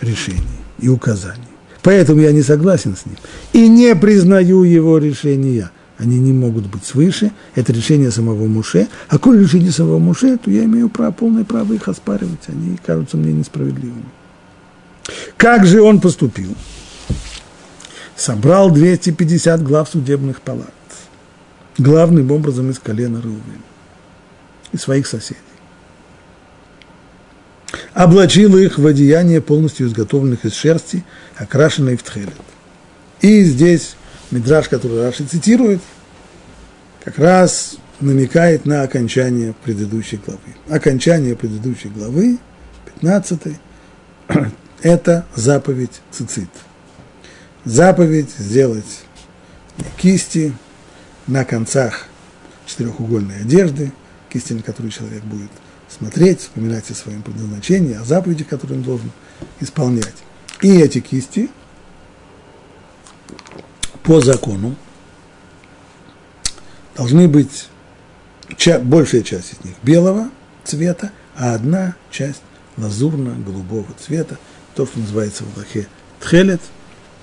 решений 0.00 0.42
и 0.80 0.88
указаний. 0.88 1.46
Поэтому 1.82 2.22
я 2.22 2.32
не 2.32 2.42
согласен 2.42 2.96
с 2.96 3.06
ним. 3.06 3.14
И 3.52 3.68
не 3.68 3.94
признаю 3.94 4.64
его 4.64 4.98
решения. 4.98 5.70
Они 5.96 6.18
не 6.18 6.32
могут 6.32 6.66
быть 6.66 6.84
свыше. 6.84 7.30
Это 7.54 7.72
решение 7.72 8.10
самого 8.10 8.48
Муше. 8.48 8.88
А 9.08 9.18
коль 9.18 9.38
решение 9.38 9.70
самого 9.70 10.00
Муше, 10.00 10.36
то 10.38 10.50
я 10.50 10.64
имею 10.64 10.88
право, 10.88 11.12
полное 11.12 11.44
право 11.44 11.72
их 11.72 11.86
оспаривать. 11.86 12.48
Они 12.48 12.76
кажутся 12.84 13.16
мне 13.16 13.32
несправедливыми. 13.32 14.06
Как 15.36 15.66
же 15.66 15.82
он 15.82 16.00
поступил? 16.00 16.56
Собрал 18.16 18.72
250 18.72 19.62
глав 19.62 19.88
судебных 19.88 20.40
палат. 20.40 20.74
Главным 21.78 22.30
образом 22.30 22.70
из 22.70 22.78
колена 22.78 23.20
Рувена 23.20 23.62
и 24.72 24.76
своих 24.76 25.06
соседей. 25.06 25.40
Облачил 27.92 28.56
их 28.56 28.78
в 28.78 28.86
одеяние, 28.86 29.40
полностью 29.40 29.86
изготовленных 29.86 30.44
из 30.44 30.54
шерсти, 30.54 31.04
окрашенной 31.36 31.96
в 31.96 32.02
тхелет. 32.02 32.34
И 33.20 33.42
здесь 33.44 33.96
Мидраш, 34.30 34.68
который 34.68 35.02
Раши 35.02 35.24
цитирует, 35.24 35.80
как 37.04 37.18
раз 37.18 37.76
намекает 38.00 38.66
на 38.66 38.82
окончание 38.82 39.54
предыдущей 39.64 40.16
главы. 40.16 40.40
Окончание 40.68 41.36
предыдущей 41.36 41.88
главы, 41.88 42.38
15 43.00 43.40
это 44.82 45.26
заповедь 45.34 46.00
цицит. 46.10 46.48
Заповедь 47.64 48.30
сделать 48.36 49.04
кисти 49.96 50.52
на 51.26 51.44
концах 51.44 52.06
четырехугольной 52.66 53.40
одежды– 53.40 53.92
кисти, 54.34 54.52
на 54.52 54.62
которую 54.62 54.90
человек 54.90 55.22
будет 55.22 55.50
смотреть, 55.88 56.40
вспоминать 56.40 56.90
о 56.90 56.94
своем 56.94 57.22
предназначении, 57.22 57.94
о 57.94 58.04
заповедях, 58.04 58.48
которые 58.48 58.78
он 58.78 58.84
должен 58.84 59.12
исполнять. 59.60 60.14
И 60.60 60.76
эти 60.80 60.98
кисти 61.00 61.50
по 64.02 64.20
закону 64.20 64.74
должны 66.96 67.28
быть 67.28 67.68
большая 68.82 69.22
часть 69.22 69.52
из 69.52 69.64
них 69.64 69.74
белого 69.82 70.30
цвета, 70.64 71.12
а 71.36 71.54
одна 71.54 71.94
часть 72.10 72.42
лазурно-голубого 72.76 73.86
цвета, 73.98 74.36
то, 74.74 74.86
что 74.86 74.98
называется 74.98 75.44
в 75.44 75.56
Аллахе 75.56 75.86
тхелет, 76.18 76.60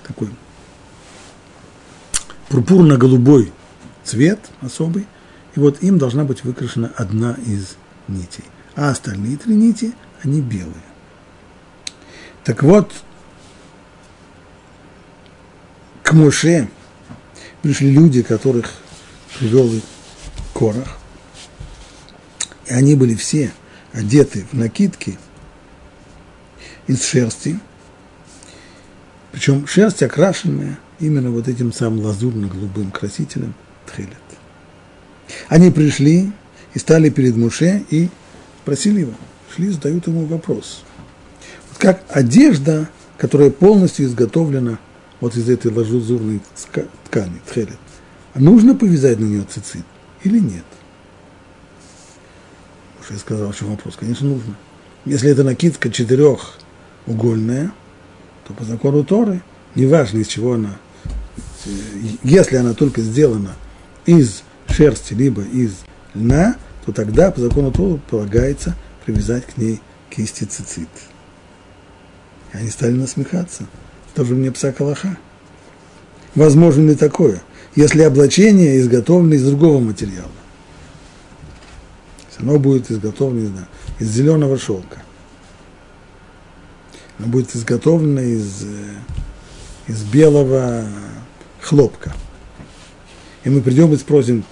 такой 0.06 0.30
пурпурно-голубой 2.48 3.52
цвет 4.04 4.50
особый, 4.60 5.06
и 5.54 5.60
вот 5.60 5.82
им 5.82 5.98
должна 5.98 6.24
быть 6.24 6.44
выкрашена 6.44 6.92
одна 6.96 7.36
из 7.46 7.76
нитей. 8.08 8.44
А 8.74 8.90
остальные 8.90 9.36
три 9.36 9.54
нити, 9.54 9.92
они 10.22 10.40
белые. 10.40 10.74
Так 12.44 12.62
вот, 12.62 12.92
к 16.02 16.12
Моше 16.12 16.68
пришли 17.62 17.90
люди, 17.90 18.22
которых 18.22 18.72
привел 19.38 19.70
Корах. 20.54 20.98
И 22.66 22.72
они 22.72 22.94
были 22.94 23.14
все 23.14 23.52
одеты 23.92 24.46
в 24.50 24.54
накидки 24.54 25.18
из 26.86 27.04
шерсти, 27.04 27.58
причем 29.30 29.66
шерсть 29.66 30.02
окрашенная 30.02 30.78
именно 30.98 31.30
вот 31.30 31.48
этим 31.48 31.72
самым 31.72 32.04
лазурно-голубым 32.04 32.90
красителем 32.90 33.54
тхелет. 33.86 34.16
Они 35.48 35.70
пришли 35.70 36.32
и 36.74 36.78
стали 36.78 37.10
перед 37.10 37.36
Муше 37.36 37.84
и 37.90 38.08
спросили 38.62 39.00
его, 39.00 39.12
шли, 39.54 39.70
задают 39.70 40.06
ему 40.06 40.26
вопрос. 40.26 40.82
Вот 41.68 41.78
как 41.78 42.04
одежда, 42.08 42.88
которая 43.18 43.50
полностью 43.50 44.06
изготовлена 44.06 44.78
вот 45.20 45.36
из 45.36 45.48
этой 45.48 45.70
ложузурной 45.70 46.40
ткани, 47.04 47.40
тхелет, 47.48 47.78
нужно 48.34 48.74
повязать 48.74 49.18
на 49.18 49.24
нее 49.24 49.44
цицит 49.48 49.84
или 50.24 50.38
нет? 50.38 50.64
Муше 52.98 53.18
сказал, 53.18 53.52
что 53.52 53.66
вопрос, 53.66 53.96
конечно, 53.96 54.28
нужно. 54.28 54.56
Если 55.04 55.30
это 55.30 55.42
накидка 55.42 55.90
четырехугольная, 55.90 57.72
то 58.46 58.54
по 58.54 58.64
закону 58.64 59.04
Торы, 59.04 59.42
неважно 59.74 60.18
из 60.18 60.28
чего 60.28 60.54
она, 60.54 60.78
если 62.22 62.56
она 62.56 62.74
только 62.74 63.00
сделана 63.00 63.54
из 64.06 64.42
шерсти, 64.68 65.14
либо 65.14 65.42
из 65.42 65.76
льна, 66.14 66.56
то 66.84 66.92
тогда 66.92 67.30
по 67.30 67.40
закону 67.40 67.70
Торы 67.70 68.00
полагается 68.10 68.76
привязать 69.04 69.46
к 69.46 69.56
ней 69.56 69.80
кисти 70.10 70.44
цицит. 70.44 70.88
И 72.52 72.56
они 72.56 72.70
стали 72.70 72.92
насмехаться. 72.92 73.66
Тоже 74.14 74.34
мне 74.34 74.50
пса 74.52 74.72
калаха. 74.72 75.16
Возможно 76.34 76.90
ли 76.90 76.94
такое, 76.94 77.42
если 77.76 78.02
облачение 78.02 78.78
изготовлено 78.78 79.34
из 79.34 79.44
другого 79.44 79.80
материала? 79.80 80.30
Оно 82.38 82.58
будет 82.58 82.90
изготовлено 82.90 83.66
из 84.00 84.08
зеленого 84.08 84.58
шелка. 84.58 85.02
Оно 87.18 87.28
будет 87.28 87.54
изготовлено 87.54 88.20
из, 88.20 88.64
э, 88.64 88.94
из 89.86 90.02
белого 90.02 90.84
хлопка. 91.60 92.12
И 93.44 93.50
мы 93.50 93.60
придем 93.60 93.92
и 93.92 93.96
спросим, 93.96 94.44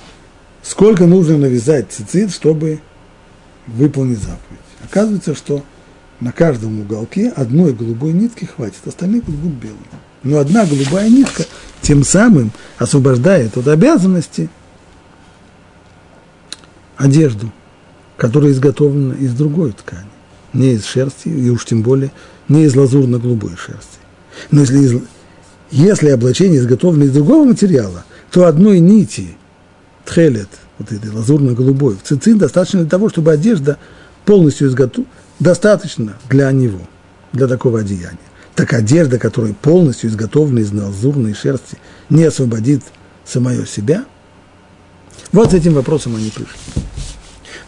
сколько 0.62 1.06
нужно 1.06 1.38
навязать 1.38 1.90
цицит, 1.90 2.32
чтобы 2.32 2.80
выполнить 3.66 4.18
заповедь. 4.18 4.60
Оказывается, 4.84 5.34
что 5.34 5.64
на 6.20 6.32
каждом 6.32 6.80
уголке 6.80 7.28
одной 7.28 7.72
голубой 7.72 8.12
нитки 8.12 8.44
хватит, 8.44 8.86
остальные 8.86 9.22
будут 9.22 9.52
белые. 9.54 9.78
Но 10.22 10.38
одна 10.38 10.66
голубая 10.66 11.08
нитка 11.08 11.44
тем 11.80 12.04
самым 12.04 12.52
освобождает 12.78 13.56
от 13.56 13.68
обязанности 13.68 14.50
одежду, 16.96 17.50
которая 18.16 18.50
изготовлена 18.50 19.14
из 19.14 19.32
другой 19.32 19.72
ткани, 19.72 20.10
не 20.52 20.74
из 20.74 20.84
шерсти, 20.84 21.28
и 21.28 21.48
уж 21.48 21.64
тем 21.64 21.82
более 21.82 22.12
не 22.48 22.64
из 22.64 22.76
лазурно-голубой 22.76 23.56
шерсти. 23.56 23.98
Но 24.50 24.60
если, 24.60 25.02
если 25.70 26.10
облачение 26.10 26.58
изготовлено 26.58 27.04
из 27.04 27.12
другого 27.12 27.46
материала, 27.46 28.04
то 28.30 28.46
одной 28.46 28.80
нити, 28.80 29.36
тхелет, 30.04 30.48
вот 30.78 30.92
этой 30.92 31.10
лазурно-голубой, 31.10 31.96
в 31.96 32.02
цицин 32.02 32.38
достаточно 32.38 32.80
для 32.80 32.88
того, 32.88 33.08
чтобы 33.08 33.32
одежда 33.32 33.78
полностью 34.24 34.68
изготовлена, 34.68 35.10
достаточно 35.38 36.14
для 36.28 36.50
него, 36.52 36.80
для 37.32 37.46
такого 37.48 37.80
одеяния. 37.80 38.18
Так 38.54 38.72
одежда, 38.72 39.18
которая 39.18 39.54
полностью 39.54 40.10
изготовлена 40.10 40.60
из 40.60 40.72
лазурной 40.72 41.34
шерсти, 41.34 41.78
не 42.08 42.24
освободит 42.24 42.82
самое 43.24 43.66
себя? 43.66 44.04
Вот 45.32 45.50
с 45.50 45.54
этим 45.54 45.74
вопросом 45.74 46.16
они 46.16 46.30
пришли. 46.30 46.58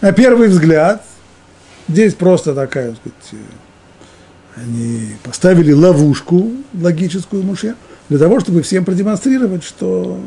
На 0.00 0.12
первый 0.12 0.48
взгляд, 0.48 1.04
здесь 1.88 2.14
просто 2.14 2.54
такая, 2.54 2.90
так 2.90 2.98
сказать, 2.98 3.46
они 4.56 5.16
поставили 5.22 5.72
ловушку 5.72 6.50
логическую 6.74 7.42
Муше 7.42 7.74
для 8.12 8.18
того, 8.18 8.40
чтобы 8.40 8.60
всем 8.60 8.84
продемонстрировать, 8.84 9.64
что 9.64 10.20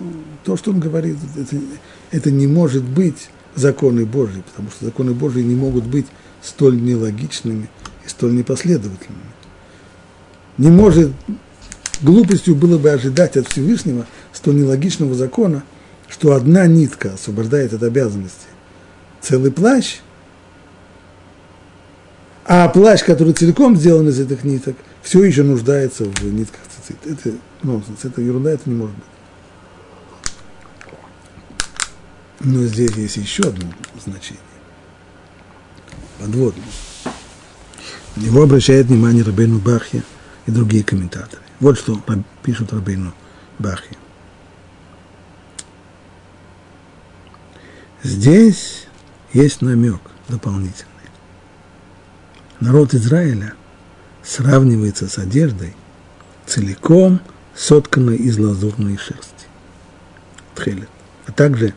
то, 0.43 0.57
что 0.57 0.71
он 0.71 0.79
говорит, 0.79 1.17
это, 1.37 1.55
это 2.09 2.31
не 2.31 2.47
может 2.47 2.83
быть 2.83 3.29
законы 3.53 4.07
Божьи, 4.07 4.41
потому 4.41 4.71
что 4.71 4.85
законы 4.85 5.11
Божьи 5.11 5.43
не 5.43 5.53
могут 5.53 5.85
быть 5.85 6.07
столь 6.41 6.81
нелогичными 6.81 7.69
и 8.03 8.09
столь 8.09 8.37
непоследовательными. 8.37 9.21
Не 10.57 10.71
может, 10.71 11.11
глупостью 12.01 12.55
было 12.55 12.79
бы 12.79 12.89
ожидать 12.89 13.37
от 13.37 13.49
Всевышнего 13.49 14.07
столь 14.33 14.55
нелогичного 14.55 15.13
закона, 15.13 15.63
что 16.07 16.33
одна 16.33 16.65
нитка 16.65 17.13
освобождает 17.13 17.71
от 17.71 17.83
обязанности 17.83 18.47
целый 19.21 19.51
плащ, 19.51 19.97
а 22.45 22.67
плащ, 22.67 23.03
который 23.03 23.33
целиком 23.33 23.75
сделан 23.75 24.09
из 24.09 24.19
этих 24.19 24.43
ниток, 24.43 24.75
все 25.03 25.23
еще 25.23 25.43
нуждается 25.43 26.05
в 26.05 26.23
нитках 26.23 26.61
цицит. 26.85 27.05
Это 27.05 27.37
нонсенс, 27.63 28.05
это 28.05 28.21
ерунда, 28.21 28.51
это 28.51 28.69
не 28.69 28.75
может 28.75 28.95
быть. 28.95 29.05
Но 32.41 32.63
здесь 32.63 32.91
есть 32.91 33.17
еще 33.17 33.43
одно 33.43 33.67
значение. 34.03 34.41
Подводное. 36.19 36.63
На 38.15 38.21
него 38.21 38.43
обращает 38.43 38.87
внимание 38.87 39.23
Рабейну 39.23 39.59
Бахья 39.59 40.03
и 40.45 40.51
другие 40.51 40.83
комментаторы. 40.83 41.41
Вот 41.59 41.77
что 41.77 41.99
пишут 42.43 42.71
Рабейну 42.71 43.13
Бахья. 43.59 43.97
Здесь 48.03 48.85
есть 49.33 49.61
намек 49.61 49.99
дополнительный. 50.29 50.91
Народ 52.59 52.93
Израиля 52.93 53.55
сравнивается 54.23 55.07
с 55.07 55.17
одеждой, 55.17 55.75
целиком 56.45 57.19
сотканной 57.55 58.17
из 58.17 58.37
лазурной 58.37 58.97
шерсти. 58.97 59.47
Тхелет. 60.55 60.89
А 61.25 61.31
также 61.31 61.73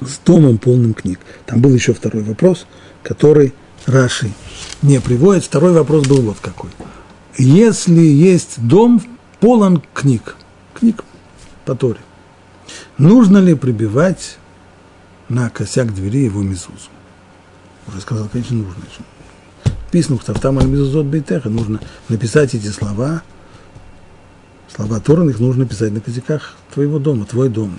с 0.00 0.18
домом 0.18 0.58
полным 0.58 0.94
книг. 0.94 1.20
Там 1.46 1.60
был 1.60 1.74
еще 1.74 1.94
второй 1.94 2.22
вопрос, 2.22 2.66
который 3.02 3.54
Раши 3.86 4.32
не 4.80 5.00
приводит. 5.00 5.44
Второй 5.44 5.72
вопрос 5.72 6.06
был 6.06 6.22
вот 6.22 6.38
какой. 6.40 6.70
Если 7.36 8.00
есть 8.00 8.66
дом 8.66 9.02
полон 9.40 9.82
книг, 9.94 10.36
книг 10.74 11.04
по 11.64 11.74
Торе, 11.74 12.00
нужно 12.98 13.38
ли 13.38 13.54
прибивать 13.54 14.38
на 15.28 15.50
косяк 15.50 15.94
двери 15.94 16.24
его 16.24 16.42
мизузу? 16.42 16.90
Уже 17.88 18.00
сказал, 18.00 18.28
конечно, 18.28 18.56
нужно. 18.56 18.82
Писну 19.92 20.18
там 20.18 20.58
аль 20.58 20.66
бейтеха, 20.66 21.50
нужно 21.50 21.78
написать 22.08 22.54
эти 22.54 22.68
слова, 22.68 23.22
слова 24.74 25.00
Торы, 25.00 25.28
их 25.28 25.38
нужно 25.38 25.66
писать 25.66 25.92
на 25.92 26.00
косяках 26.00 26.56
твоего 26.72 26.98
дома, 26.98 27.26
твой 27.26 27.50
дом. 27.50 27.74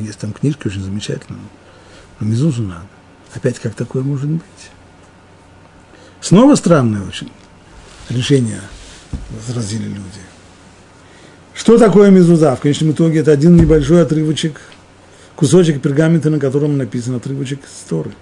Есть 0.00 0.18
там 0.18 0.32
книжки 0.32 0.66
очень 0.66 0.82
замечательные. 0.82 1.42
Но 2.18 2.26
мизузу 2.26 2.62
надо. 2.62 2.86
Опять 3.34 3.58
как 3.58 3.74
такое 3.74 4.02
может 4.02 4.30
быть? 4.30 4.70
Снова 6.22 6.54
странное 6.54 7.02
очень 7.06 7.30
решение 8.08 8.62
возразили 9.30 9.88
люди. 9.88 10.22
Что 11.52 11.76
такое 11.76 12.10
мезуза? 12.10 12.56
В 12.56 12.60
конечном 12.60 12.92
итоге 12.92 13.20
это 13.20 13.30
один 13.30 13.56
небольшой 13.56 14.02
отрывочек, 14.02 14.58
кусочек 15.36 15.82
пергамента, 15.82 16.30
на 16.30 16.38
котором 16.38 16.78
написан 16.78 17.14
отрывочек 17.14 17.60
истории. 17.66 18.14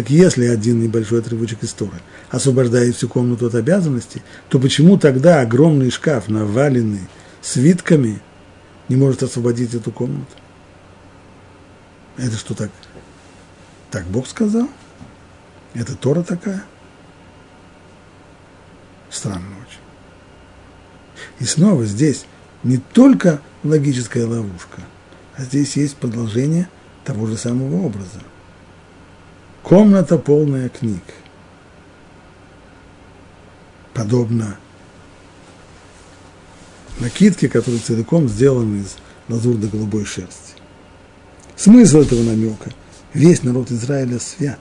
Так 0.00 0.08
если 0.08 0.46
один 0.46 0.82
небольшой 0.82 1.18
отрывочек 1.20 1.62
истории 1.62 2.00
освобождает 2.30 2.96
всю 2.96 3.06
комнату 3.06 3.48
от 3.48 3.54
обязанностей, 3.54 4.22
то 4.48 4.58
почему 4.58 4.96
тогда 4.96 5.42
огромный 5.42 5.90
шкаф, 5.90 6.28
наваленный 6.28 7.06
свитками, 7.42 8.22
не 8.88 8.96
может 8.96 9.22
освободить 9.22 9.74
эту 9.74 9.92
комнату? 9.92 10.32
Это 12.16 12.34
что 12.34 12.54
так? 12.54 12.70
Так 13.90 14.06
Бог 14.06 14.26
сказал? 14.26 14.70
Это 15.74 15.94
Тора 15.94 16.22
такая? 16.22 16.64
Странно 19.10 19.54
очень. 19.68 19.82
И 21.40 21.44
снова 21.44 21.84
здесь 21.84 22.24
не 22.62 22.78
только 22.78 23.42
логическая 23.64 24.26
ловушка, 24.26 24.80
а 25.36 25.42
здесь 25.42 25.76
есть 25.76 25.96
продолжение 25.96 26.70
того 27.04 27.26
же 27.26 27.36
самого 27.36 27.84
образа. 27.84 28.22
Комната 29.62 30.18
полная 30.18 30.68
книг. 30.68 31.02
Подобно 33.94 34.56
накидке, 36.98 37.48
которая 37.48 37.80
целиком 37.80 38.28
сделана 38.28 38.76
из 38.76 38.96
лазурно-голубой 39.28 40.04
шерсти. 40.04 40.54
Смысл 41.56 42.00
этого 42.00 42.22
намека– 42.22 42.70
весь 43.14 43.42
народ 43.42 43.70
Израиля 43.70 44.18
свят 44.18 44.60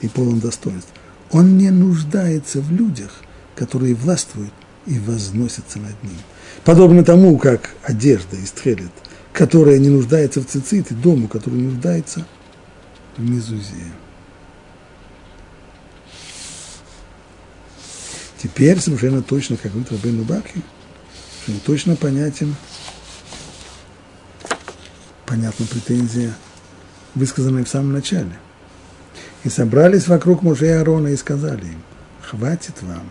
и 0.00 0.08
полон 0.08 0.40
достоинств. 0.40 0.92
Он 1.30 1.58
не 1.58 1.70
нуждается 1.70 2.60
в 2.60 2.70
людях, 2.72 3.20
которые 3.54 3.94
властвуют 3.94 4.52
и 4.86 4.98
возносятся 4.98 5.78
над 5.78 6.02
ним. 6.02 6.16
Подобно 6.64 7.04
тому, 7.04 7.36
как 7.38 7.70
одежда 7.82 8.36
из 8.36 8.50
тхелет, 8.52 8.92
которая 9.32 9.78
не 9.78 9.88
нуждается 9.88 10.40
в 10.40 10.46
цицит, 10.46 10.90
и 10.90 10.94
дому, 10.94 11.28
который 11.28 11.60
нуждается 11.60 12.26
в 13.16 13.22
мезузе. 13.22 13.92
Теперь 18.40 18.78
совершенно 18.80 19.22
точно, 19.22 19.56
как 19.56 19.72
говорит 19.72 19.90
Рабейну 19.90 20.22
Баки, 20.22 20.62
совершенно 21.44 21.64
точно 21.66 21.96
понятен 21.96 22.54
понятна 25.26 25.66
претензия, 25.66 26.34
высказанная 27.14 27.64
в 27.64 27.68
самом 27.68 27.92
начале. 27.92 28.32
И 29.44 29.48
собрались 29.48 30.08
вокруг 30.08 30.42
мужей 30.42 30.76
Аарона 30.76 31.08
и 31.08 31.16
сказали 31.16 31.64
им, 31.64 31.82
хватит 32.22 32.82
вам, 32.82 33.10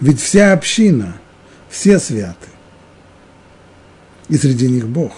ведь 0.00 0.20
вся 0.20 0.52
община, 0.52 1.16
все 1.68 1.98
святы, 1.98 2.48
и 4.28 4.36
среди 4.36 4.68
них 4.68 4.88
Бог. 4.88 5.12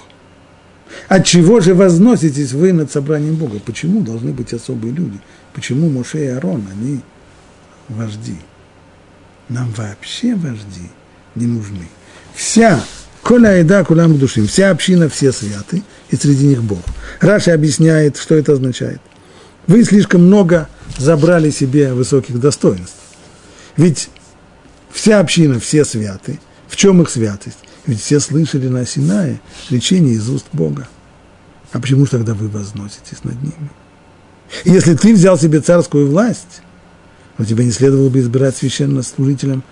От 1.08 1.24
чего 1.24 1.60
же 1.60 1.74
возноситесь 1.74 2.52
вы 2.52 2.72
над 2.72 2.90
собранием 2.90 3.36
Бога? 3.36 3.60
Почему 3.60 4.00
должны 4.00 4.32
быть 4.32 4.52
особые 4.52 4.92
люди? 4.92 5.20
Почему 5.54 5.88
Моше 5.88 6.24
и 6.24 6.28
Аарон, 6.28 6.66
они 6.72 7.00
вожди? 7.88 8.36
Нам 9.50 9.70
вообще 9.76 10.34
вожди 10.34 10.88
не 11.34 11.46
нужны. 11.46 11.88
Вся 12.34 12.80
Коля 13.22 13.48
Айда, 13.48 13.84
Кулям 13.84 14.16
душим. 14.16 14.46
Вся 14.46 14.70
община, 14.70 15.08
все 15.08 15.32
святы, 15.32 15.82
и 16.08 16.16
среди 16.16 16.46
них 16.46 16.62
Бог. 16.62 16.80
Раша 17.20 17.52
объясняет, 17.52 18.16
что 18.16 18.36
это 18.36 18.52
означает. 18.52 19.00
Вы 19.66 19.84
слишком 19.84 20.22
много 20.22 20.68
забрали 20.96 21.50
себе 21.50 21.92
высоких 21.92 22.40
достоинств. 22.40 22.96
Ведь 23.76 24.08
вся 24.90 25.20
община, 25.20 25.60
все 25.60 25.84
святы. 25.84 26.40
В 26.68 26.76
чем 26.76 27.02
их 27.02 27.10
святость? 27.10 27.58
Ведь 27.86 28.00
все 28.00 28.20
слышали 28.20 28.68
на 28.68 28.86
Синае 28.86 29.40
лечение 29.68 30.14
из 30.14 30.28
уст 30.28 30.46
Бога. 30.52 30.88
А 31.72 31.80
почему 31.80 32.04
же 32.04 32.12
тогда 32.12 32.34
вы 32.34 32.48
возноситесь 32.48 33.24
над 33.24 33.40
ними? 33.42 33.70
Если 34.64 34.94
ты 34.94 35.12
взял 35.12 35.38
себе 35.38 35.60
царскую 35.60 36.08
власть, 36.08 36.62
то 37.40 37.46
тебе 37.46 37.64
не 37.64 37.70
следовало 37.70 38.10
бы 38.10 38.20
избирать 38.20 38.54
священнослужителем, 38.54 39.62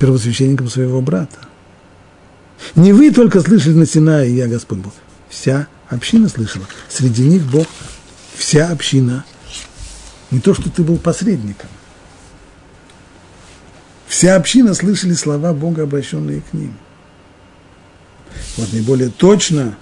первосвященником 0.00 0.68
своего 0.68 1.00
брата. 1.00 1.38
Не 2.74 2.92
вы 2.92 3.12
только 3.12 3.40
слышали 3.40 3.74
на 3.74 3.86
Синае, 3.86 4.34
я 4.36 4.48
Господь 4.48 4.78
Бог. 4.78 4.92
вся 5.28 5.68
община 5.88 6.28
слышала. 6.28 6.66
Среди 6.88 7.22
них 7.22 7.44
Бог, 7.44 7.68
вся 8.34 8.70
община. 8.70 9.24
Не 10.32 10.40
то, 10.40 10.52
что 10.52 10.68
ты 10.68 10.82
был 10.82 10.96
посредником. 10.96 11.68
Вся 14.08 14.34
община 14.34 14.74
слышали 14.74 15.12
слова 15.12 15.52
Бога, 15.52 15.84
обращенные 15.84 16.40
к 16.40 16.52
ним. 16.52 16.76
Вот 18.56 18.72
наиболее 18.72 19.10
точно 19.10 19.78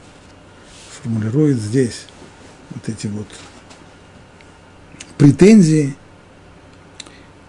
формулирует 0.91 1.57
здесь 1.57 2.05
вот 2.69 2.87
эти 2.91 3.07
вот 3.07 3.29
претензии 5.17 5.97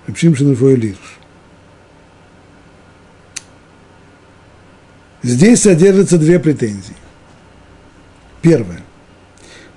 Рабшим 0.08 0.34
Лирш. 0.34 0.98
Здесь 5.24 5.62
содержатся 5.62 6.18
две 6.18 6.40
претензии. 6.40 6.96
Первое. 8.42 8.84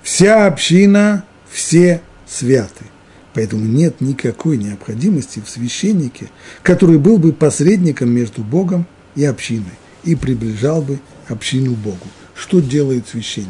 Вся 0.02 0.46
община, 0.46 1.24
все 1.50 2.02
святы. 2.26 2.84
Поэтому 3.32 3.64
нет 3.64 4.00
никакой 4.00 4.58
необходимости 4.58 5.40
в 5.40 5.48
священнике, 5.48 6.28
который 6.62 6.98
был 6.98 7.18
бы 7.18 7.32
посредником 7.32 8.10
между 8.10 8.42
Богом 8.42 8.86
и 9.14 9.24
общиной 9.24 9.64
и 10.04 10.14
приближал 10.14 10.82
бы 10.82 11.00
общину 11.28 11.74
Богу. 11.74 12.06
Что 12.34 12.60
делает 12.60 13.08
священник? 13.08 13.48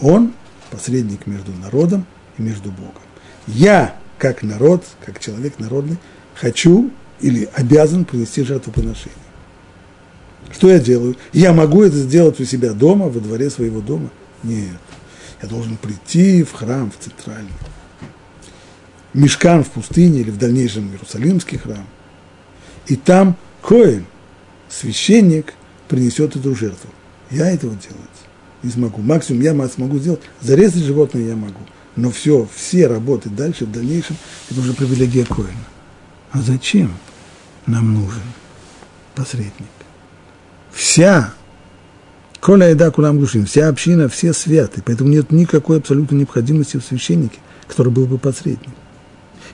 Он 0.00 0.32
посредник 0.70 1.26
между 1.26 1.52
народом 1.52 2.06
и 2.38 2.42
между 2.42 2.70
Богом. 2.70 3.02
Я, 3.46 3.96
как 4.18 4.42
народ, 4.42 4.84
как 5.04 5.20
человек 5.20 5.58
народный, 5.58 5.98
хочу 6.34 6.90
или 7.20 7.48
обязан 7.54 8.04
принести 8.04 8.42
жертвоприношение. 8.42 9.16
Что 10.52 10.70
я 10.70 10.78
делаю? 10.78 11.16
Я 11.32 11.52
могу 11.52 11.82
это 11.82 11.96
сделать 11.96 12.40
у 12.40 12.44
себя 12.44 12.72
дома, 12.72 13.08
во 13.08 13.20
дворе 13.20 13.50
своего 13.50 13.80
дома? 13.80 14.10
Нет. 14.42 14.78
Я 15.42 15.48
должен 15.48 15.76
прийти 15.76 16.42
в 16.42 16.52
храм, 16.52 16.90
в 16.90 17.02
центральный. 17.02 17.50
Мешкан 19.12 19.64
в 19.64 19.70
пустыне 19.70 20.20
или 20.20 20.30
в 20.30 20.38
дальнейшем 20.38 20.90
Иерусалимский 20.90 21.58
храм. 21.58 21.86
И 22.86 22.96
там 22.96 23.36
Коэн, 23.62 24.06
священник, 24.68 25.54
принесет 25.88 26.36
эту 26.36 26.54
жертву. 26.54 26.90
Я 27.30 27.50
этого 27.50 27.72
делать 27.72 28.26
не 28.62 28.70
смогу. 28.70 29.00
Максимум 29.00 29.42
я 29.42 29.68
смогу 29.68 29.98
сделать, 29.98 30.20
зарезать 30.40 30.82
животное 30.82 31.22
я 31.22 31.36
могу. 31.36 31.60
Но 31.96 32.10
все, 32.10 32.46
все 32.54 32.86
работы 32.86 33.30
дальше, 33.30 33.64
в 33.64 33.72
дальнейшем, 33.72 34.16
это 34.50 34.60
уже 34.60 34.74
привилегия 34.74 35.24
Коина. 35.24 35.50
А 36.30 36.40
зачем 36.40 36.92
нам 37.66 37.94
нужен 37.94 38.22
посредник? 39.14 39.52
Вся 40.72 41.32
Коля 42.40 42.68
еда 42.68 42.90
кулам 42.90 43.18
душим, 43.18 43.46
вся 43.46 43.68
община, 43.68 44.08
все 44.08 44.32
святы, 44.32 44.82
поэтому 44.84 45.10
нет 45.10 45.32
никакой 45.32 45.78
абсолютной 45.78 46.18
необходимости 46.18 46.76
в 46.76 46.84
священнике, 46.84 47.38
который 47.66 47.90
был 47.90 48.06
бы 48.06 48.18
посредник. 48.18 48.70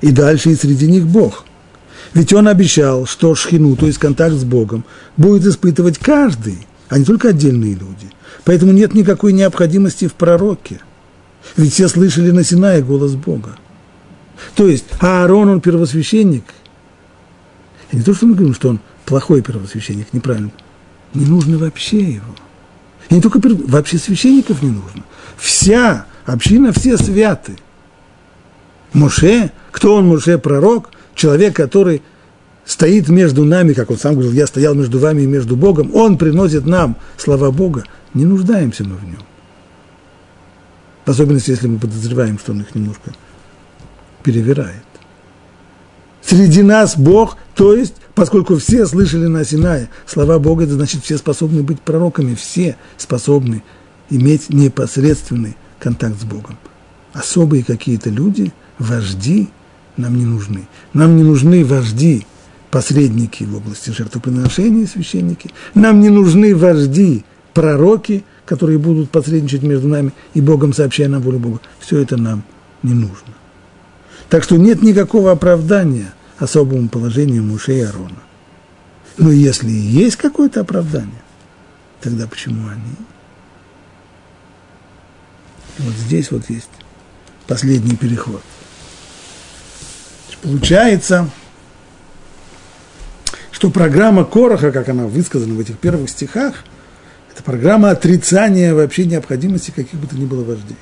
И 0.03 0.11
дальше 0.11 0.51
и 0.51 0.57
среди 0.57 0.90
них 0.90 1.07
Бог. 1.07 1.47
Ведь 2.12 2.34
он 2.34 2.49
обещал, 2.49 3.07
что 3.07 3.34
шхину, 3.34 3.76
то 3.76 3.86
есть 3.86 3.99
контакт 3.99 4.34
с 4.34 4.45
Богом, 4.45 4.84
будет 5.16 5.47
испытывать 5.47 5.97
каждый, 5.99 6.66
а 6.88 6.99
не 6.99 7.05
только 7.07 7.28
отдельные 7.28 7.72
люди. 7.72 8.11
Поэтому 8.45 8.72
нет 8.72 8.93
никакой 8.93 9.32
необходимости 9.32 10.07
в 10.09 10.12
пророке. 10.12 10.80
Ведь 11.57 11.72
все 11.72 11.88
слышали 11.88 12.30
на 12.30 12.45
Синае 12.45 12.82
голос 12.82 13.14
Бога. 13.14 13.57
То 14.55 14.68
есть 14.68 14.86
Аарон, 15.01 15.49
он 15.49 15.61
первосвященник. 15.61 16.45
И 17.90 17.97
не 17.97 18.03
то, 18.03 18.14
что 18.14 18.26
мы 18.26 18.34
говорим, 18.34 18.55
что 18.55 18.70
он 18.70 18.80
плохой 19.05 19.43
первосвященник, 19.43 20.12
неправильно. 20.12 20.51
Не 21.14 21.26
нужно 21.26 21.59
вообще 21.59 22.01
его. 22.01 22.34
И 23.11 23.14
не 23.14 23.20
только 23.20 23.40
вообще 23.43 23.99
священников 23.99 24.62
не 24.62 24.70
нужно. 24.70 25.05
Вся 25.36 26.07
община, 26.24 26.72
все 26.72 26.97
святы. 26.97 27.57
Моше, 28.93 29.51
кто 29.70 29.95
он, 29.97 30.07
Моше, 30.07 30.38
пророк, 30.38 30.90
человек, 31.14 31.57
который 31.57 32.03
стоит 32.64 33.09
между 33.09 33.45
нами, 33.45 33.72
как 33.72 33.90
он 33.90 33.99
сам 33.99 34.14
говорил, 34.14 34.32
я 34.32 34.47
стоял 34.47 34.74
между 34.74 34.99
вами 34.99 35.22
и 35.22 35.26
между 35.26 35.57
Богом, 35.57 35.95
он 35.95 36.16
приносит 36.16 36.66
нам 36.66 36.97
слова 37.16 37.51
Бога, 37.51 37.84
не 38.14 38.24
нуждаемся 38.24 38.84
мы 38.84 38.97
в 38.97 39.05
нем. 39.05 39.18
В 41.05 41.11
особенности, 41.11 41.50
если 41.50 41.66
мы 41.66 41.78
подозреваем, 41.78 42.38
что 42.38 42.53
он 42.53 42.61
их 42.61 42.74
немножко 42.74 43.12
перевирает. 44.22 44.84
Среди 46.22 46.62
нас 46.62 46.96
Бог, 46.96 47.36
то 47.55 47.74
есть, 47.74 47.94
поскольку 48.14 48.57
все 48.57 48.86
слышали 48.86 49.26
на 49.26 49.44
Синае 49.44 49.88
слова 50.07 50.38
Бога, 50.38 50.64
это 50.64 50.74
значит, 50.74 51.03
все 51.05 51.18
способны 51.18 51.62
быть 51.62 51.80
пророками, 51.80 52.34
все 52.34 52.76
способны 52.96 53.62
иметь 54.09 54.48
непосредственный 54.48 55.57
контакт 55.80 56.20
с 56.20 56.24
Богом. 56.24 56.57
Особые 57.12 57.64
какие-то 57.64 58.09
люди, 58.09 58.53
вожди 58.78 59.50
нам 59.96 60.16
не 60.16 60.24
нужны. 60.24 60.68
Нам 60.92 61.16
не 61.16 61.22
нужны 61.22 61.64
вожди, 61.64 62.26
посредники 62.70 63.44
в 63.44 63.57
области 63.57 63.90
жертвоприношения, 63.90 64.86
священники. 64.86 65.50
Нам 65.74 66.00
не 66.00 66.09
нужны 66.09 66.55
вожди, 66.55 67.24
пророки, 67.53 68.24
которые 68.45 68.78
будут 68.78 69.11
посредничать 69.11 69.62
между 69.62 69.88
нами 69.88 70.12
и 70.34 70.40
Богом, 70.40 70.72
сообщая 70.72 71.09
нам 71.09 71.22
волю 71.22 71.38
Бога. 71.38 71.61
Все 71.80 72.01
это 72.01 72.16
нам 72.16 72.43
не 72.82 72.95
нужно. 72.95 73.34
Так 74.28 74.43
что 74.43 74.57
нет 74.57 74.82
никакого 74.82 75.30
оправдания 75.30 76.12
особому 76.38 76.88
положению 76.88 77.45
Муше 77.45 77.78
и 77.78 77.80
Аарона. 77.82 78.22
Но 79.18 79.30
если 79.30 79.70
есть 79.70 80.16
какое-то 80.16 80.61
оправдание, 80.61 81.22
тогда 82.01 82.26
почему 82.26 82.68
они? 82.68 82.97
Вот 85.78 85.95
здесь 85.95 86.30
вот 86.30 86.49
есть 86.51 86.70
последний 87.47 87.97
переход. 87.97 88.43
Получается, 90.43 91.30
что 93.53 93.70
программа 93.70 94.24
Короха, 94.24 94.72
как 94.72 94.88
она 94.88 95.07
высказана 95.07 95.55
в 95.55 95.61
этих 95.61 95.78
первых 95.78 96.11
стихах, 96.11 96.64
это 97.33 97.43
программа 97.43 97.91
отрицания 97.91 98.74
вообще 98.74 99.07
необходимости 99.07 99.70
каких 99.70 99.99
бы 99.99 100.07
то 100.07 100.16
ни 100.16 100.26
было 100.26 100.45
вождей. 100.45 100.76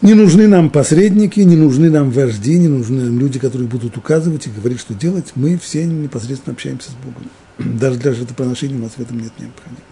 Не 0.00 0.14
нужны 0.14 0.48
нам 0.48 0.70
посредники, 0.70 1.40
не 1.40 1.56
нужны 1.56 1.90
нам 1.90 2.10
вожди, 2.10 2.58
не 2.58 2.68
нужны 2.68 3.04
нам 3.04 3.18
люди, 3.18 3.38
которые 3.38 3.68
будут 3.68 3.96
указывать 3.96 4.46
и 4.46 4.50
говорить, 4.50 4.80
что 4.80 4.94
делать. 4.94 5.32
Мы 5.34 5.58
все 5.58 5.84
непосредственно 5.84 6.54
общаемся 6.54 6.90
с 6.90 6.94
Богом. 6.94 7.30
Даже 7.78 7.98
для 7.98 8.12
жертвоприношения 8.12 8.76
у 8.76 8.82
нас 8.82 8.92
в 8.92 9.00
этом 9.00 9.18
нет 9.18 9.32
необходимости. 9.38 9.84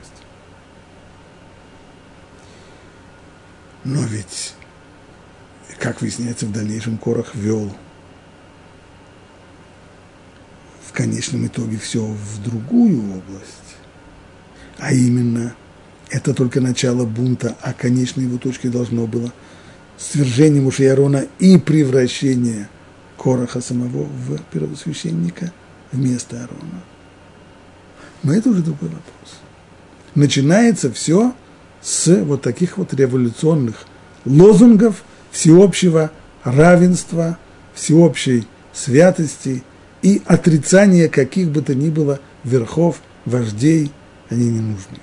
Но 3.85 4.03
ведь, 4.05 4.55
как 5.79 6.01
выясняется, 6.01 6.47
в 6.47 6.53
дальнейшем 6.53 6.99
Корах 6.99 7.35
вел 7.35 7.73
в 10.87 10.93
конечном 10.93 11.47
итоге 11.47 11.79
все 11.79 12.05
в 12.05 12.43
другую 12.43 12.99
область 12.99 13.62
а 14.83 14.93
именно, 14.93 15.55
это 16.11 16.35
только 16.35 16.61
начало 16.61 17.07
бунта, 17.07 17.57
а 17.63 17.73
конечной 17.73 18.25
его 18.25 18.37
точкой 18.37 18.69
должно 18.69 19.07
было 19.07 19.33
свержение 19.97 20.61
Мушиярона 20.61 21.27
и 21.39 21.57
превращение 21.57 22.69
Короха 23.17 23.61
самого 23.61 24.03
в 24.03 24.41
первосвященника 24.53 25.53
вместо 25.93 26.37
Аарона. 26.37 26.83
Но 28.25 28.35
это 28.35 28.51
уже 28.51 28.63
другой 28.63 28.89
вопрос. 28.89 29.39
Начинается 30.17 30.93
все 30.93 31.33
с 31.81 32.21
вот 32.25 32.43
таких 32.43 32.77
вот 32.77 32.93
революционных 32.93 33.87
лозунгов 34.25 35.05
всеобщего 35.31 36.11
равенства, 36.43 37.39
всеобщей 37.73 38.49
святости 38.73 39.63
и 40.03 40.21
отрицания 40.27 41.09
каких 41.09 41.51
бы 41.51 41.63
то 41.63 41.73
ни 41.73 41.89
было 41.89 42.19
верхов, 42.43 43.01
вождей, 43.25 43.93
они 44.33 44.49
не 44.49 44.61
нужны. 44.61 44.99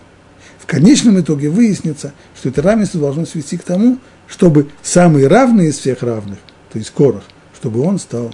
В 0.60 0.66
конечном 0.66 1.20
итоге 1.20 1.50
выяснится, 1.50 2.14
что 2.36 2.50
это 2.50 2.62
равенство 2.62 3.00
должно 3.00 3.26
свести 3.26 3.58
к 3.58 3.64
тому, 3.64 3.98
чтобы 4.28 4.70
самый 4.84 5.28
равный 5.28 5.68
из 5.68 5.78
всех 5.78 6.04
равных, 6.04 6.40
то 6.72 6.78
есть 6.78 6.92
Корах, 6.92 7.24
чтобы 7.56 7.82
он 7.82 7.98
стал, 8.00 8.34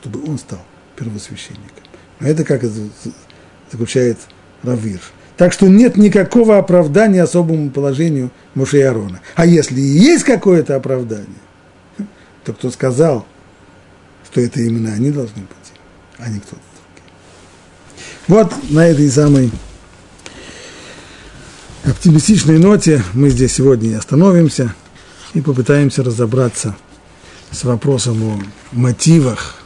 чтобы 0.00 0.22
он 0.28 0.38
стал 0.38 0.60
первосвященником. 0.96 1.84
Но 2.20 2.28
это 2.28 2.44
как 2.44 2.62
заключает 3.70 4.18
Равир. 4.62 5.00
Так 5.36 5.52
что 5.52 5.66
нет 5.66 5.96
никакого 5.96 6.58
оправдания 6.58 7.22
особому 7.22 7.70
положению 7.70 8.30
Моше 8.54 8.78
и 8.78 8.82
Аарона. 8.82 9.20
А 9.34 9.46
если 9.46 9.80
и 9.80 9.98
есть 9.98 10.24
какое-то 10.24 10.76
оправдание, 10.76 11.26
то 12.44 12.52
кто 12.52 12.70
сказал, 12.70 13.26
что 14.30 14.40
это 14.40 14.60
именно 14.60 14.92
они 14.92 15.10
должны 15.10 15.42
быть, 15.42 15.72
а 16.18 16.28
не 16.28 16.38
кто-то 16.38 16.62
другой. 18.26 18.52
Вот 18.52 18.70
на 18.70 18.86
этой 18.86 19.10
самой 19.10 19.50
оптимистичной 21.84 22.58
ноте 22.58 23.02
мы 23.12 23.30
здесь 23.30 23.54
сегодня 23.54 23.90
и 23.90 23.94
остановимся 23.94 24.74
и 25.34 25.40
попытаемся 25.40 26.02
разобраться 26.02 26.76
с 27.50 27.64
вопросом 27.64 28.22
о 28.22 28.40
мотивах 28.72 29.62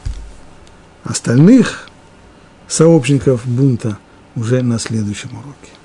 остальных 1.05 1.89
сообщников 2.67 3.47
бунта 3.47 3.99
уже 4.35 4.63
на 4.63 4.79
следующем 4.79 5.31
уроке. 5.31 5.78